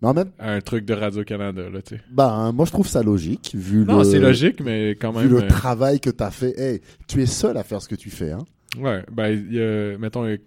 en 0.00 0.14
même 0.14 0.30
un 0.38 0.60
truc 0.60 0.84
de 0.84 0.94
Radio 0.94 1.22
Canada 1.22 1.68
là, 1.70 1.80
tu 1.82 1.96
sais. 1.96 2.02
bah, 2.10 2.50
moi 2.52 2.64
je 2.66 2.72
trouve 2.72 2.88
ça 2.88 3.02
logique 3.04 3.52
vu 3.54 3.84
Non, 3.84 3.98
le, 3.98 4.04
c'est 4.04 4.18
logique, 4.18 4.60
mais 4.60 4.90
quand 4.92 5.12
vu 5.12 5.28
même. 5.28 5.30
le 5.38 5.44
euh, 5.44 5.48
travail 5.48 6.00
que 6.00 6.10
tu 6.10 6.22
as 6.24 6.30
fait. 6.32 6.58
Hey, 6.58 6.80
tu 7.06 7.22
es 7.22 7.26
seul 7.26 7.56
à 7.56 7.62
faire 7.62 7.80
ce 7.80 7.88
que 7.88 7.94
tu 7.94 8.10
fais. 8.10 8.32
Hein? 8.32 8.44
Ouais, 8.80 9.04
ben, 9.12 9.28
il 9.28 9.52
y 9.54 9.60
a, 9.62 9.96
mettons, 9.98 10.26
il 10.26 10.30
y 10.30 10.34
a- 10.34 10.38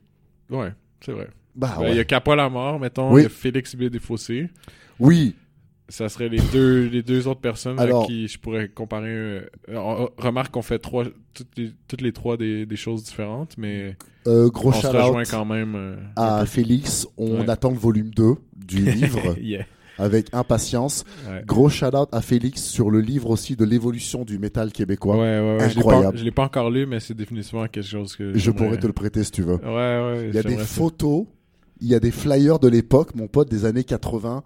ouais, 0.50 0.72
c'est 1.02 1.12
vrai. 1.12 1.28
bah, 1.56 1.76
Ben, 1.80 1.89
Il 1.89 1.96
y 1.96 2.00
a 2.00 2.04
Capois 2.04 2.36
la 2.36 2.50
mort, 2.50 2.80
mettons, 2.80 3.12
Oui. 3.12 3.22
il 3.22 3.24
y 3.24 3.28
a 3.28 3.30
Félix 3.30 3.76
B. 3.76 3.84
Oui, 5.00 5.36
Ça 5.88 6.10
serait 6.10 6.30
les 6.30 6.39
deux, 6.52 6.88
les 6.88 7.04
deux 7.04 7.28
autres 7.28 7.41
personnes 7.41 7.80
Alors- 7.80 8.06
à 8.06 8.08
qui 8.08 8.28
je 8.28 8.39
pourrais 8.39 8.70
comparer. 8.70 9.08
euh, 9.10 9.41
euh, 9.70 10.08
remarque 10.18 10.52
qu'on 10.52 10.64
fait 10.64 10.80
trois, 10.80 11.06
toutes 11.36 11.56
les, 11.58 11.72
toutes 11.88 12.02
les 12.02 12.12
trois 12.12 12.38
des, 12.38 12.66
des 12.66 12.76
choses 12.76 13.04
différentes, 13.04 13.56
mais 13.60 13.96
euh, 14.26 14.50
gros 14.50 14.70
on 14.70 14.74
se 14.74 14.88
rejoint 14.88 15.24
quand 15.26 15.46
même. 15.46 15.76
euh, 15.76 15.96
à. 16.16 16.43
Félix. 16.48 17.08
On 17.18 17.41
Ouais. 17.41 17.50
attend 17.52 17.70
le 17.70 17.78
volume 17.78 18.10
2 18.10 18.34
du 18.56 18.78
livre. 18.91 19.38
Yeah. 19.39 19.66
Avec 19.98 20.28
impatience. 20.34 21.04
Ouais. 21.30 21.43
Gros 21.46 21.70
shout-out 21.70 22.10
à 22.12 22.22
Félix 22.22 22.64
sur 22.64 22.89
le 22.89 23.00
livre 23.02 23.30
aussi 23.30 23.56
de 23.56 23.66
l'évolution 23.66 24.26
du 24.26 24.39
métal 24.39 24.72
québécois. 24.72 25.16
ouais, 25.18 25.22
ouais. 25.39 25.70
Je 25.70 25.74
l'ai 25.76 25.78
Incroyable. 25.80 26.12
pas- 26.14 26.18
Je 26.20 26.24
l'ai 26.24 26.32
pas 26.32 26.43
encore 26.46 26.70
lu, 26.70 26.86
mais 26.86 27.00
c'est 27.00 27.14
définitivement 27.14 27.68
quelque 27.68 27.84
chose 27.88 28.16
que 28.16 28.38
Je 28.38 28.52
pourrais 28.52 28.78
te 28.78 28.88
le 28.88 28.93
prêter 28.93 29.24
si 29.24 29.32
tu 29.32 29.41
veux. 29.43 29.60
Il 29.64 30.34
y 30.34 30.38
a 30.38 30.43
des 30.43 30.58
photos, 30.58 31.26
il 31.82 31.88
y 31.88 31.96
a 31.96 32.00
des 32.00 32.12
flyers 32.12 32.60
de 32.60 32.68
l'époque, 32.68 33.16
mon 33.16 33.28
pote, 33.28 33.50
des 33.50 33.66
années 33.66 33.84
80, 33.84 34.43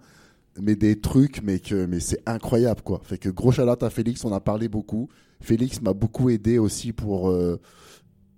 mais 0.60 0.74
des 0.76 1.00
trucs, 1.00 1.42
mais 1.42 1.58
que, 1.60 1.86
mais 1.86 2.00
c'est 2.00 2.20
incroyable, 2.26 2.82
quoi. 2.82 3.00
Fait 3.04 3.18
que 3.18 3.28
gros 3.28 3.52
shout-out 3.52 3.82
à 3.82 3.90
Félix, 3.90 4.24
on 4.24 4.32
a 4.32 4.40
parlé 4.40 4.68
beaucoup. 4.68 5.08
Félix 5.40 5.80
m'a 5.80 5.92
beaucoup 5.94 6.28
aidé 6.30 6.58
aussi 6.58 6.92
pour, 6.92 7.30
euh, 7.30 7.58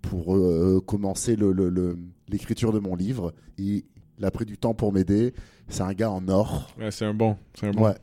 pour 0.02 0.36
euh, 0.36 0.80
commencer 0.84 1.36
le- 1.36 1.52
le- 1.52 1.68
le- 1.68 1.96
l'écriture 2.28 2.72
de 2.72 2.78
mon 2.78 2.94
livre. 2.94 3.32
Il, 3.58 3.84
il 4.18 4.24
a 4.24 4.30
pris 4.30 4.44
du 4.44 4.56
temps 4.58 4.74
pour 4.74 4.92
m'aider. 4.92 5.32
C'est 5.68 5.82
un 5.82 5.92
gars 5.92 6.10
en 6.10 6.26
or. 6.28 6.72
Ouais, 6.78 6.90
c'est 6.90 7.04
un 7.04 7.14
bon. 7.14 7.36
C'est 7.54 7.66
un 7.66 7.70
bon. 7.70 7.84
Ouais. 7.86 7.94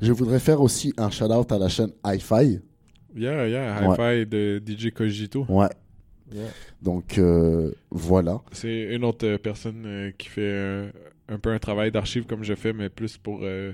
Je 0.00 0.12
voudrais 0.12 0.38
faire 0.38 0.60
aussi 0.60 0.92
un 0.96 1.10
shout-out 1.10 1.50
à 1.52 1.58
la 1.58 1.68
chaîne 1.68 1.90
Hi-Fi. 2.04 2.60
Yeah, 3.14 3.48
yeah. 3.48 3.80
Hi-Fi 3.82 4.26
de 4.26 4.62
DJ 4.64 4.90
Cogito. 4.92 5.44
Ouais. 5.48 5.68
Yeah. 6.32 6.44
Donc, 6.82 7.18
euh, 7.18 7.72
voilà. 7.90 8.40
C'est 8.52 8.94
une 8.94 9.04
autre 9.04 9.26
euh, 9.26 9.38
personne 9.38 9.84
euh, 9.86 10.10
qui 10.16 10.28
fait 10.28 10.40
euh, 10.42 10.90
un 11.28 11.38
peu 11.38 11.50
un 11.50 11.58
travail 11.58 11.90
d'archive 11.92 12.24
comme 12.26 12.42
je 12.44 12.54
fais, 12.54 12.72
mais 12.72 12.88
plus 12.88 13.16
pour 13.16 13.40
euh, 13.42 13.72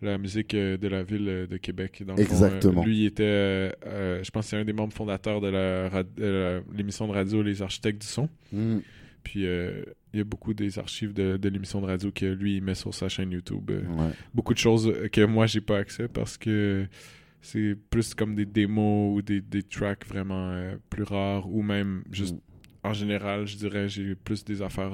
la 0.00 0.18
musique 0.18 0.54
euh, 0.54 0.76
de 0.76 0.88
la 0.88 1.02
ville 1.02 1.46
de 1.48 1.56
Québec. 1.58 2.02
Dans 2.06 2.14
le 2.14 2.24
fond, 2.24 2.32
Exactement. 2.32 2.82
euh, 2.82 2.84
lui, 2.84 2.98
il 3.02 3.06
était, 3.06 3.22
euh, 3.24 3.70
euh, 3.86 4.20
je 4.24 4.30
pense, 4.30 4.46
c'est 4.46 4.56
un 4.56 4.64
des 4.64 4.72
membres 4.72 4.92
fondateurs 4.92 5.40
de 5.40 5.48
la 5.48 5.88
rad- 5.88 6.14
de 6.16 6.24
la- 6.26 6.76
l'émission 6.76 7.06
de 7.08 7.12
radio 7.12 7.42
Les 7.42 7.62
Architectes 7.62 8.00
du 8.00 8.06
Son. 8.06 8.28
Mm. 8.52 8.78
Puis 9.22 9.46
euh, 9.46 9.84
il 10.12 10.18
y 10.18 10.20
a 10.20 10.24
beaucoup 10.24 10.52
des 10.54 10.78
archives 10.78 11.12
de, 11.12 11.36
de 11.36 11.48
l'émission 11.48 11.80
de 11.80 11.86
radio 11.86 12.10
que 12.10 12.26
lui 12.26 12.56
il 12.56 12.62
met 12.62 12.74
sur 12.74 12.92
sa 12.94 13.08
chaîne 13.08 13.30
YouTube. 13.32 13.70
euh, 13.70 13.82
Ouais. 13.86 14.10
beaucoup 14.34 14.52
de 14.54 14.58
choses 14.58 14.92
que 15.12 15.24
moi 15.24 15.46
j'ai 15.46 15.60
pas 15.60 15.78
accès 15.78 16.08
parce 16.08 16.36
que 16.36 16.86
c'est 17.40 17.76
plus 17.90 18.14
comme 18.14 18.34
des 18.34 18.46
démos 18.46 19.16
ou 19.16 19.22
des, 19.22 19.40
des 19.40 19.62
tracks 19.62 20.06
vraiment 20.06 20.50
euh, 20.52 20.76
plus 20.90 21.02
rares 21.04 21.48
ou 21.52 21.62
même 21.62 22.02
juste 22.10 22.34
Mm. 22.34 22.88
en 22.88 22.92
général 22.92 23.46
je 23.46 23.56
dirais 23.56 23.88
j'ai 23.88 24.14
plus 24.14 24.44
des 24.44 24.60
affaires 24.62 24.92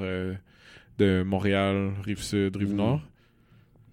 de 0.98 1.22
Montréal, 1.22 1.92
Rive-Sud, 2.02 2.56
Mm. 2.56 2.58
Rive-Nord. 2.58 3.02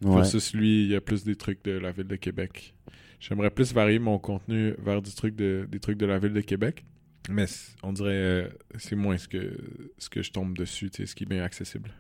Ouais. 0.04 0.16
Versus 0.16 0.54
lui, 0.54 0.84
il 0.84 0.90
y 0.92 0.96
a 0.96 1.02
plus 1.02 1.24
des 1.24 1.36
trucs 1.36 1.64
de 1.64 1.72
la 1.72 1.92
ville 1.92 2.08
de 2.08 2.16
Québec. 2.18 2.74
J'aimerais 3.20 3.50
plus 3.50 3.74
varier 3.74 3.98
mon 4.00 4.20
contenu 4.20 4.74
vers 4.84 5.02
du 5.02 5.12
truc 5.14 5.36
de, 5.36 5.66
des 5.72 5.80
trucs 5.80 5.98
de 5.98 6.06
la 6.06 6.20
ville 6.20 6.34
de 6.34 6.42
Québec. 6.42 6.84
Mais 7.30 7.46
on 7.84 7.94
dirait 7.94 8.12
euh, 8.12 8.50
c'est 8.78 8.96
moins 8.96 9.18
ce 9.18 9.28
que, 9.28 9.58
ce 9.98 10.10
que 10.10 10.22
je 10.22 10.32
tombe 10.32 10.58
dessus, 10.58 10.92
ce 10.94 11.16
qui 11.16 11.24
est 11.24 11.28
bien 11.28 11.44
accessible. 11.44 11.92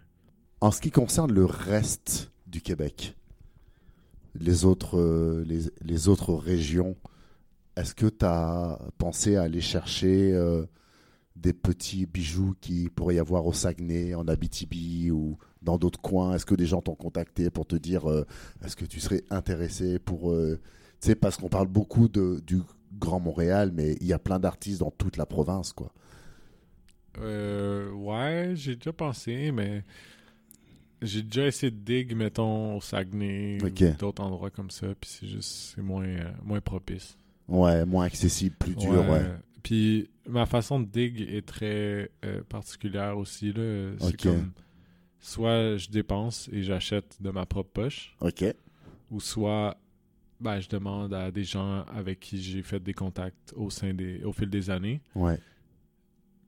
En 0.61 0.71
ce 0.71 0.82
qui 0.82 0.91
concerne 0.91 1.32
le 1.32 1.45
reste 1.45 2.32
du 2.47 2.61
Québec, 2.61 3.15
les 4.36 4.65
autres, 4.65 4.97
euh, 4.97 5.43
les, 5.45 5.63
les 5.82 6.07
autres 6.07 6.34
régions, 6.34 6.95
est-ce 7.76 7.95
que 7.95 8.07
tu 8.07 8.26
as 8.26 8.80
pensé 8.97 9.36
à 9.36 9.43
aller 9.43 9.61
chercher 9.61 10.34
euh, 10.34 10.65
des 11.36 11.53
petits 11.53 12.05
bijoux 12.05 12.55
qui 12.61 12.89
pourrait 12.89 13.15
y 13.15 13.19
avoir 13.19 13.45
au 13.45 13.53
Saguenay, 13.53 14.15
en 14.15 14.28
Abitibi 14.28 15.11
ou 15.11 15.38
dans 15.61 15.78
d'autres 15.78 16.01
coins? 16.01 16.36
Est-ce 16.36 16.45
que 16.45 16.55
des 16.55 16.65
gens 16.65 16.82
t'ont 16.82 16.95
contacté 16.95 17.49
pour 17.49 17.65
te 17.65 17.76
dire 17.76 18.05
est-ce 18.63 18.76
que 18.76 18.86
tu 18.86 18.99
serais 18.99 19.23
intéressé 19.30 19.99
pour... 19.99 20.32
euh, 20.32 20.59
parce 21.21 21.38
qu'on 21.38 21.49
parle 21.49 21.67
beaucoup 21.67 22.07
de, 22.07 22.41
du 22.47 22.61
Grand 22.99 23.19
Montréal, 23.19 23.71
mais 23.73 23.93
il 24.01 24.07
y 24.07 24.13
a 24.13 24.19
plein 24.19 24.39
d'artistes 24.39 24.79
dans 24.79 24.91
toute 24.91 25.17
la 25.17 25.25
province, 25.25 25.73
quoi. 25.73 25.91
Euh, 27.19 27.91
ouais, 27.91 28.53
j'ai 28.55 28.75
déjà 28.75 28.91
pensé, 28.93 29.51
mais 29.51 29.83
j'ai 31.01 31.23
déjà 31.23 31.47
essayé 31.47 31.71
de 31.71 31.77
dig, 31.77 32.15
mettons, 32.15 32.77
au 32.77 32.81
Saguenay 32.81 33.57
ou 33.63 33.69
d'autres 33.97 34.23
endroits 34.23 34.49
comme 34.49 34.69
ça, 34.69 34.87
puis 34.99 35.09
c'est 35.09 35.27
juste, 35.27 35.73
c'est 35.75 35.81
moins, 35.81 36.05
euh, 36.05 36.31
moins 36.43 36.61
propice. 36.61 37.17
Ouais, 37.47 37.85
moins 37.85 38.05
accessible, 38.05 38.55
plus 38.57 38.75
dur, 38.75 39.07
ouais. 39.09 39.25
Puis 39.63 40.09
ma 40.27 40.45
façon 40.45 40.79
de 40.79 40.85
dig 40.85 41.21
est 41.21 41.45
très 41.45 42.11
euh, 42.23 42.41
particulière 42.49 43.17
aussi, 43.17 43.51
là. 43.53 43.91
C'est 43.99 44.21
comme, 44.21 44.51
soit 45.19 45.77
je 45.77 45.89
dépense 45.89 46.49
et 46.51 46.63
j'achète 46.63 47.17
de 47.21 47.29
ma 47.31 47.45
propre 47.45 47.71
poche, 47.71 48.15
Ok. 48.21 48.43
ou 49.09 49.19
soit 49.19 49.77
ben, 50.39 50.59
je 50.59 50.67
demande 50.69 51.13
à 51.13 51.31
des 51.31 51.43
gens 51.43 51.83
avec 51.86 52.19
qui 52.19 52.41
j'ai 52.41 52.61
fait 52.61 52.81
des 52.81 52.93
contacts 52.93 53.53
au 53.55 53.69
sein 53.69 53.93
des 53.93 54.23
au 54.23 54.31
fil 54.33 54.49
des 54.49 54.69
années. 54.69 55.01
Ouais. 55.15 55.39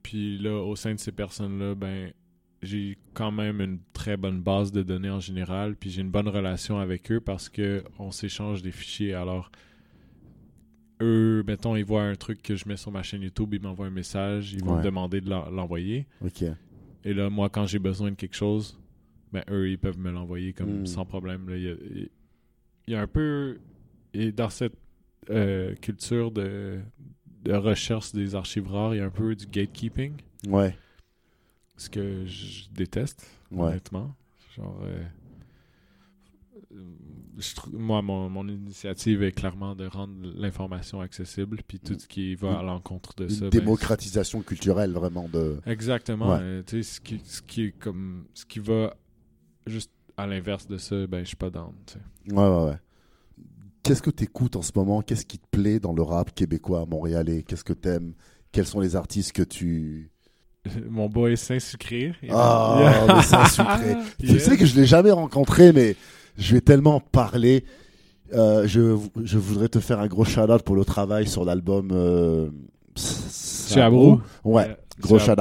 Puis 0.03 0.37
là, 0.37 0.53
au 0.61 0.75
sein 0.75 0.93
de 0.93 0.99
ces 0.99 1.11
personnes-là, 1.11 1.75
ben 1.75 2.11
j'ai 2.63 2.97
quand 3.13 3.31
même 3.31 3.61
une 3.61 3.79
très 3.93 4.17
bonne 4.17 4.41
base 4.41 4.71
de 4.71 4.81
données 4.83 5.09
en 5.11 5.19
général, 5.19 5.75
puis 5.75 5.89
j'ai 5.91 6.01
une 6.01 6.09
bonne 6.11 6.27
relation 6.27 6.79
avec 6.79 7.11
eux 7.11 7.19
parce 7.21 7.49
que 7.49 7.83
on 7.99 8.11
s'échange 8.11 8.61
des 8.61 8.71
fichiers. 8.71 9.13
Alors 9.13 9.51
eux, 11.01 11.43
mettons, 11.45 11.75
ils 11.75 11.85
voient 11.85 12.03
un 12.03 12.15
truc 12.15 12.41
que 12.41 12.55
je 12.55 12.67
mets 12.67 12.77
sur 12.77 12.91
ma 12.91 13.03
chaîne 13.03 13.21
YouTube, 13.21 13.53
ils 13.53 13.61
m'envoient 13.61 13.85
un 13.85 13.91
message, 13.91 14.53
ils 14.53 14.63
vont 14.63 14.71
Ouais. 14.73 14.77
me 14.79 14.83
demander 14.83 15.21
de 15.21 15.29
l'en- 15.29 15.49
l'envoyer. 15.51 16.07
Ok. 16.25 16.43
Et 17.03 17.13
là, 17.13 17.29
moi, 17.29 17.49
quand 17.49 17.65
j'ai 17.67 17.79
besoin 17.79 18.09
de 18.09 18.15
quelque 18.15 18.35
chose, 18.35 18.79
ben 19.31 19.43
eux, 19.51 19.69
ils 19.69 19.77
peuvent 19.77 19.99
me 19.99 20.09
l'envoyer 20.11 20.53
comme 20.53 20.81
Mm. 20.81 20.85
sans 20.87 21.05
problème. 21.05 21.47
y 21.51 22.09
il 22.89 22.93
y 22.93 22.95
a 22.95 23.01
un 23.01 23.07
peu... 23.07 23.59
Et 24.13 24.31
dans 24.31 24.49
cette 24.49 24.75
euh, 25.29 25.75
culture 25.75 26.31
de, 26.31 26.79
de 27.43 27.53
recherche 27.53 28.11
des 28.13 28.35
archives 28.35 28.67
rares, 28.67 28.95
il 28.95 28.97
y 28.99 29.01
a 29.01 29.05
un 29.05 29.09
peu 29.09 29.35
du 29.35 29.45
gatekeeping, 29.47 30.13
Ouais. 30.47 30.75
ce 31.75 31.89
que 31.89 32.25
je 32.25 32.69
déteste, 32.71 33.27
Ouais. 33.51 33.67
honnêtement. 33.69 34.15
Genre... 34.55 34.79
euh, 34.83 35.03
je 37.37 37.53
trou- 37.55 37.71
moi, 37.77 38.01
mon, 38.01 38.29
mon 38.29 38.47
initiative 38.47 39.21
est 39.23 39.31
clairement 39.31 39.75
de 39.75 39.85
rendre 39.85 40.13
l'information 40.35 41.01
accessible, 41.01 41.59
puis 41.67 41.79
tout 41.79 41.97
ce 41.97 42.07
qui 42.07 42.35
va 42.35 42.59
à 42.59 42.63
l'encontre 42.63 43.13
de 43.15 43.25
Une 43.25 43.29
ça. 43.29 43.41
ben, 43.45 43.49
démocratisation 43.49 44.41
culturelle, 44.41 44.91
vraiment. 44.91 45.27
de. 45.29 45.59
Exactement. 45.65 46.31
Ouais. 46.33 46.39
euh, 46.41 46.63
tu 46.65 46.81
sais, 46.83 46.95
ce 46.95 47.01
qui, 47.01 47.19
ce 47.23 47.41
qui 47.41 47.63
est 47.65 47.71
comme. 47.71 48.25
Ce 48.33 48.45
qui 48.45 48.59
va 48.59 48.95
juste 49.67 49.91
à 50.17 50.25
l'inverse 50.25 50.67
de 50.67 50.77
ça, 50.77 51.05
ben, 51.07 51.19
je 51.19 51.25
suis 51.27 51.35
pas 51.35 51.49
sais. 51.93 52.33
Ouais, 52.33 52.37
ouais, 52.47 52.65
ouais. 52.71 52.77
Qu'est-ce 53.87 54.01
que 54.01 54.09
tu 54.09 54.23
écoutes 54.25 54.55
en 54.55 54.61
ce 54.61 54.71
moment? 54.75 55.01
Qu'est-ce 55.01 55.25
qui 55.25 55.39
te 55.39 55.47
plaît 55.49 55.79
dans 55.79 55.93
le 55.93 56.01
rap 56.01 56.33
québécois, 56.35 56.85
montréalais? 56.89 57.43
Qu'est-ce 57.43 57.63
que 57.63 57.73
t'aimes? 57.73 58.13
Quels 58.51 58.65
sont 58.65 58.79
les 58.79 58.95
artistes 58.95 59.31
que 59.33 59.43
tu. 59.43 60.09
Mon 60.89 61.07
boy 61.09 61.37
Saint-Sucré. 61.37 62.13
Ah, 62.29 62.77
Yeah. 63.07 63.15
le 63.15 63.21
Saint-Sucré. 63.21 63.95
Tu 64.19 64.25
Yeah. 64.27 64.39
sais 64.39 64.57
que 64.57 64.65
je 64.65 64.75
l'ai 64.79 64.85
jamais 64.85 65.11
rencontré, 65.11 65.71
mais 65.73 65.95
je 66.37 66.53
vais 66.55 66.61
tellement 66.61 66.99
parler. 66.99 67.63
Euh, 68.33 68.67
je, 68.67 68.97
je 69.23 69.37
voudrais 69.37 69.69
te 69.69 69.79
faire 69.79 69.99
un 70.01 70.07
gros 70.07 70.25
shout-out 70.25 70.61
pour 70.63 70.75
le 70.75 70.83
travail 70.83 71.27
sur 71.27 71.45
l'album. 71.45 71.89
Euh, 71.93 72.49
Chez 72.97 73.79
Abrou. 73.81 74.21
Ouais, 74.43 74.63
Yeah. 74.65 74.77
Gros. 74.99 75.19
Chez 75.19 75.31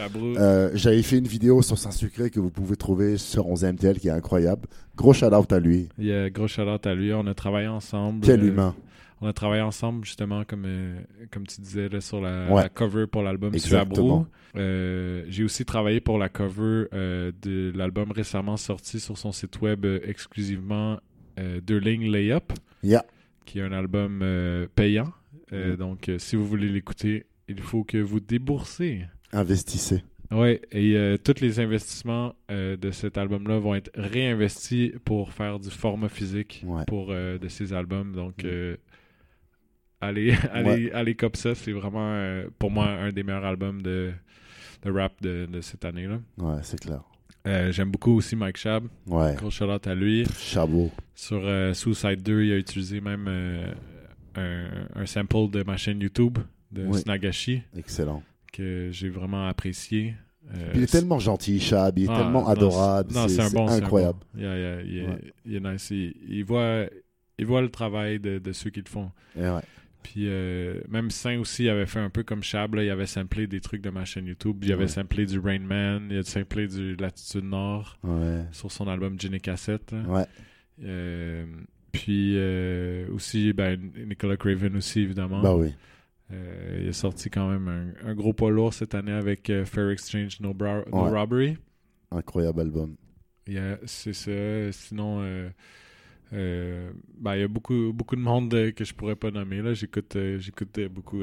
Abrou. 0.00 0.34
Euh, 0.36 0.70
J'avais 0.74 1.02
fait 1.02 1.18
une 1.18 1.26
vidéo 1.26 1.62
sur 1.62 1.78
Saint-Sucré 1.78 2.30
que 2.30 2.40
vous 2.40 2.50
pouvez 2.50 2.76
trouver 2.76 3.16
sur 3.16 3.46
11MTL 3.46 3.98
qui 3.98 4.08
est 4.08 4.12
incroyable. 4.12 4.68
Gros 4.96 5.12
shout-out 5.12 5.52
à 5.52 5.60
lui. 5.60 5.88
Il 5.98 6.06
y 6.06 6.12
a 6.12 6.30
gros 6.30 6.48
shout 6.48 6.62
à 6.84 6.94
lui. 6.94 7.12
On 7.14 7.26
a 7.26 7.34
travaillé 7.34 7.68
ensemble. 7.68 8.24
Quel 8.26 8.40
euh, 8.42 8.48
humain. 8.48 8.74
On 9.20 9.26
a 9.26 9.32
travaillé 9.32 9.62
ensemble, 9.62 10.04
justement, 10.04 10.44
comme, 10.44 10.64
euh, 10.64 11.00
comme 11.32 11.44
tu 11.46 11.60
disais, 11.60 11.88
là, 11.88 12.00
sur 12.00 12.20
la, 12.20 12.48
Ouais. 12.52 12.62
la 12.62 12.68
cover 12.68 13.06
pour 13.08 13.22
l'album. 13.22 13.56
Suabrou. 13.58 14.26
Euh, 14.56 15.24
J'ai 15.28 15.42
aussi 15.44 15.64
travaillé 15.64 16.00
pour 16.00 16.18
la 16.18 16.28
cover 16.28 16.86
de 16.92 17.72
l'album 17.74 18.12
récemment 18.12 18.56
sorti 18.56 19.00
sur 19.00 19.18
son 19.18 19.32
site 19.32 19.60
web 19.60 19.84
exclusivement 20.04 20.98
Deux 21.36 21.78
lignes 21.78 22.10
Layup. 22.10 22.52
Yeah. 22.82 23.04
qui 23.44 23.58
est 23.58 23.62
un 23.62 23.72
album 23.72 24.22
payant. 24.74 25.12
Euh, 25.52 25.72
Mm. 25.72 25.76
Donc, 25.76 26.08
euh, 26.08 26.18
si 26.18 26.36
vous 26.36 26.46
voulez 26.46 26.68
l'écouter, 26.68 27.24
il 27.48 27.60
faut 27.60 27.84
que 27.84 27.98
vous 27.98 28.20
déboursez. 28.20 29.04
Investissez. 29.32 30.02
Ouais, 30.30 30.60
et 30.72 30.94
euh, 30.96 31.16
tous 31.16 31.40
les 31.40 31.58
investissements 31.58 32.34
euh, 32.50 32.76
de 32.76 32.90
cet 32.90 33.16
album-là 33.16 33.58
vont 33.58 33.74
être 33.74 33.90
réinvestis 33.94 34.92
pour 35.06 35.32
faire 35.32 35.58
du 35.58 35.70
format 35.70 36.10
physique 36.10 36.62
Ouais. 36.66 36.84
pour 36.86 37.08
euh, 37.10 37.38
de 37.38 37.48
ces 37.48 37.72
albums. 37.72 38.12
Donc, 38.12 38.44
Mm. 38.44 38.76
allez, 40.00 40.34
allez, 40.52 40.90
allez 40.92 41.14
comme 41.14 41.34
ça. 41.34 41.54
C'est 41.54 41.72
vraiment, 41.72 42.42
pour 42.58 42.70
moi, 42.70 42.88
un 42.88 43.10
des 43.10 43.22
meilleurs 43.22 43.44
albums 43.46 43.80
de, 43.82 44.12
de 44.84 44.90
rap 44.90 45.12
de, 45.22 45.46
de 45.50 45.60
cette 45.62 45.84
année-là. 45.84 46.20
Ouais, 46.38 46.60
c'est 46.62 46.78
clair. 46.80 47.02
J'aime 47.70 47.90
beaucoup 47.90 48.12
aussi 48.12 48.36
Mike 48.36 48.58
Shab. 48.58 48.84
Ouais. 49.06 49.34
Gros 49.36 49.50
shout-out 49.50 49.86
à 49.86 49.94
lui. 49.94 50.26
Chabot. 50.38 50.90
Sur 51.14 51.40
Suicide 51.74 52.22
2, 52.22 52.42
il 52.44 52.52
a 52.52 52.56
utilisé 52.58 53.00
même 53.00 53.26
un, 54.34 54.68
un 54.94 55.06
sample 55.06 55.48
de 55.50 55.62
ma 55.62 55.78
chaîne 55.78 55.98
YouTube 56.02 56.36
de 56.72 56.84
Oui. 56.86 56.98
Snagashi 56.98 57.62
Excellent. 57.76 58.22
que 58.52 58.88
j'ai 58.92 59.08
vraiment 59.08 59.46
apprécié. 59.48 60.14
Euh, 60.54 60.70
Puis 60.70 60.78
il 60.80 60.82
est 60.84 60.86
tellement 60.92 61.18
gentil, 61.18 61.60
Chab. 61.60 61.98
Il 61.98 62.04
est 62.04 62.08
Ah, 62.10 62.18
tellement 62.22 62.42
non, 62.42 62.46
adorable. 62.48 63.10
c'est- 63.12 63.18
Non, 63.18 63.28
c'est 63.28 63.34
c'est 63.34 63.40
un 63.42 63.48
c'est 63.48 63.54
bon. 63.54 63.68
incroyable. 63.68 64.18
bon. 64.34 64.40
Yeah, 64.40 64.56
yeah, 64.58 64.82
il, 64.82 64.98
est, 64.98 65.06
Ouais. 65.06 65.32
il 65.44 65.54
est 65.56 65.60
nice. 65.60 65.90
Il, 65.90 66.14
il 66.28 66.44
voit, 66.44 66.86
il 67.38 67.44
voit 67.46 67.60
le 67.60 67.68
travail 67.68 68.18
de, 68.18 68.38
de 68.38 68.52
ceux 68.52 68.70
qui 68.70 68.80
le 68.80 68.88
font. 68.88 69.10
Et 69.36 69.42
ouais. 69.42 69.60
Puis 70.02 70.24
euh, 70.26 70.80
même 70.88 71.10
Saint 71.10 71.38
aussi 71.38 71.64
il 71.64 71.68
avait 71.68 71.84
fait 71.84 71.98
un 71.98 72.08
peu 72.08 72.22
comme 72.22 72.42
Chab, 72.42 72.74
là, 72.76 72.82
il 72.84 72.88
avait 72.88 73.04
samplé 73.06 73.46
des 73.46 73.60
trucs 73.60 73.82
de 73.82 73.90
ma 73.90 74.06
chaîne 74.06 74.26
YouTube. 74.26 74.56
Il 74.62 74.72
avait 74.72 74.88
samplé 74.88 75.26
du 75.26 75.38
Rain 75.38 75.58
Man, 75.58 76.08
il 76.10 76.18
a 76.18 76.22
samplé 76.22 76.66
du 76.66 76.96
Latitude 76.96 77.44
Nord 77.44 77.98
sur 78.52 78.72
son 78.72 78.88
album 78.88 79.20
Ginny 79.20 79.40
Cassette. 79.40 79.92
là. 79.92 79.98
Ouais. 80.08 80.24
Euh, 80.84 81.44
puis 81.92 82.34
euh, 82.36 83.06
aussi, 83.12 83.52
ben, 83.52 83.78
Nicolas 84.06 84.36
Craven 84.36 84.76
aussi, 84.76 85.00
évidemment. 85.00 85.42
Bah 85.42 85.54
oui. 85.56 85.74
Euh, 86.30 86.80
il 86.82 86.88
a 86.88 86.92
sorti 86.92 87.30
quand 87.30 87.48
même 87.48 87.68
un, 87.68 88.08
un 88.10 88.14
gros 88.14 88.32
poids 88.34 88.50
lourd 88.50 88.74
cette 88.74 88.94
année 88.94 89.12
avec 89.12 89.48
euh, 89.48 89.64
Fair 89.64 89.88
Exchange 89.90 90.40
No, 90.40 90.52
Bra- 90.52 90.84
No 90.92 91.04
Ouais. 91.04 91.10
Robbery. 91.20 91.56
Incroyable 92.10 92.60
album. 92.60 92.96
Yeah, 93.46 93.78
c'est 93.86 94.12
ça. 94.12 94.72
Sinon, 94.72 95.22
euh, 96.32 96.90
ben, 97.18 97.34
il 97.34 97.40
y 97.40 97.44
a 97.44 97.48
beaucoup, 97.48 97.92
beaucoup 97.94 98.14
de 98.16 98.20
monde 98.20 98.50
que 98.72 98.84
je 98.84 98.94
pourrais 98.94 99.16
pas 99.16 99.30
nommer. 99.30 99.62
là. 99.62 99.72
J'écoute 99.72 100.16
j'écoute 100.38 100.78
beaucoup 100.90 101.22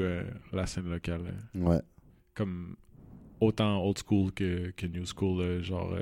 la 0.52 0.66
scène 0.66 0.90
locale. 0.90 1.34
Ouais. 1.54 1.80
comme 2.34 2.76
autant 3.40 3.84
old 3.86 3.98
school 4.04 4.32
que, 4.32 4.70
que 4.76 4.86
new 4.86 5.04
school. 5.06 5.40
là. 5.42 5.60
genre, 5.62 5.96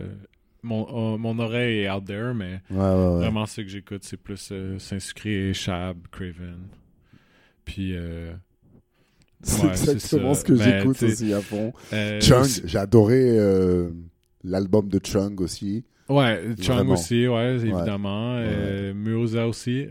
mon, 0.62 1.18
mon 1.18 1.38
oreille 1.40 1.80
est 1.80 1.90
out 1.90 2.06
there, 2.06 2.32
mais 2.34 2.62
Ouais, 2.70 2.78
ouais, 2.78 2.84
ouais. 2.86 3.16
vraiment 3.18 3.44
ce 3.44 3.60
que 3.60 3.68
j'écoute, 3.68 4.02
c'est 4.04 4.16
plus 4.16 4.50
Saint-Sucré, 4.78 5.52
Chab, 5.52 5.98
Craven. 6.10 6.68
Puis. 7.66 7.94
C'est 9.48 9.62
ouais, 9.64 9.70
exactement 9.70 10.34
ce 10.34 10.44
que 10.44 10.56
j'écoute 10.56 11.02
aussi 11.02 11.32
à 11.32 11.40
fond. 11.40 11.72
euh, 11.92 12.20
Chung, 12.20 12.44
j'ai 12.64 12.78
adoré 12.78 13.38
euh, 13.38 13.90
l'album 14.42 14.88
de 14.88 14.98
Chung 15.04 15.40
aussi. 15.40 15.84
Ouais, 16.08 16.42
Chung 16.60 16.74
Vraiment. 16.76 16.92
aussi, 16.94 17.26
ouais, 17.28 17.54
évidemment. 17.56 18.36
Ouais. 18.36 18.44
Euh, 18.46 18.92
aussi. 19.48 19.86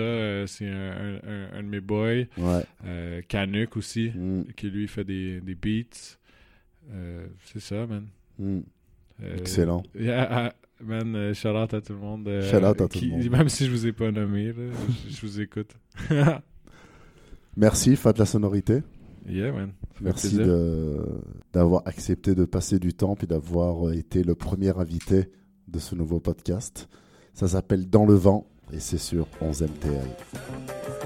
Euh, 0.00 0.46
c'est 0.46 0.66
un, 0.68 1.20
un, 1.26 1.58
un- 1.58 1.62
de 1.62 1.68
mes 1.68 1.80
boys. 1.80 2.24
Ouais. 2.38 2.64
Euh, 2.86 3.20
Canuck 3.28 3.76
aussi, 3.76 4.10
Mm, 4.14 4.44
qui 4.56 4.70
lui 4.70 4.88
fait 4.88 5.04
des, 5.04 5.40
des 5.40 5.54
beats. 5.54 6.16
C'est 7.52 7.60
ça, 7.60 7.86
man. 7.86 8.06
mm. 8.38 8.60
Excellent. 9.36 9.82
yeah, 9.98 10.26
ah, 10.30 10.52
man, 10.82 11.34
shout 11.34 11.48
out 11.48 11.74
à 11.74 11.80
tout 11.80 11.92
le 11.92 11.98
monde. 11.98 12.30
Shout 12.50 12.56
out 12.64 12.80
à 12.80 12.88
tout 12.88 12.98
le 13.02 13.08
monde. 13.08 13.30
Même 13.30 13.48
si 13.48 13.66
je 13.66 13.70
vous 13.70 13.86
ai 13.86 13.92
pas 13.92 14.10
nommé, 14.10 14.46
là, 14.48 14.54
je, 15.08 15.14
je 15.16 15.20
vous 15.26 15.40
écoute. 15.40 15.72
Merci, 17.56 17.96
Fat 17.96 18.14
la 18.16 18.24
sonorité. 18.26 18.82
Yeah, 19.28 19.52
man. 19.52 19.72
Merci 20.00 20.38
d'avoir 21.52 21.82
accepté 21.86 22.34
de 22.34 22.44
passer 22.44 22.78
du 22.78 22.94
temps 22.94 23.16
et 23.22 23.26
d'avoir 23.26 23.92
été 23.92 24.22
le 24.22 24.34
premier 24.34 24.76
invité 24.78 25.30
de 25.68 25.78
ce 25.78 25.94
nouveau 25.94 26.20
podcast. 26.20 26.88
Ça 27.34 27.48
s'appelle 27.48 27.88
Dans 27.88 28.06
le 28.06 28.14
vent 28.14 28.46
et 28.72 28.80
c'est 28.80 28.98
sur 28.98 29.26
11 29.40 29.62
MTL. 29.62 30.97